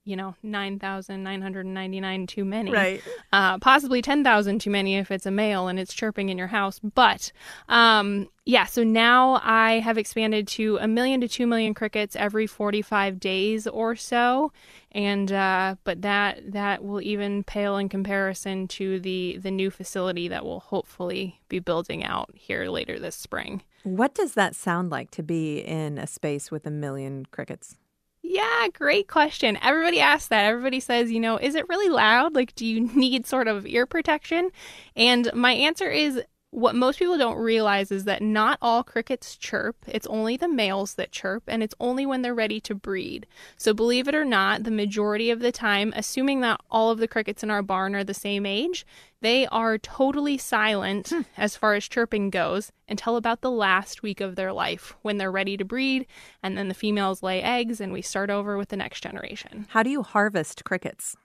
you 0.04 0.16
know, 0.16 0.36
9,999 0.42 2.28
too 2.28 2.44
many. 2.44 2.72
Right. 2.72 3.04
Uh, 3.32 3.60
possibly 3.60 4.02
10,000 4.02 4.60
too 4.60 4.72
many 4.72 4.98
if 4.98 5.12
it's 5.12 5.26
a 5.28 5.32
male 5.32 5.68
and 5.68 5.80
it's 5.80 5.94
chirping 5.94 6.30
in 6.30 6.38
your 6.38 6.48
house. 6.48 6.80
But 6.80 7.32
um, 7.70 8.28
yeah, 8.46 8.66
so 8.66 8.84
now 8.84 9.40
I 9.44 9.80
have 9.80 10.00
expanded 10.00 10.48
to 10.50 10.78
a 10.82 10.88
million 10.88 11.22
to 11.22 11.28
2 11.28 11.46
million 11.46 11.76
crickets 11.76 12.16
every 12.16 12.48
45 12.48 13.20
days 13.20 13.68
or 13.68 13.96
so. 13.96 14.52
And 14.92 15.32
uh, 15.32 15.76
but 15.84 16.02
that 16.02 16.52
that 16.52 16.84
will 16.84 17.02
even 17.02 17.44
pale 17.44 17.78
in 17.78 17.88
comparison 17.88 18.68
to 18.70 19.00
the 19.00 19.38
the 19.42 19.52
new 19.52 19.70
facility 19.70 20.28
that 20.28 20.44
we'll 20.44 20.60
hopefully 20.60 21.40
be 21.48 21.60
building 21.60 22.04
out 22.04 22.32
here 22.34 22.66
later 22.66 23.00
this 23.00 23.16
spring. 23.16 23.62
What 23.84 24.14
does 24.14 24.34
that 24.34 24.56
sound 24.56 24.90
like 24.90 25.10
to 25.12 25.24
be 25.24 25.60
in 25.60 25.98
a 25.98 26.08
space 26.08 26.52
with 26.52 26.68
a 26.68 26.72
million 26.72 27.26
crickets? 27.28 27.78
Yeah, 28.24 28.68
great 28.74 29.08
question. 29.08 29.58
Everybody 29.62 30.00
asks 30.00 30.28
that. 30.28 30.46
Everybody 30.46 30.80
says, 30.80 31.12
you 31.12 31.20
know, 31.20 31.38
is 31.38 31.56
it 31.56 31.68
really 31.70 31.90
loud? 31.90 32.36
Like, 32.36 32.54
do 32.56 32.66
you 32.66 32.82
need 32.96 33.26
sort 33.26 33.48
of 33.48 33.66
ear 33.66 33.86
protection? 33.86 34.52
And 34.96 35.32
my 35.34 35.54
answer 35.54 35.90
is 35.90 36.22
what 36.52 36.76
most 36.76 37.00
people 37.00 37.18
don't 37.18 37.38
realize 37.38 37.92
is 37.92 38.04
that 38.04 38.22
not 38.22 38.58
all 38.62 38.84
crickets 38.84 39.38
chirp. 39.38 39.78
It's 39.88 40.08
only 40.08 40.36
the 40.36 40.50
males 40.50 40.96
that 40.96 41.12
chirp, 41.12 41.44
and 41.48 41.64
it's 41.64 41.74
only 41.80 42.06
when 42.06 42.22
they're 42.22 42.36
ready 42.36 42.60
to 42.62 42.76
breed. 42.76 43.26
So, 43.56 43.74
believe 43.74 44.08
it 44.10 44.16
or 44.16 44.26
not, 44.26 44.64
the 44.64 44.72
majority 44.72 45.32
of 45.32 45.40
the 45.40 45.54
time, 45.54 45.94
assuming 45.96 46.42
that 46.42 46.60
all 46.70 46.92
of 46.92 47.00
the 47.00 47.08
crickets 47.08 47.42
in 47.42 47.50
our 47.50 47.64
barn 47.64 47.96
are 47.96 48.04
the 48.04 48.14
same 48.14 48.46
age, 48.46 48.86
they 49.22 49.48
are 49.48 49.78
totally 49.78 50.38
silent 50.38 51.10
hmm. 51.10 51.22
as 51.38 51.56
far 51.56 51.74
as 51.74 51.88
chirping 51.88 52.30
goes 52.30 52.72
until 52.90 53.16
about 53.16 53.42
the 53.42 53.52
last 53.52 54.04
week 54.04 54.20
of 54.20 54.36
their 54.36 54.52
life 54.52 54.96
when 55.04 55.18
they're 55.18 55.32
ready 55.32 55.56
to 55.56 55.64
breed, 55.64 56.06
and 56.44 56.58
then 56.58 56.68
the 56.68 56.74
females 56.74 57.24
lay 57.24 57.42
eggs, 57.42 57.80
and 57.80 57.94
we 57.94 58.02
start 58.02 58.30
over 58.30 58.58
with 58.58 58.70
the 58.70 58.78
next 58.78 59.02
generation. 59.02 59.68
How 59.70 59.84
do 59.84 59.90
you 59.90 60.04
harvest 60.04 60.66
crickets? 60.66 61.16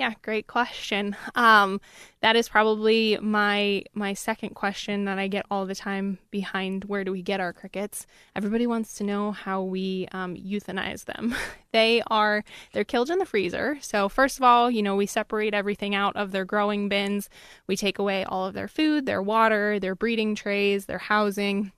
Yeah, 0.00 0.14
great 0.22 0.46
question. 0.46 1.14
Um, 1.34 1.78
that 2.22 2.34
is 2.34 2.48
probably 2.48 3.18
my 3.20 3.84
my 3.92 4.14
second 4.14 4.54
question 4.54 5.04
that 5.04 5.18
I 5.18 5.28
get 5.28 5.44
all 5.50 5.66
the 5.66 5.74
time 5.74 6.18
behind 6.30 6.84
where 6.84 7.04
do 7.04 7.12
we 7.12 7.20
get 7.20 7.38
our 7.38 7.52
crickets? 7.52 8.06
Everybody 8.34 8.66
wants 8.66 8.94
to 8.94 9.04
know 9.04 9.32
how 9.32 9.62
we 9.62 10.08
um, 10.12 10.36
euthanize 10.36 11.04
them. 11.04 11.34
they 11.72 12.02
are 12.06 12.42
they're 12.72 12.82
killed 12.82 13.10
in 13.10 13.18
the 13.18 13.26
freezer. 13.26 13.76
So 13.82 14.08
first 14.08 14.38
of 14.38 14.42
all, 14.42 14.70
you 14.70 14.82
know 14.82 14.96
we 14.96 15.04
separate 15.04 15.52
everything 15.52 15.94
out 15.94 16.16
of 16.16 16.32
their 16.32 16.46
growing 16.46 16.88
bins. 16.88 17.28
We 17.66 17.76
take 17.76 17.98
away 17.98 18.24
all 18.24 18.46
of 18.46 18.54
their 18.54 18.68
food, 18.68 19.04
their 19.04 19.20
water, 19.20 19.78
their 19.78 19.94
breeding 19.94 20.34
trays, 20.34 20.86
their 20.86 20.96
housing 20.96 21.72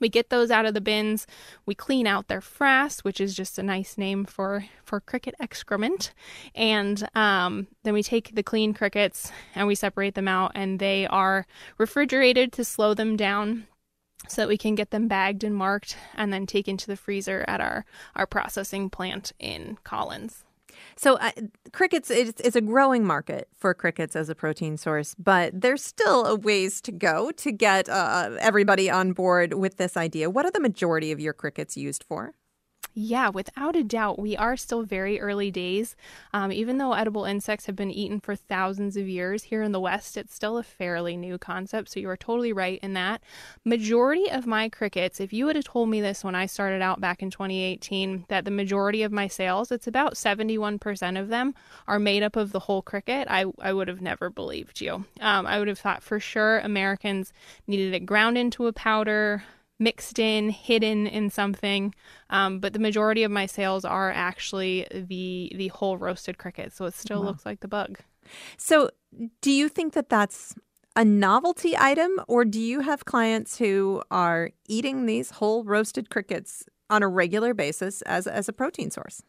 we 0.00 0.08
get 0.08 0.30
those 0.30 0.50
out 0.50 0.66
of 0.66 0.74
the 0.74 0.80
bins. 0.80 1.26
We 1.66 1.74
clean 1.74 2.06
out 2.06 2.28
their 2.28 2.40
frass, 2.40 3.00
which 3.00 3.20
is 3.20 3.34
just 3.34 3.58
a 3.58 3.62
nice 3.62 3.96
name 3.98 4.24
for 4.24 4.64
for 4.84 5.00
cricket 5.00 5.34
excrement, 5.40 6.12
and 6.54 7.08
um, 7.14 7.66
then 7.82 7.94
we 7.94 8.02
take 8.02 8.34
the 8.34 8.42
clean 8.42 8.74
crickets 8.74 9.32
and 9.54 9.66
we 9.66 9.74
separate 9.74 10.14
them 10.14 10.28
out, 10.28 10.52
and 10.54 10.78
they 10.78 11.06
are 11.06 11.46
refrigerated 11.78 12.52
to 12.52 12.64
slow 12.64 12.94
them 12.94 13.16
down 13.16 13.66
so 14.28 14.42
that 14.42 14.48
we 14.48 14.58
can 14.58 14.74
get 14.74 14.90
them 14.90 15.08
bagged 15.08 15.44
and 15.44 15.54
marked 15.54 15.96
and 16.14 16.32
then 16.32 16.46
taken 16.46 16.76
to 16.78 16.86
the 16.86 16.96
freezer 16.96 17.44
at 17.46 17.60
our, 17.60 17.84
our 18.14 18.26
processing 18.26 18.88
plant 18.88 19.32
in 19.38 19.76
Collins. 19.84 20.44
So 20.96 21.14
uh, 21.14 21.30
crickets 21.72 22.10
it's, 22.10 22.40
it's 22.40 22.56
a 22.56 22.60
growing 22.60 23.04
market 23.04 23.48
for 23.56 23.74
crickets 23.74 24.16
as 24.16 24.28
a 24.28 24.34
protein 24.34 24.76
source, 24.76 25.14
but 25.18 25.60
there's 25.60 25.82
still 25.82 26.26
a 26.26 26.34
ways 26.34 26.80
to 26.82 26.92
go 26.92 27.30
to 27.32 27.52
get 27.52 27.88
uh, 27.88 28.30
everybody 28.40 28.90
on 28.90 29.12
board 29.12 29.54
with 29.54 29.76
this 29.76 29.96
idea. 29.96 30.30
What 30.30 30.44
are 30.46 30.50
the 30.50 30.60
majority 30.60 31.12
of 31.12 31.20
your 31.20 31.32
crickets 31.32 31.76
used 31.76 32.04
for? 32.04 32.34
Yeah, 32.96 33.28
without 33.30 33.74
a 33.74 33.82
doubt, 33.82 34.20
we 34.20 34.36
are 34.36 34.56
still 34.56 34.84
very 34.84 35.20
early 35.20 35.50
days. 35.50 35.96
Um, 36.32 36.52
even 36.52 36.78
though 36.78 36.92
edible 36.92 37.24
insects 37.24 37.66
have 37.66 37.74
been 37.74 37.90
eaten 37.90 38.20
for 38.20 38.36
thousands 38.36 38.96
of 38.96 39.08
years 39.08 39.42
here 39.42 39.64
in 39.64 39.72
the 39.72 39.80
West, 39.80 40.16
it's 40.16 40.32
still 40.32 40.58
a 40.58 40.62
fairly 40.62 41.16
new 41.16 41.36
concept. 41.36 41.90
So 41.90 41.98
you 41.98 42.08
are 42.08 42.16
totally 42.16 42.52
right 42.52 42.78
in 42.84 42.92
that. 42.92 43.20
Majority 43.64 44.30
of 44.30 44.46
my 44.46 44.68
crickets, 44.68 45.18
if 45.18 45.32
you 45.32 45.44
would 45.46 45.56
have 45.56 45.64
told 45.64 45.88
me 45.88 46.00
this 46.00 46.22
when 46.22 46.36
I 46.36 46.46
started 46.46 46.82
out 46.82 47.00
back 47.00 47.20
in 47.20 47.30
2018, 47.30 48.26
that 48.28 48.44
the 48.44 48.52
majority 48.52 49.02
of 49.02 49.10
my 49.10 49.26
sales, 49.26 49.72
it's 49.72 49.88
about 49.88 50.14
71% 50.14 51.20
of 51.20 51.28
them, 51.28 51.52
are 51.88 51.98
made 51.98 52.22
up 52.22 52.36
of 52.36 52.52
the 52.52 52.60
whole 52.60 52.80
cricket, 52.80 53.26
I, 53.28 53.46
I 53.58 53.72
would 53.72 53.88
have 53.88 54.02
never 54.02 54.30
believed 54.30 54.80
you. 54.80 55.04
Um, 55.20 55.46
I 55.46 55.58
would 55.58 55.66
have 55.68 55.80
thought 55.80 56.04
for 56.04 56.20
sure 56.20 56.60
Americans 56.60 57.32
needed 57.66 57.92
it 57.92 58.06
ground 58.06 58.38
into 58.38 58.68
a 58.68 58.72
powder 58.72 59.42
mixed 59.78 60.18
in, 60.18 60.50
hidden 60.50 61.06
in 61.06 61.30
something. 61.30 61.94
Um, 62.30 62.60
but 62.60 62.72
the 62.72 62.78
majority 62.78 63.22
of 63.22 63.30
my 63.30 63.46
sales 63.46 63.84
are 63.84 64.10
actually 64.10 64.86
the 64.90 65.52
the 65.54 65.68
whole 65.68 65.96
roasted 65.98 66.38
cricket, 66.38 66.72
so 66.72 66.84
it 66.86 66.94
still 66.94 67.20
wow. 67.20 67.28
looks 67.28 67.46
like 67.46 67.60
the 67.60 67.68
bug. 67.68 67.98
So, 68.56 68.90
do 69.40 69.50
you 69.50 69.68
think 69.68 69.92
that 69.94 70.08
that's 70.08 70.54
a 70.96 71.04
novelty 71.04 71.76
item, 71.76 72.20
or 72.28 72.44
do 72.44 72.60
you 72.60 72.80
have 72.80 73.04
clients 73.04 73.58
who 73.58 74.02
are 74.10 74.50
eating 74.68 75.06
these 75.06 75.32
whole 75.32 75.64
roasted 75.64 76.08
crickets 76.08 76.64
on 76.88 77.02
a 77.02 77.08
regular 77.08 77.54
basis 77.54 78.02
as 78.02 78.26
as 78.26 78.48
a 78.48 78.52
protein 78.52 78.90
source? 78.90 79.22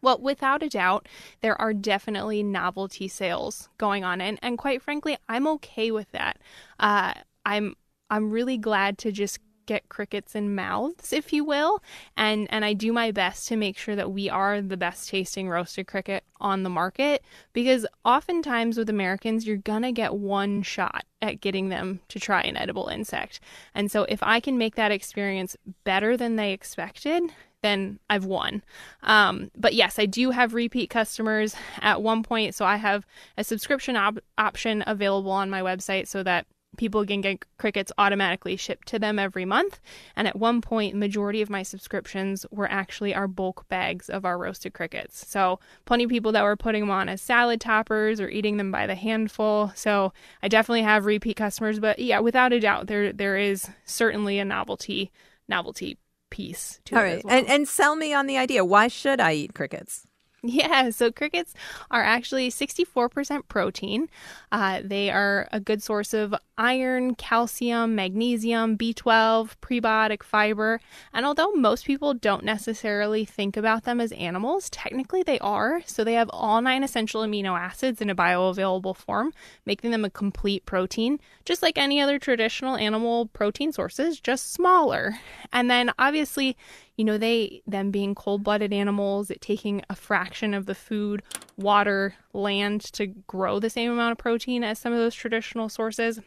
Well, 0.00 0.18
without 0.18 0.64
a 0.64 0.68
doubt, 0.68 1.08
there 1.42 1.58
are 1.60 1.72
definitely 1.72 2.42
novelty 2.42 3.06
sales 3.06 3.68
going 3.78 4.02
on, 4.02 4.20
and 4.20 4.38
and 4.42 4.58
quite 4.58 4.82
frankly, 4.82 5.16
I'm 5.28 5.46
okay 5.46 5.90
with 5.90 6.10
that. 6.10 6.38
Uh, 6.80 7.14
I'm 7.46 7.76
I'm 8.10 8.30
really 8.30 8.58
glad 8.58 8.98
to 8.98 9.12
just 9.12 9.38
get 9.66 9.88
crickets 9.88 10.34
in 10.34 10.54
mouths, 10.54 11.12
if 11.12 11.32
you 11.32 11.44
will. 11.44 11.82
And 12.16 12.46
and 12.50 12.64
I 12.64 12.72
do 12.72 12.92
my 12.92 13.10
best 13.10 13.48
to 13.48 13.56
make 13.56 13.78
sure 13.78 13.96
that 13.96 14.12
we 14.12 14.28
are 14.28 14.60
the 14.60 14.76
best 14.76 15.08
tasting 15.08 15.48
roasted 15.48 15.86
cricket 15.86 16.24
on 16.40 16.62
the 16.62 16.70
market 16.70 17.22
because 17.52 17.86
oftentimes 18.04 18.76
with 18.76 18.90
Americans 18.90 19.46
you're 19.46 19.56
going 19.56 19.82
to 19.82 19.92
get 19.92 20.14
one 20.14 20.62
shot 20.62 21.04
at 21.20 21.40
getting 21.40 21.68
them 21.68 22.00
to 22.08 22.18
try 22.18 22.42
an 22.42 22.56
edible 22.56 22.88
insect. 22.88 23.40
And 23.74 23.90
so 23.90 24.04
if 24.08 24.22
I 24.22 24.40
can 24.40 24.58
make 24.58 24.74
that 24.74 24.90
experience 24.90 25.56
better 25.84 26.16
than 26.16 26.36
they 26.36 26.52
expected, 26.52 27.22
then 27.62 28.00
I've 28.10 28.24
won. 28.24 28.62
Um, 29.02 29.50
but 29.56 29.74
yes, 29.74 29.98
I 29.98 30.06
do 30.06 30.30
have 30.30 30.52
repeat 30.52 30.90
customers 30.90 31.54
at 31.80 32.02
one 32.02 32.22
point. 32.22 32.54
So 32.54 32.64
I 32.64 32.76
have 32.76 33.06
a 33.38 33.44
subscription 33.44 33.96
op- 33.96 34.18
option 34.36 34.82
available 34.86 35.30
on 35.30 35.48
my 35.48 35.62
website 35.62 36.08
so 36.08 36.22
that 36.24 36.46
people 36.76 37.04
can 37.04 37.20
get 37.20 37.44
crickets 37.58 37.92
automatically 37.98 38.56
shipped 38.56 38.88
to 38.88 38.98
them 38.98 39.18
every 39.18 39.44
month 39.44 39.80
and 40.16 40.26
at 40.26 40.36
one 40.36 40.60
point 40.60 40.96
majority 40.96 41.42
of 41.42 41.50
my 41.50 41.62
subscriptions 41.62 42.46
were 42.50 42.70
actually 42.70 43.14
our 43.14 43.28
bulk 43.28 43.68
bags 43.68 44.08
of 44.08 44.24
our 44.24 44.38
roasted 44.38 44.72
crickets 44.72 45.26
so 45.28 45.58
plenty 45.84 46.04
of 46.04 46.10
people 46.10 46.32
that 46.32 46.42
were 46.42 46.56
putting 46.56 46.82
them 46.82 46.90
on 46.90 47.08
as 47.08 47.20
salad 47.20 47.60
toppers 47.60 48.20
or 48.20 48.28
eating 48.28 48.56
them 48.56 48.70
by 48.70 48.86
the 48.86 48.94
handful 48.94 49.70
so 49.74 50.12
i 50.42 50.48
definitely 50.48 50.82
have 50.82 51.04
repeat 51.04 51.36
customers 51.36 51.78
but 51.78 51.98
yeah 51.98 52.18
without 52.18 52.52
a 52.52 52.60
doubt 52.60 52.86
there 52.86 53.12
there 53.12 53.36
is 53.36 53.68
certainly 53.84 54.38
a 54.38 54.44
novelty 54.44 55.10
novelty 55.48 55.98
piece 56.32 56.80
to 56.86 56.96
All 56.96 57.02
it 57.02 57.04
right. 57.04 57.24
well. 57.24 57.34
And, 57.34 57.46
and 57.46 57.68
sell 57.68 57.94
me 57.94 58.12
on 58.12 58.26
the 58.26 58.38
idea. 58.38 58.64
Why 58.64 58.88
should 58.88 59.20
I 59.20 59.34
eat 59.34 59.54
crickets? 59.54 60.06
Yeah, 60.52 60.90
so 60.90 61.12
crickets 61.12 61.54
are 61.92 62.02
actually 62.02 62.50
64% 62.50 63.42
protein. 63.46 64.08
Uh, 64.50 64.80
they 64.82 65.08
are 65.08 65.48
a 65.52 65.60
good 65.60 65.84
source 65.84 66.12
of 66.12 66.34
iron, 66.58 67.14
calcium, 67.14 67.94
magnesium, 67.94 68.76
B12, 68.76 69.54
prebiotic 69.62 70.24
fiber. 70.24 70.80
And 71.12 71.24
although 71.24 71.52
most 71.52 71.84
people 71.86 72.12
don't 72.12 72.44
necessarily 72.44 73.24
think 73.24 73.56
about 73.56 73.84
them 73.84 74.00
as 74.00 74.10
animals, 74.12 74.68
technically 74.70 75.22
they 75.22 75.38
are. 75.38 75.80
So 75.86 76.02
they 76.02 76.14
have 76.14 76.30
all 76.32 76.60
nine 76.60 76.82
essential 76.82 77.22
amino 77.22 77.56
acids 77.56 78.00
in 78.00 78.10
a 78.10 78.14
bioavailable 78.14 78.96
form, 78.96 79.32
making 79.64 79.92
them 79.92 80.04
a 80.04 80.10
complete 80.10 80.66
protein, 80.66 81.20
just 81.44 81.62
like 81.62 81.78
any 81.78 82.00
other 82.00 82.18
traditional 82.18 82.74
animal 82.74 83.26
protein 83.26 83.70
sources, 83.70 84.18
just 84.20 84.52
smaller. 84.52 85.18
And 85.52 85.70
then 85.70 85.92
obviously, 86.00 86.56
you 86.96 87.04
know, 87.04 87.16
they, 87.16 87.62
them 87.66 87.90
being 87.90 88.14
cold 88.14 88.42
blooded 88.42 88.72
animals, 88.72 89.30
it 89.30 89.40
taking 89.40 89.82
a 89.88 89.96
fraction 89.96 90.52
of 90.54 90.66
the 90.66 90.74
food, 90.74 91.22
water, 91.56 92.14
land 92.32 92.82
to 92.92 93.06
grow 93.06 93.58
the 93.58 93.70
same 93.70 93.90
amount 93.90 94.12
of 94.12 94.18
protein 94.18 94.62
as 94.62 94.78
some 94.78 94.92
of 94.92 94.98
those 94.98 95.14
traditional 95.14 95.68
sources. 95.68 96.20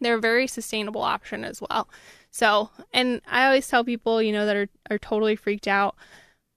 They're 0.00 0.16
a 0.16 0.20
very 0.20 0.46
sustainable 0.46 1.02
option 1.02 1.44
as 1.44 1.60
well. 1.60 1.88
So, 2.30 2.70
and 2.92 3.20
I 3.28 3.44
always 3.44 3.68
tell 3.68 3.84
people, 3.84 4.22
you 4.22 4.32
know, 4.32 4.46
that 4.46 4.56
are, 4.56 4.68
are 4.90 4.98
totally 4.98 5.36
freaked 5.36 5.68
out. 5.68 5.96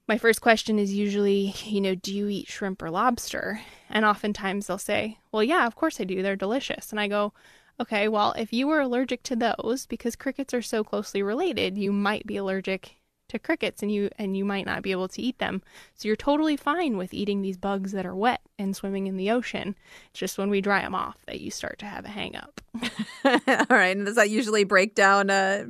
My 0.07 0.17
first 0.17 0.41
question 0.41 0.79
is 0.79 0.93
usually, 0.93 1.53
you 1.65 1.81
know, 1.81 1.95
do 1.95 2.15
you 2.15 2.27
eat 2.29 2.47
shrimp 2.47 2.81
or 2.81 2.89
lobster? 2.89 3.61
And 3.89 4.05
oftentimes 4.05 4.67
they'll 4.67 4.77
say, 4.77 5.19
well, 5.31 5.43
yeah, 5.43 5.65
of 5.65 5.75
course 5.75 5.99
I 5.99 6.05
do. 6.05 6.21
They're 6.21 6.35
delicious. 6.35 6.91
And 6.91 6.99
I 6.99 7.07
go, 7.07 7.33
okay, 7.79 8.07
well, 8.07 8.33
if 8.37 8.53
you 8.53 8.67
were 8.67 8.81
allergic 8.81 9.23
to 9.23 9.35
those, 9.35 9.85
because 9.85 10.15
crickets 10.15 10.53
are 10.53 10.61
so 10.61 10.83
closely 10.83 11.21
related, 11.21 11.77
you 11.77 11.91
might 11.91 12.25
be 12.25 12.37
allergic 12.37 12.97
to 13.29 13.39
crickets 13.39 13.81
and 13.81 13.91
you 13.91 14.09
and 14.17 14.37
you 14.37 14.45
might 14.45 14.65
not 14.65 14.81
be 14.81 14.91
able 14.91 15.07
to 15.07 15.21
eat 15.21 15.39
them. 15.39 15.61
So 15.95 16.07
you're 16.07 16.15
totally 16.15 16.57
fine 16.57 16.97
with 16.97 17.13
eating 17.13 17.41
these 17.41 17.57
bugs 17.57 17.91
that 17.91 18.05
are 18.05 18.15
wet 18.15 18.41
and 18.59 18.75
swimming 18.75 19.07
in 19.07 19.17
the 19.17 19.31
ocean. 19.31 19.75
It's 20.11 20.19
just 20.19 20.37
when 20.37 20.49
we 20.49 20.61
dry 20.61 20.81
them 20.81 20.95
off 20.95 21.17
that 21.25 21.41
you 21.41 21.51
start 21.51 21.79
to 21.79 21.85
have 21.85 22.05
a 22.05 22.09
hang 22.09 22.35
up. 22.35 22.61
All 23.25 23.77
right. 23.77 23.95
And 23.95 24.05
does 24.05 24.15
that 24.15 24.29
usually 24.29 24.63
break 24.63 24.95
down 24.95 25.29
uh, 25.29 25.65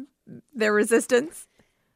their 0.54 0.74
resistance? 0.74 1.48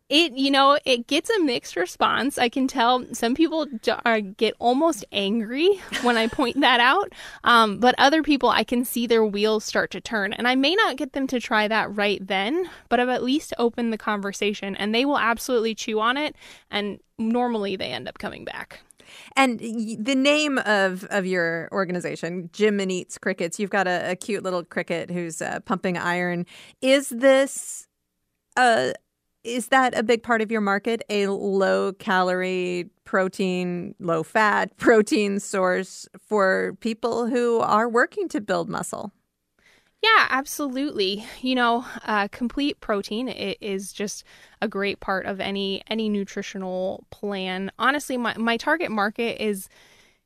It 0.09 0.33
you 0.33 0.51
know 0.51 0.79
it 0.85 1.07
gets 1.07 1.29
a 1.29 1.39
mixed 1.39 1.75
response. 1.75 2.37
I 2.37 2.47
can 2.47 2.67
tell 2.67 3.05
some 3.13 3.35
people 3.35 3.67
are, 4.05 4.21
get 4.21 4.53
almost 4.57 5.03
angry 5.11 5.81
when 6.01 6.15
I 6.15 6.27
point 6.27 6.61
that 6.61 6.79
out, 6.79 7.11
um, 7.43 7.79
but 7.79 7.93
other 7.97 8.23
people 8.23 8.49
I 8.49 8.63
can 8.63 8.85
see 8.85 9.05
their 9.05 9.25
wheels 9.25 9.65
start 9.65 9.91
to 9.91 10.01
turn, 10.01 10.31
and 10.31 10.47
I 10.47 10.55
may 10.55 10.75
not 10.75 10.95
get 10.95 11.11
them 11.11 11.27
to 11.27 11.41
try 11.41 11.67
that 11.67 11.93
right 11.93 12.25
then, 12.25 12.69
but 12.87 13.01
I've 13.01 13.09
at 13.09 13.23
least 13.23 13.53
opened 13.57 13.91
the 13.91 13.97
conversation, 13.97 14.77
and 14.77 14.95
they 14.95 15.03
will 15.03 15.19
absolutely 15.19 15.75
chew 15.75 15.99
on 15.99 16.15
it, 16.15 16.35
and 16.71 16.99
normally 17.17 17.75
they 17.75 17.91
end 17.91 18.07
up 18.07 18.17
coming 18.17 18.45
back. 18.45 18.79
And 19.35 19.59
the 19.59 20.15
name 20.15 20.57
of, 20.59 21.05
of 21.05 21.25
your 21.25 21.69
organization, 21.71 22.49
Gym-N-Eats 22.53 23.17
Crickets, 23.17 23.59
you've 23.59 23.69
got 23.69 23.87
a, 23.87 24.11
a 24.11 24.15
cute 24.15 24.43
little 24.43 24.63
cricket 24.63 25.09
who's 25.09 25.41
uh, 25.41 25.59
pumping 25.61 25.97
iron. 25.97 26.45
Is 26.81 27.09
this 27.09 27.87
uh, 28.57 28.91
is 29.47 29.69
that 29.69 29.97
a 29.97 30.03
big 30.03 30.23
part 30.23 30.41
of 30.41 30.51
your 30.51 30.61
market? 30.61 31.01
A 31.09 31.27
low 31.27 31.93
calorie, 31.93 32.89
protein, 33.05 33.95
low 33.99 34.23
fat 34.23 34.75
protein 34.77 35.39
source 35.39 36.07
for 36.19 36.75
people 36.81 37.27
who 37.27 37.59
are 37.59 37.87
working 37.87 38.27
to 38.29 38.41
build 38.41 38.69
muscle? 38.69 39.13
Yeah, 40.03 40.27
absolutely. 40.29 41.25
You 41.41 41.55
know, 41.55 41.85
uh, 42.05 42.27
complete 42.27 42.79
protein 42.81 43.29
is 43.29 43.91
just 43.91 44.23
a 44.61 44.67
great 44.67 44.99
part 44.99 45.25
of 45.25 45.39
any 45.39 45.81
any 45.87 46.07
nutritional 46.07 47.03
plan. 47.09 47.71
Honestly, 47.79 48.15
my, 48.15 48.37
my 48.37 48.57
target 48.57 48.91
market 48.91 49.43
is 49.43 49.69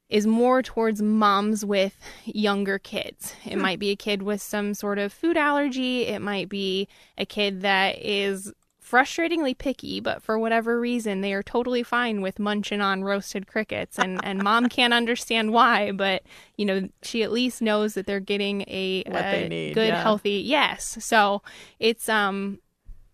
is 0.10 0.28
more 0.28 0.62
towards 0.62 1.02
moms 1.02 1.64
with 1.64 1.98
younger 2.26 2.78
kids. 2.78 3.34
It 3.46 3.56
might 3.56 3.80
be 3.80 3.92
a 3.92 3.96
kid 3.96 4.24
with 4.24 4.42
some 4.42 4.74
sort 4.74 5.00
of 5.00 5.14
food 5.14 5.38
allergy. 5.38 6.06
It 6.06 6.22
might 6.22 6.50
be 6.50 6.90
a 7.18 7.26
kid 7.26 7.62
that 7.62 7.98
is 7.98 8.52
frustratingly 8.92 9.58
picky, 9.58 10.00
but 10.00 10.22
for 10.22 10.38
whatever 10.38 10.80
reason, 10.80 11.22
they 11.22 11.34
are 11.34 11.42
totally 11.42 11.82
fine 11.82 12.22
with 12.22 12.40
munching 12.40 12.82
on 12.82 13.04
roasted 13.04 13.48
crickets, 13.48 13.98
and 13.98 14.20
and 14.24 14.44
mom 14.44 14.68
can't 14.68 14.94
understand 14.94 15.54
why, 15.54 15.92
but 15.92 16.24
you 16.58 16.66
know 16.66 16.90
she 17.02 17.24
at 17.24 17.32
least 17.32 17.62
knows 17.62 17.94
that 17.94 18.06
they're 18.06 18.20
getting 18.20 18.62
a, 18.64 19.04
a 19.08 19.48
need, 19.48 19.74
good, 19.74 19.88
yeah. 19.88 20.02
healthy 20.02 20.44
yes. 20.46 20.98
So 21.00 21.42
it's 21.80 22.10
um 22.10 22.60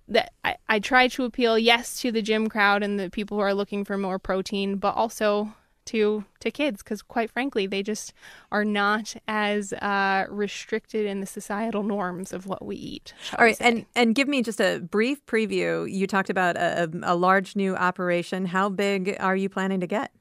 that 0.07 0.31
I, 0.43 0.55
I 0.67 0.79
try 0.79 1.07
to 1.09 1.25
appeal 1.25 1.59
yes 1.59 1.99
to 2.01 2.11
the 2.11 2.21
gym 2.21 2.47
crowd 2.47 2.81
and 2.81 2.99
the 2.99 3.09
people 3.09 3.37
who 3.37 3.43
are 3.43 3.53
looking 3.53 3.83
for 3.83 3.97
more 3.97 4.17
protein, 4.19 4.77
but 4.77 4.95
also 4.95 5.53
to 5.87 6.25
to 6.39 6.51
kids 6.51 6.83
because 6.83 7.01
quite 7.01 7.31
frankly 7.31 7.67
they 7.67 7.81
just 7.81 8.13
are 8.51 8.65
not 8.65 9.15
as 9.27 9.73
uh, 9.73 10.25
restricted 10.29 11.05
in 11.05 11.19
the 11.19 11.25
societal 11.25 11.83
norms 11.83 12.31
of 12.31 12.45
what 12.45 12.63
we 12.63 12.75
eat. 12.75 13.13
All 13.37 13.45
right, 13.45 13.57
and 13.59 13.85
and 13.95 14.13
give 14.13 14.27
me 14.27 14.43
just 14.43 14.61
a 14.61 14.79
brief 14.79 15.25
preview. 15.25 15.91
You 15.91 16.07
talked 16.07 16.29
about 16.29 16.55
a, 16.55 16.83
a, 16.83 17.13
a 17.13 17.15
large 17.15 17.55
new 17.55 17.75
operation. 17.75 18.45
How 18.45 18.69
big 18.69 19.17
are 19.19 19.35
you 19.35 19.49
planning 19.49 19.79
to 19.79 19.87
get? 19.87 20.11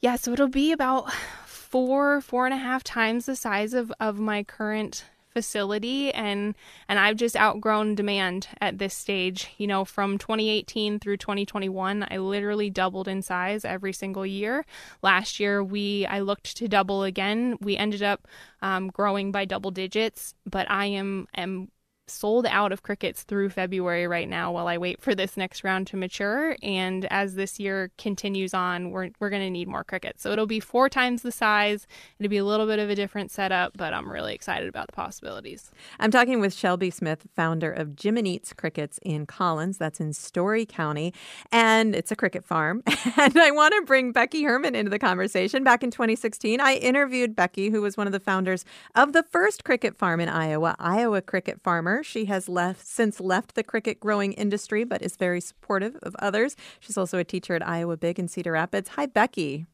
Yeah, 0.00 0.16
so 0.16 0.32
it'll 0.32 0.48
be 0.48 0.72
about 0.72 1.12
four, 1.12 2.20
four 2.20 2.44
and 2.44 2.52
a 2.52 2.58
half 2.58 2.82
times 2.82 3.26
the 3.26 3.36
size 3.36 3.72
of, 3.72 3.92
of 4.00 4.18
my 4.18 4.42
current 4.42 5.04
facility 5.32 6.12
and 6.12 6.54
and 6.88 6.98
I've 6.98 7.16
just 7.16 7.36
outgrown 7.36 7.94
demand 7.94 8.48
at 8.60 8.78
this 8.78 8.94
stage. 8.94 9.48
You 9.58 9.66
know, 9.66 9.84
from 9.84 10.18
2018 10.18 10.98
through 10.98 11.16
2021, 11.16 12.06
I 12.10 12.18
literally 12.18 12.70
doubled 12.70 13.08
in 13.08 13.22
size 13.22 13.64
every 13.64 13.92
single 13.92 14.26
year. 14.26 14.64
Last 15.02 15.40
year 15.40 15.62
we 15.62 16.06
I 16.06 16.20
looked 16.20 16.56
to 16.56 16.68
double 16.68 17.02
again. 17.02 17.56
We 17.60 17.76
ended 17.76 18.02
up 18.02 18.28
um, 18.60 18.88
growing 18.88 19.32
by 19.32 19.44
double 19.44 19.70
digits, 19.70 20.34
but 20.46 20.70
I 20.70 20.86
am 20.86 21.26
am 21.34 21.68
sold 22.12 22.46
out 22.46 22.72
of 22.72 22.82
crickets 22.82 23.22
through 23.22 23.50
February 23.50 24.06
right 24.06 24.28
now 24.28 24.52
while 24.52 24.68
I 24.68 24.78
wait 24.78 25.00
for 25.00 25.14
this 25.14 25.36
next 25.36 25.64
round 25.64 25.86
to 25.88 25.96
mature. 25.96 26.56
And 26.62 27.06
as 27.06 27.34
this 27.34 27.58
year 27.58 27.90
continues 27.98 28.54
on, 28.54 28.90
we're, 28.90 29.10
we're 29.18 29.30
going 29.30 29.42
to 29.42 29.50
need 29.50 29.68
more 29.68 29.84
crickets. 29.84 30.22
So 30.22 30.30
it'll 30.30 30.46
be 30.46 30.60
four 30.60 30.88
times 30.88 31.22
the 31.22 31.32
size. 31.32 31.86
It'll 32.18 32.30
be 32.30 32.36
a 32.36 32.44
little 32.44 32.66
bit 32.66 32.78
of 32.78 32.90
a 32.90 32.94
different 32.94 33.30
setup, 33.30 33.76
but 33.76 33.94
I'm 33.94 34.10
really 34.10 34.34
excited 34.34 34.68
about 34.68 34.86
the 34.88 34.92
possibilities. 34.92 35.70
I'm 35.98 36.10
talking 36.10 36.40
with 36.40 36.54
Shelby 36.54 36.90
Smith, 36.90 37.26
founder 37.34 37.72
of 37.72 37.96
Gym-N-Eats 37.96 38.52
Crickets 38.52 38.98
in 39.02 39.26
Collins. 39.26 39.78
That's 39.78 40.00
in 40.00 40.12
Story 40.12 40.66
County. 40.66 41.14
And 41.50 41.94
it's 41.94 42.10
a 42.10 42.16
cricket 42.16 42.44
farm. 42.44 42.82
and 43.16 43.36
I 43.38 43.50
want 43.50 43.74
to 43.74 43.82
bring 43.86 44.12
Becky 44.12 44.42
Herman 44.42 44.74
into 44.74 44.90
the 44.90 44.98
conversation. 44.98 45.64
Back 45.64 45.82
in 45.82 45.90
2016, 45.90 46.60
I 46.60 46.74
interviewed 46.74 47.34
Becky, 47.34 47.70
who 47.70 47.80
was 47.82 47.96
one 47.96 48.06
of 48.06 48.12
the 48.12 48.20
founders 48.20 48.64
of 48.94 49.12
the 49.12 49.22
first 49.22 49.64
cricket 49.64 49.96
farm 49.96 50.20
in 50.20 50.28
Iowa, 50.28 50.76
Iowa 50.78 51.22
Cricket 51.22 51.62
Farmer. 52.02 52.04
She 52.04 52.26
has 52.26 52.48
left 52.48 52.86
since 52.86 53.20
left 53.20 53.54
the 53.54 53.62
cricket 53.62 54.00
growing 54.00 54.32
industry, 54.32 54.84
but 54.84 55.02
is 55.02 55.16
very 55.16 55.40
supportive 55.40 55.96
of 56.02 56.14
others. 56.18 56.56
She's 56.80 56.98
also 56.98 57.18
a 57.18 57.24
teacher 57.24 57.54
at 57.54 57.66
Iowa 57.66 57.96
Big 57.96 58.18
in 58.18 58.28
Cedar 58.28 58.52
Rapids. 58.52 58.90
Hi, 58.90 59.06
Becky. 59.06 59.66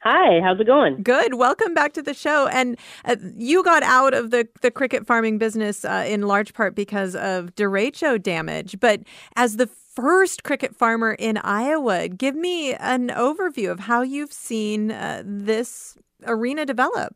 Hi, 0.00 0.40
how's 0.40 0.58
it 0.58 0.66
going? 0.66 1.02
Good. 1.02 1.34
Welcome 1.34 1.74
back 1.74 1.92
to 1.92 2.02
the 2.02 2.14
show. 2.14 2.48
And 2.48 2.76
uh, 3.04 3.16
you 3.36 3.62
got 3.62 3.84
out 3.84 4.14
of 4.14 4.30
the, 4.30 4.48
the 4.60 4.70
cricket 4.70 5.06
farming 5.06 5.38
business 5.38 5.84
uh, 5.84 6.04
in 6.08 6.22
large 6.22 6.54
part 6.54 6.74
because 6.74 7.14
of 7.14 7.54
derecho 7.54 8.20
damage. 8.20 8.80
But 8.80 9.02
as 9.36 9.58
the 9.58 9.68
first 9.68 10.42
cricket 10.42 10.74
farmer 10.74 11.12
in 11.12 11.36
Iowa, 11.36 12.08
give 12.08 12.34
me 12.34 12.74
an 12.74 13.10
overview 13.10 13.70
of 13.70 13.80
how 13.80 14.02
you've 14.02 14.32
seen 14.32 14.90
uh, 14.90 15.22
this 15.24 15.96
arena 16.26 16.66
develop. 16.66 17.14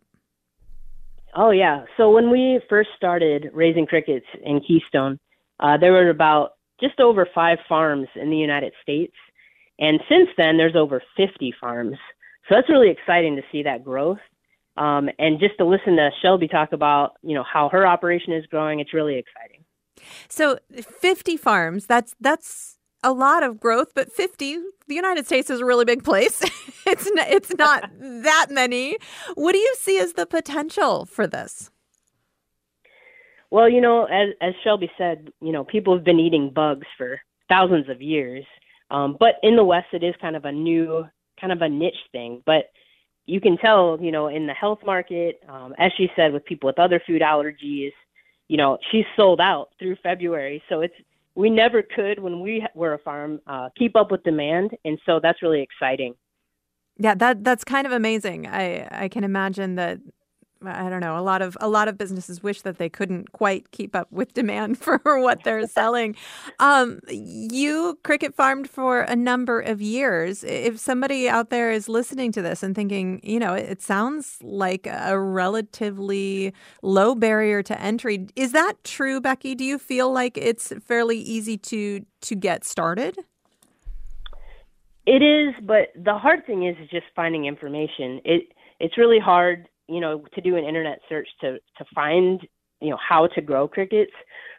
Oh, 1.37 1.51
yeah. 1.51 1.85
So 1.99 2.11
when 2.11 2.31
we 2.31 2.61
first 2.69 2.89
started 2.97 3.51
raising 3.53 3.87
crickets 3.87 4.25
in 4.43 4.61
Keystone, 4.67 5.19
uh, 5.61 5.77
there 5.77 5.93
were 5.93 6.09
about 6.09 6.53
just 6.81 6.99
over 6.99 7.29
five 7.35 7.59
farms 7.69 8.09
in 8.15 8.31
the 8.31 8.37
United 8.37 8.73
States. 8.83 9.15
And 9.79 10.01
since 10.09 10.29
then, 10.39 10.57
there's 10.57 10.75
over 10.75 11.03
50 11.17 11.55
farms. 11.61 11.99
So 12.49 12.55
that's 12.55 12.71
really 12.71 12.91
exciting 12.91 13.37
to 13.37 13.43
see 13.53 13.63
that 13.65 13.85
growth. 13.85 14.19
Um, 14.79 15.11
and 15.19 15.39
just 15.39 15.59
to 15.59 15.67
listen 15.67 15.97
to 15.97 16.11
Shelby 16.23 16.49
talk 16.49 16.73
about, 16.73 17.13
you 17.23 17.35
know, 17.35 17.45
how 17.45 17.69
her 17.71 17.87
operation 17.87 18.33
is 18.33 18.47
growing, 18.47 18.81
it's 18.81 18.95
really 18.95 19.17
exciting. 19.17 19.65
So 20.29 20.59
50 20.73 21.37
farms, 21.37 21.87
that's 21.87 22.15
that's 22.21 22.76
a 23.07 23.13
lot 23.13 23.45
of 23.45 23.61
growth, 23.61 23.93
but 23.95 24.13
50, 24.13 24.59
the 24.89 24.95
United 24.95 25.27
States 25.27 25.49
is 25.49 25.61
a 25.61 25.65
really 25.65 25.85
big 25.85 26.03
place. 26.03 26.43
it's 26.87 27.07
n- 27.07 27.13
it's 27.29 27.55
not 27.57 27.89
that 27.99 28.49
many. 28.51 28.99
What 29.37 29.53
do 29.53 29.59
you 29.59 29.75
see 29.79 29.99
as 29.99 30.15
the 30.15 30.27
potential 30.27 31.07
for 31.07 31.27
this? 31.29 31.71
Well, 33.51 33.69
you 33.69 33.81
know, 33.81 34.07
as 34.07 34.31
as 34.41 34.55
Shelby 34.65 34.91
said, 34.99 35.31
you 35.41 35.53
know, 35.53 35.63
people 35.63 35.95
have 35.95 36.05
been 36.05 36.19
eating 36.19 36.51
bugs 36.53 36.87
for 36.99 37.21
thousands 37.49 37.89
of 37.89 38.03
years. 38.03 38.45
Um, 38.91 39.17
but 39.19 39.37
in 39.43 39.55
the 39.55 39.65
West, 39.65 39.87
it 39.93 40.03
is 40.03 40.15
kind 40.21 40.35
of 40.35 40.45
a 40.45 40.53
new, 40.53 41.07
kind 41.41 41.53
of 41.53 41.63
a 41.63 41.69
niche 41.69 41.95
thing. 42.11 42.43
But 42.45 42.71
you 43.25 43.41
can 43.41 43.57
tell, 43.57 43.99
you 44.01 44.11
know, 44.11 44.27
in 44.27 44.49
the 44.49 44.53
health 44.53 44.81
market, 44.85 45.41
um, 45.49 45.75
as 45.79 45.93
she 45.97 46.09
said, 46.17 46.33
with 46.33 46.45
people 46.45 46.67
with 46.67 46.79
other 46.79 47.01
food 47.07 47.23
allergies, 47.23 47.93
you 48.49 48.57
know, 48.57 48.79
she's 48.91 49.05
sold 49.17 49.41
out 49.41 49.71
through 49.79 49.97
February. 50.03 50.61
So 50.69 50.81
it's 50.81 50.95
we 51.37 51.51
never 51.51 51.83
could 51.83 52.19
when 52.19 52.41
we 52.41 52.67
were 52.75 52.95
a 52.95 52.99
farm 52.99 53.41
uh, 53.47 53.69
keep 53.79 53.95
up 53.95 54.11
with 54.11 54.25
demand, 54.25 54.71
and 54.85 54.99
so 55.07 55.21
that's 55.23 55.43
really 55.43 55.63
exciting. 55.63 56.15
Yeah, 56.99 57.15
that 57.17 57.45
that's 57.45 57.63
kind 57.63 57.87
of 57.87 57.93
amazing. 57.93 58.47
I 58.47 58.89
I 58.91 59.09
can 59.09 59.23
imagine 59.23 59.77
that 59.77 59.99
I 60.65 60.89
don't 60.89 61.01
know. 61.01 61.19
A 61.19 61.21
lot 61.21 61.43
of 61.43 61.57
a 61.61 61.69
lot 61.69 61.87
of 61.87 61.99
businesses 61.99 62.43
wish 62.43 62.63
that 62.63 62.79
they 62.79 62.89
couldn't 62.89 63.33
quite 63.33 63.71
keep 63.73 63.95
up 63.95 64.11
with 64.11 64.33
demand 64.33 64.79
for 64.83 65.01
what 65.21 65.45
they're 65.45 65.67
selling. 65.67 66.17
Um, 66.59 67.01
you 67.09 67.99
cricket 68.03 68.35
farmed 68.35 68.69
for 68.69 69.03
a 69.03 69.15
number 69.15 69.61
of 69.61 69.83
years. 69.83 70.45
If 70.45 70.79
somebody 70.79 71.29
out 71.29 71.51
there 71.51 71.71
is 71.71 71.89
listening 71.89 72.33
to 72.33 72.43
this 72.43 72.63
and 72.63 72.75
thinking, 72.75 73.21
you 73.23 73.39
know, 73.39 73.55
it 73.55 73.83
sounds 73.83 74.39
like 74.43 74.87
a 74.87 75.19
relatively 75.19 76.53
low 76.83 77.15
barrier 77.15 77.63
to 77.63 77.81
entry, 77.81 78.27
is 78.35 78.53
that 78.53 78.83
true, 78.85 79.21
Becky? 79.21 79.55
Do 79.55 79.65
you 79.65 79.79
feel 79.79 80.11
like 80.13 80.39
it's 80.39 80.73
fairly 80.85 81.19
easy 81.19 81.59
to 81.59 82.05
to 82.23 82.35
get 82.35 82.65
started? 82.65 83.19
It 85.07 85.23
is, 85.23 85.55
but 85.63 85.93
the 85.95 86.15
hard 86.15 86.45
thing 86.47 86.67
is 86.67 86.77
just 86.91 87.07
finding 87.15 87.45
information. 87.45 88.21
It 88.25 88.53
it's 88.81 88.99
really 88.99 89.21
hard 89.21 89.69
you 89.89 90.01
know, 90.01 90.25
to 90.35 90.41
do 90.41 90.57
an 90.57 90.65
internet 90.65 91.01
search 91.09 91.29
to 91.41 91.59
to 91.79 91.85
find, 91.95 92.41
you 92.81 92.91
know, 92.91 92.99
how 93.09 93.27
to 93.29 93.41
grow 93.41 93.69
crickets. 93.69 94.13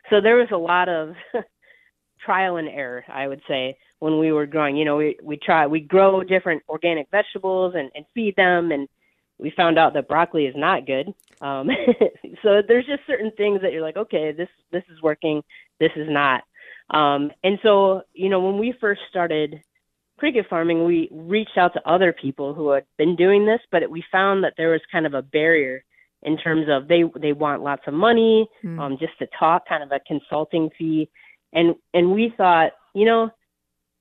So 0.10 0.22
there 0.22 0.36
was 0.36 0.50
a 0.52 0.58
lot 0.58 0.90
of 0.90 1.14
trial 2.26 2.58
and 2.58 2.70
error, 2.70 3.04
I 3.12 3.28
would 3.28 3.42
say, 3.48 3.78
when 4.00 4.20
we 4.20 4.32
were 4.32 4.46
growing. 4.46 4.78
You 4.78 4.86
know, 4.86 4.98
we 4.98 5.18
we 5.22 5.38
try 5.38 5.68
we 5.68 5.82
grow 5.82 6.24
different 6.24 6.64
organic 6.70 7.10
vegetables 7.12 7.74
and, 7.76 7.92
and 7.96 8.06
feed 8.14 8.36
them 8.36 8.72
and 8.72 8.88
we 9.40 9.52
found 9.56 9.78
out 9.78 9.94
that 9.94 10.08
broccoli 10.08 10.46
is 10.46 10.56
not 10.58 10.86
good. 10.86 11.14
Um, 11.42 11.70
so 12.44 12.62
there's 12.68 12.86
just 12.86 13.06
certain 13.06 13.32
things 13.38 13.62
that 13.62 13.72
you're 13.72 13.82
like, 13.82 13.98
okay, 13.98 14.32
this 14.32 14.50
this 14.72 14.84
is 14.92 15.02
working, 15.02 15.44
this 15.80 15.92
is 15.96 16.08
not. 16.10 16.44
Um, 16.90 17.32
and 17.44 17.60
so, 17.64 18.02
you 18.14 18.30
know, 18.30 18.40
when 18.40 18.58
we 18.58 18.74
first 18.80 19.02
started 19.10 19.62
cricket 20.18 20.46
farming, 20.50 20.86
we 20.86 21.10
reached 21.12 21.58
out 21.58 21.74
to 21.74 21.90
other 21.90 22.14
people 22.14 22.54
who 22.54 22.72
had 22.72 22.86
been 22.98 23.16
doing 23.16 23.46
this, 23.46 23.60
but 23.72 23.90
we 23.90 24.04
found 24.12 24.44
that 24.44 24.54
there 24.58 24.72
was 24.72 24.82
kind 24.92 25.06
of 25.06 25.14
a 25.14 25.22
barrier 25.22 25.84
in 26.24 26.38
terms 26.38 26.66
of 26.70 26.88
they 26.88 27.04
they 27.22 27.32
want 27.32 27.64
lots 27.64 27.84
of 27.88 27.94
money 27.94 28.48
mm. 28.64 28.80
um, 28.80 28.98
just 29.00 29.18
to 29.20 29.28
talk, 29.40 29.68
kind 29.68 29.84
of 29.84 29.92
a 29.92 30.00
consulting 30.08 30.70
fee, 30.78 31.10
and 31.54 31.76
and 31.94 32.12
we 32.12 32.34
thought, 32.36 32.72
you 32.94 33.06
know, 33.06 33.30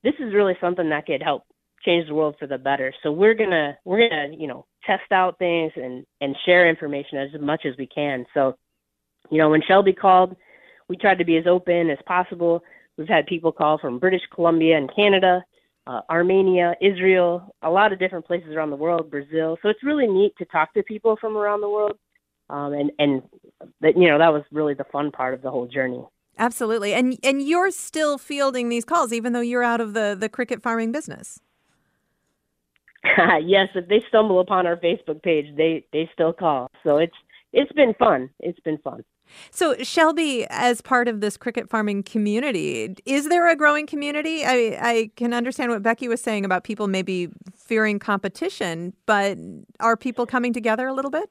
this 0.03 0.15
is 0.19 0.33
really 0.33 0.57
something 0.59 0.89
that 0.89 1.05
could 1.05 1.21
help 1.21 1.43
change 1.85 2.07
the 2.07 2.15
world 2.15 2.35
for 2.39 2.47
the 2.47 2.57
better. 2.57 2.93
So 3.03 3.11
we're 3.11 3.35
gonna 3.35 3.77
we're 3.85 4.09
gonna 4.09 4.35
you 4.35 4.47
know 4.47 4.65
test 4.85 5.11
out 5.11 5.37
things 5.37 5.71
and 5.75 6.05
and 6.21 6.35
share 6.45 6.67
information 6.67 7.19
as 7.19 7.39
much 7.39 7.65
as 7.65 7.77
we 7.77 7.85
can. 7.87 8.25
So, 8.33 8.57
you 9.29 9.37
know, 9.37 9.49
when 9.49 9.61
Shelby 9.67 9.93
called, 9.93 10.35
we 10.89 10.97
tried 10.97 11.19
to 11.19 11.25
be 11.25 11.37
as 11.37 11.45
open 11.45 11.91
as 11.91 11.99
possible. 12.07 12.63
We've 12.97 13.07
had 13.07 13.27
people 13.27 13.51
call 13.51 13.77
from 13.77 13.99
British 13.99 14.23
Columbia 14.33 14.75
and 14.77 14.93
Canada 14.95 15.43
uh, 15.87 16.01
Armenia, 16.09 16.75
Israel, 16.81 17.55
a 17.61 17.69
lot 17.69 17.93
of 17.93 17.99
different 17.99 18.25
places 18.25 18.49
around 18.53 18.71
the 18.71 18.75
world, 18.75 19.09
Brazil. 19.09 19.57
So 19.61 19.69
it's 19.69 19.83
really 19.83 20.05
neat 20.05 20.33
to 20.37 20.45
talk 20.45 20.73
to 20.73 20.83
people 20.83 21.17
from 21.19 21.37
around 21.37 21.61
the 21.61 21.69
world, 21.69 21.97
um, 22.49 22.73
and 22.73 22.91
and 22.99 23.21
that 23.81 23.97
you 23.97 24.09
know 24.09 24.17
that 24.17 24.33
was 24.33 24.43
really 24.51 24.73
the 24.73 24.83
fun 24.91 25.11
part 25.11 25.33
of 25.33 25.41
the 25.41 25.49
whole 25.49 25.67
journey. 25.67 26.03
Absolutely, 26.37 26.93
and 26.93 27.17
and 27.23 27.41
you're 27.41 27.71
still 27.71 28.17
fielding 28.17 28.69
these 28.69 28.83
calls 28.83 29.13
even 29.13 29.33
though 29.33 29.41
you're 29.41 29.63
out 29.63 29.79
of 29.79 29.93
the 29.93 30.15
the 30.19 30.27
cricket 30.27 30.61
farming 30.61 30.91
business. 30.91 31.39
yes, 33.43 33.69
if 33.73 33.87
they 33.87 34.03
stumble 34.09 34.41
upon 34.41 34.67
our 34.67 34.75
Facebook 34.75 35.23
page, 35.23 35.55
they 35.55 35.85
they 35.93 36.09
still 36.13 36.33
call. 36.33 36.69
So 36.83 36.97
it's 36.97 37.15
it's 37.53 37.71
been 37.71 37.93
fun. 37.93 38.29
It's 38.41 38.59
been 38.59 38.77
fun. 38.79 39.05
So, 39.51 39.75
Shelby, 39.83 40.45
as 40.49 40.81
part 40.81 41.07
of 41.07 41.21
this 41.21 41.37
cricket 41.37 41.69
farming 41.69 42.03
community, 42.03 42.95
is 43.05 43.29
there 43.29 43.49
a 43.49 43.55
growing 43.55 43.87
community? 43.87 44.43
I, 44.45 44.77
I 44.81 45.11
can 45.15 45.33
understand 45.33 45.71
what 45.71 45.83
Becky 45.83 46.07
was 46.07 46.21
saying 46.21 46.45
about 46.45 46.63
people 46.63 46.87
maybe 46.87 47.29
fearing 47.55 47.99
competition, 47.99 48.93
but 49.05 49.37
are 49.79 49.97
people 49.97 50.25
coming 50.25 50.53
together 50.53 50.87
a 50.87 50.93
little 50.93 51.11
bit? 51.11 51.29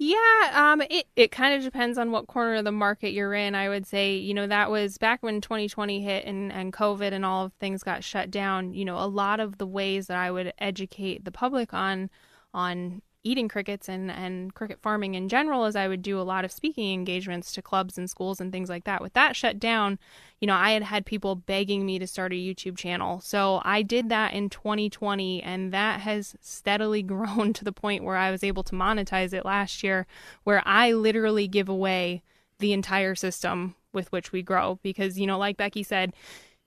Yeah, 0.00 0.52
um, 0.54 0.80
it, 0.82 1.06
it 1.16 1.32
kind 1.32 1.54
of 1.54 1.62
depends 1.64 1.98
on 1.98 2.12
what 2.12 2.28
corner 2.28 2.54
of 2.54 2.64
the 2.64 2.70
market 2.70 3.10
you're 3.10 3.34
in. 3.34 3.56
I 3.56 3.68
would 3.68 3.84
say, 3.84 4.14
you 4.16 4.32
know, 4.32 4.46
that 4.46 4.70
was 4.70 4.96
back 4.96 5.24
when 5.24 5.40
2020 5.40 6.00
hit 6.00 6.24
and, 6.24 6.52
and 6.52 6.72
COVID 6.72 7.12
and 7.12 7.24
all 7.24 7.46
of 7.46 7.52
things 7.54 7.82
got 7.82 8.04
shut 8.04 8.30
down. 8.30 8.74
You 8.74 8.84
know, 8.84 8.96
a 8.96 9.08
lot 9.08 9.40
of 9.40 9.58
the 9.58 9.66
ways 9.66 10.06
that 10.06 10.16
I 10.16 10.30
would 10.30 10.52
educate 10.58 11.24
the 11.24 11.32
public 11.32 11.74
on 11.74 12.10
on 12.54 13.02
eating 13.28 13.48
crickets 13.48 13.88
and, 13.88 14.10
and 14.10 14.54
cricket 14.54 14.80
farming 14.80 15.14
in 15.14 15.28
general 15.28 15.64
as 15.64 15.76
I 15.76 15.86
would 15.86 16.02
do 16.02 16.18
a 16.18 16.22
lot 16.22 16.44
of 16.44 16.50
speaking 16.52 16.92
engagements 16.92 17.52
to 17.52 17.62
clubs 17.62 17.98
and 17.98 18.08
schools 18.08 18.40
and 18.40 18.50
things 18.50 18.68
like 18.68 18.84
that. 18.84 19.02
With 19.02 19.12
that 19.12 19.36
shut 19.36 19.58
down, 19.58 19.98
you 20.40 20.46
know, 20.46 20.54
I 20.54 20.70
had 20.70 20.82
had 20.82 21.04
people 21.04 21.34
begging 21.34 21.84
me 21.84 21.98
to 21.98 22.06
start 22.06 22.32
a 22.32 22.36
YouTube 22.36 22.78
channel. 22.78 23.20
So 23.20 23.60
I 23.64 23.82
did 23.82 24.08
that 24.08 24.32
in 24.32 24.48
2020 24.48 25.42
and 25.42 25.72
that 25.72 26.00
has 26.00 26.36
steadily 26.40 27.02
grown 27.14 27.52
to 27.52 27.64
the 27.64 27.72
point 27.72 28.04
where 28.04 28.16
I 28.16 28.30
was 28.30 28.42
able 28.42 28.62
to 28.64 28.74
monetize 28.74 29.32
it 29.32 29.44
last 29.44 29.82
year 29.82 30.06
where 30.44 30.62
I 30.64 30.92
literally 30.92 31.48
give 31.48 31.68
away 31.68 32.22
the 32.58 32.72
entire 32.72 33.14
system 33.14 33.74
with 33.92 34.10
which 34.12 34.32
we 34.32 34.42
grow 34.42 34.78
because 34.82 35.18
you 35.18 35.26
know 35.26 35.38
like 35.38 35.56
Becky 35.56 35.82
said 35.82 36.12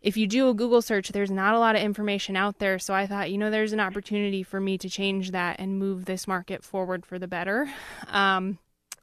if 0.02 0.18
you 0.18 0.28
do 0.28 0.50
a 0.50 0.54
Google 0.54 0.82
search, 0.82 1.10
there's 1.10 1.32
not 1.32 1.54
a 1.54 1.60
lot 1.60 1.76
of 1.76 1.82
information 1.82 2.36
out 2.36 2.60
there. 2.60 2.80
So 2.80 2.94
I 2.94 3.06
thought, 3.06 3.32
you 3.32 3.38
know, 3.38 3.52
there's 3.52 3.74
an 3.74 3.80
opportunity 3.80 4.44
for 4.44 4.60
me 4.60 4.78
to 4.80 4.90
change 4.90 5.32
that 5.32 5.60
and 5.60 5.78
move 5.78 6.06
this 6.06 6.28
market 6.28 6.64
forward 6.64 7.06
for 7.06 7.20
the 7.20 7.28
better. 7.28 7.72
Um, 8.08 8.58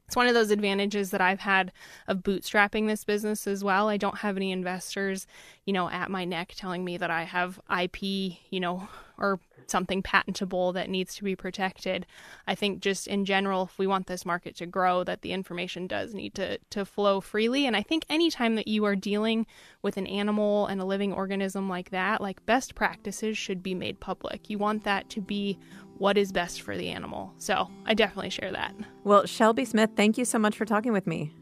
it's 0.08 0.16
one 0.16 0.26
of 0.26 0.32
those 0.32 0.50
advantages 0.50 1.10
that 1.10 1.20
I've 1.20 1.40
had 1.40 1.70
of 2.06 2.22
bootstrapping 2.22 2.86
this 2.86 3.04
business 3.04 3.46
as 3.46 3.62
well. 3.62 3.90
I 3.90 3.98
don't 3.98 4.16
have 4.16 4.38
any 4.38 4.52
investors, 4.52 5.26
you 5.66 5.74
know, 5.74 5.90
at 5.90 6.10
my 6.10 6.24
neck 6.24 6.54
telling 6.56 6.82
me 6.82 6.96
that 6.96 7.10
I 7.10 7.24
have 7.24 7.60
IP, 7.70 8.02
you 8.02 8.58
know, 8.58 8.88
or 9.18 9.38
something 9.66 10.02
patentable 10.02 10.72
that 10.72 10.88
needs 10.88 11.14
to 11.16 11.24
be 11.24 11.36
protected. 11.36 12.06
I 12.46 12.54
think 12.54 12.80
just 12.80 13.06
in 13.06 13.26
general, 13.26 13.64
if 13.64 13.78
we 13.78 13.86
want 13.86 14.06
this 14.06 14.24
market 14.24 14.56
to 14.56 14.66
grow, 14.66 15.04
that 15.04 15.20
the 15.20 15.32
information 15.32 15.86
does 15.86 16.14
need 16.14 16.34
to, 16.36 16.56
to 16.70 16.86
flow 16.86 17.20
freely. 17.20 17.66
And 17.66 17.76
I 17.76 17.82
think 17.82 18.06
anytime 18.08 18.54
that 18.54 18.66
you 18.66 18.86
are 18.86 18.96
dealing 18.96 19.46
with 19.82 19.98
an 19.98 20.06
animal 20.06 20.66
and 20.68 20.80
a 20.80 20.86
living 20.86 21.12
organism 21.12 21.68
like 21.68 21.90
that, 21.90 22.22
like 22.22 22.46
best 22.46 22.74
practices 22.74 23.36
should 23.36 23.62
be 23.62 23.74
made 23.74 24.00
public. 24.00 24.48
You 24.48 24.56
want 24.56 24.84
that 24.84 25.10
to 25.10 25.20
be 25.20 25.58
what 25.98 26.16
is 26.16 26.32
best 26.32 26.62
for 26.62 26.76
the 26.76 26.88
animal. 26.88 27.32
So 27.38 27.68
I 27.86 27.94
definitely 27.94 28.30
share 28.30 28.52
that. 28.52 28.74
Well, 29.04 29.26
Shelby 29.26 29.64
Smith, 29.64 29.90
thank 29.96 30.16
you 30.18 30.24
so 30.24 30.38
much 30.38 30.56
for 30.56 30.64
talking 30.64 30.92
with 30.92 31.06
me. 31.06 31.32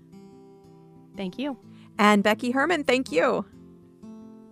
Thank 1.17 1.39
you. 1.39 1.57
And 1.99 2.23
Becky 2.23 2.51
Herman, 2.51 2.85
thank 2.85 3.11
you. 3.13 3.45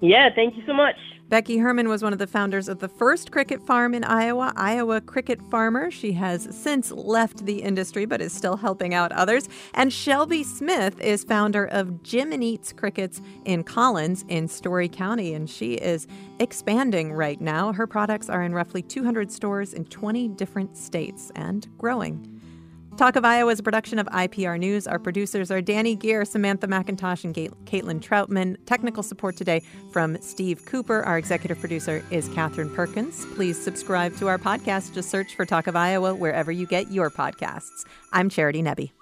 Yeah, 0.01 0.29
thank 0.35 0.57
you 0.57 0.63
so 0.67 0.75
much. 0.75 0.97
Becky 1.35 1.59
Herman 1.59 1.89
was 1.89 2.01
one 2.01 2.13
of 2.13 2.21
the 2.21 2.29
founders 2.29 2.69
of 2.69 2.79
the 2.79 2.87
first 2.87 3.33
cricket 3.33 3.61
farm 3.61 3.93
in 3.93 4.05
Iowa, 4.05 4.53
Iowa 4.55 5.01
Cricket 5.01 5.43
Farmer. 5.51 5.91
She 5.91 6.13
has 6.13 6.47
since 6.57 6.93
left 6.93 7.45
the 7.45 7.61
industry 7.61 8.05
but 8.05 8.21
is 8.21 8.33
still 8.33 8.57
helping 8.57 8.95
out 8.95 9.11
others. 9.11 9.49
And 9.75 9.93
Shelby 9.93 10.45
Smith 10.45 11.01
is 11.01 11.25
founder 11.25 11.65
of 11.65 12.05
Gym-N-Eats 12.05 12.73
Crickets 12.73 13.21
in 13.47 13.65
Collins 13.65 14.25
in 14.29 14.47
Story 14.47 14.89
County, 14.89 15.35
and 15.35 15.51
she 15.51 15.75
is 15.75 16.07
expanding 16.39 17.13
right 17.13 17.41
now. 17.41 17.73
Her 17.73 17.89
products 17.89 18.31
are 18.31 18.45
in 18.45 18.55
roughly 18.55 18.83
200 18.83 19.33
stores 19.33 19.75
in 19.75 19.87
20 19.87 20.29
different 20.29 20.77
states 20.77 21.33
and 21.35 21.67
growing. 21.79 22.34
Talk 22.97 23.17
of 23.17 23.25
Iowa 23.25 23.51
is 23.51 23.59
a 23.59 23.63
production 23.65 23.99
of 23.99 24.07
IPR 24.07 24.57
News. 24.57 24.87
Our 24.87 25.01
producers 25.01 25.51
are 25.51 25.61
Danny 25.61 25.97
Gear, 25.97 26.25
Samantha 26.25 26.69
McIntosh, 26.69 27.25
and 27.25 27.35
Caitlin 27.35 28.01
Troutman. 28.01 28.57
Technical 28.67 29.03
support 29.03 29.37
today 29.37 29.63
from 29.91 30.17
Steve 30.23 30.65
Cooper. 30.65 31.03
Our 31.03 31.19
executive 31.19 31.59
producer 31.59 32.05
is 32.13 32.29
Katherine 32.29 32.71
Perkins. 32.71 33.27
Please 33.35 33.61
subscribe 33.61 34.17
to 34.19 34.29
our 34.29 34.39
podcast. 34.39 34.95
Just 34.95 35.11
search 35.11 35.35
for 35.35 35.45
Talk 35.45 35.67
of 35.67 35.75
Iowa 35.75 36.15
wherever 36.15 36.53
you 36.53 36.69
get 36.69 36.93
your 36.93 37.11
podcasts. 37.11 37.85
I'm 38.13 38.29
Charity 38.29 38.63
Nebbe. 38.63 38.93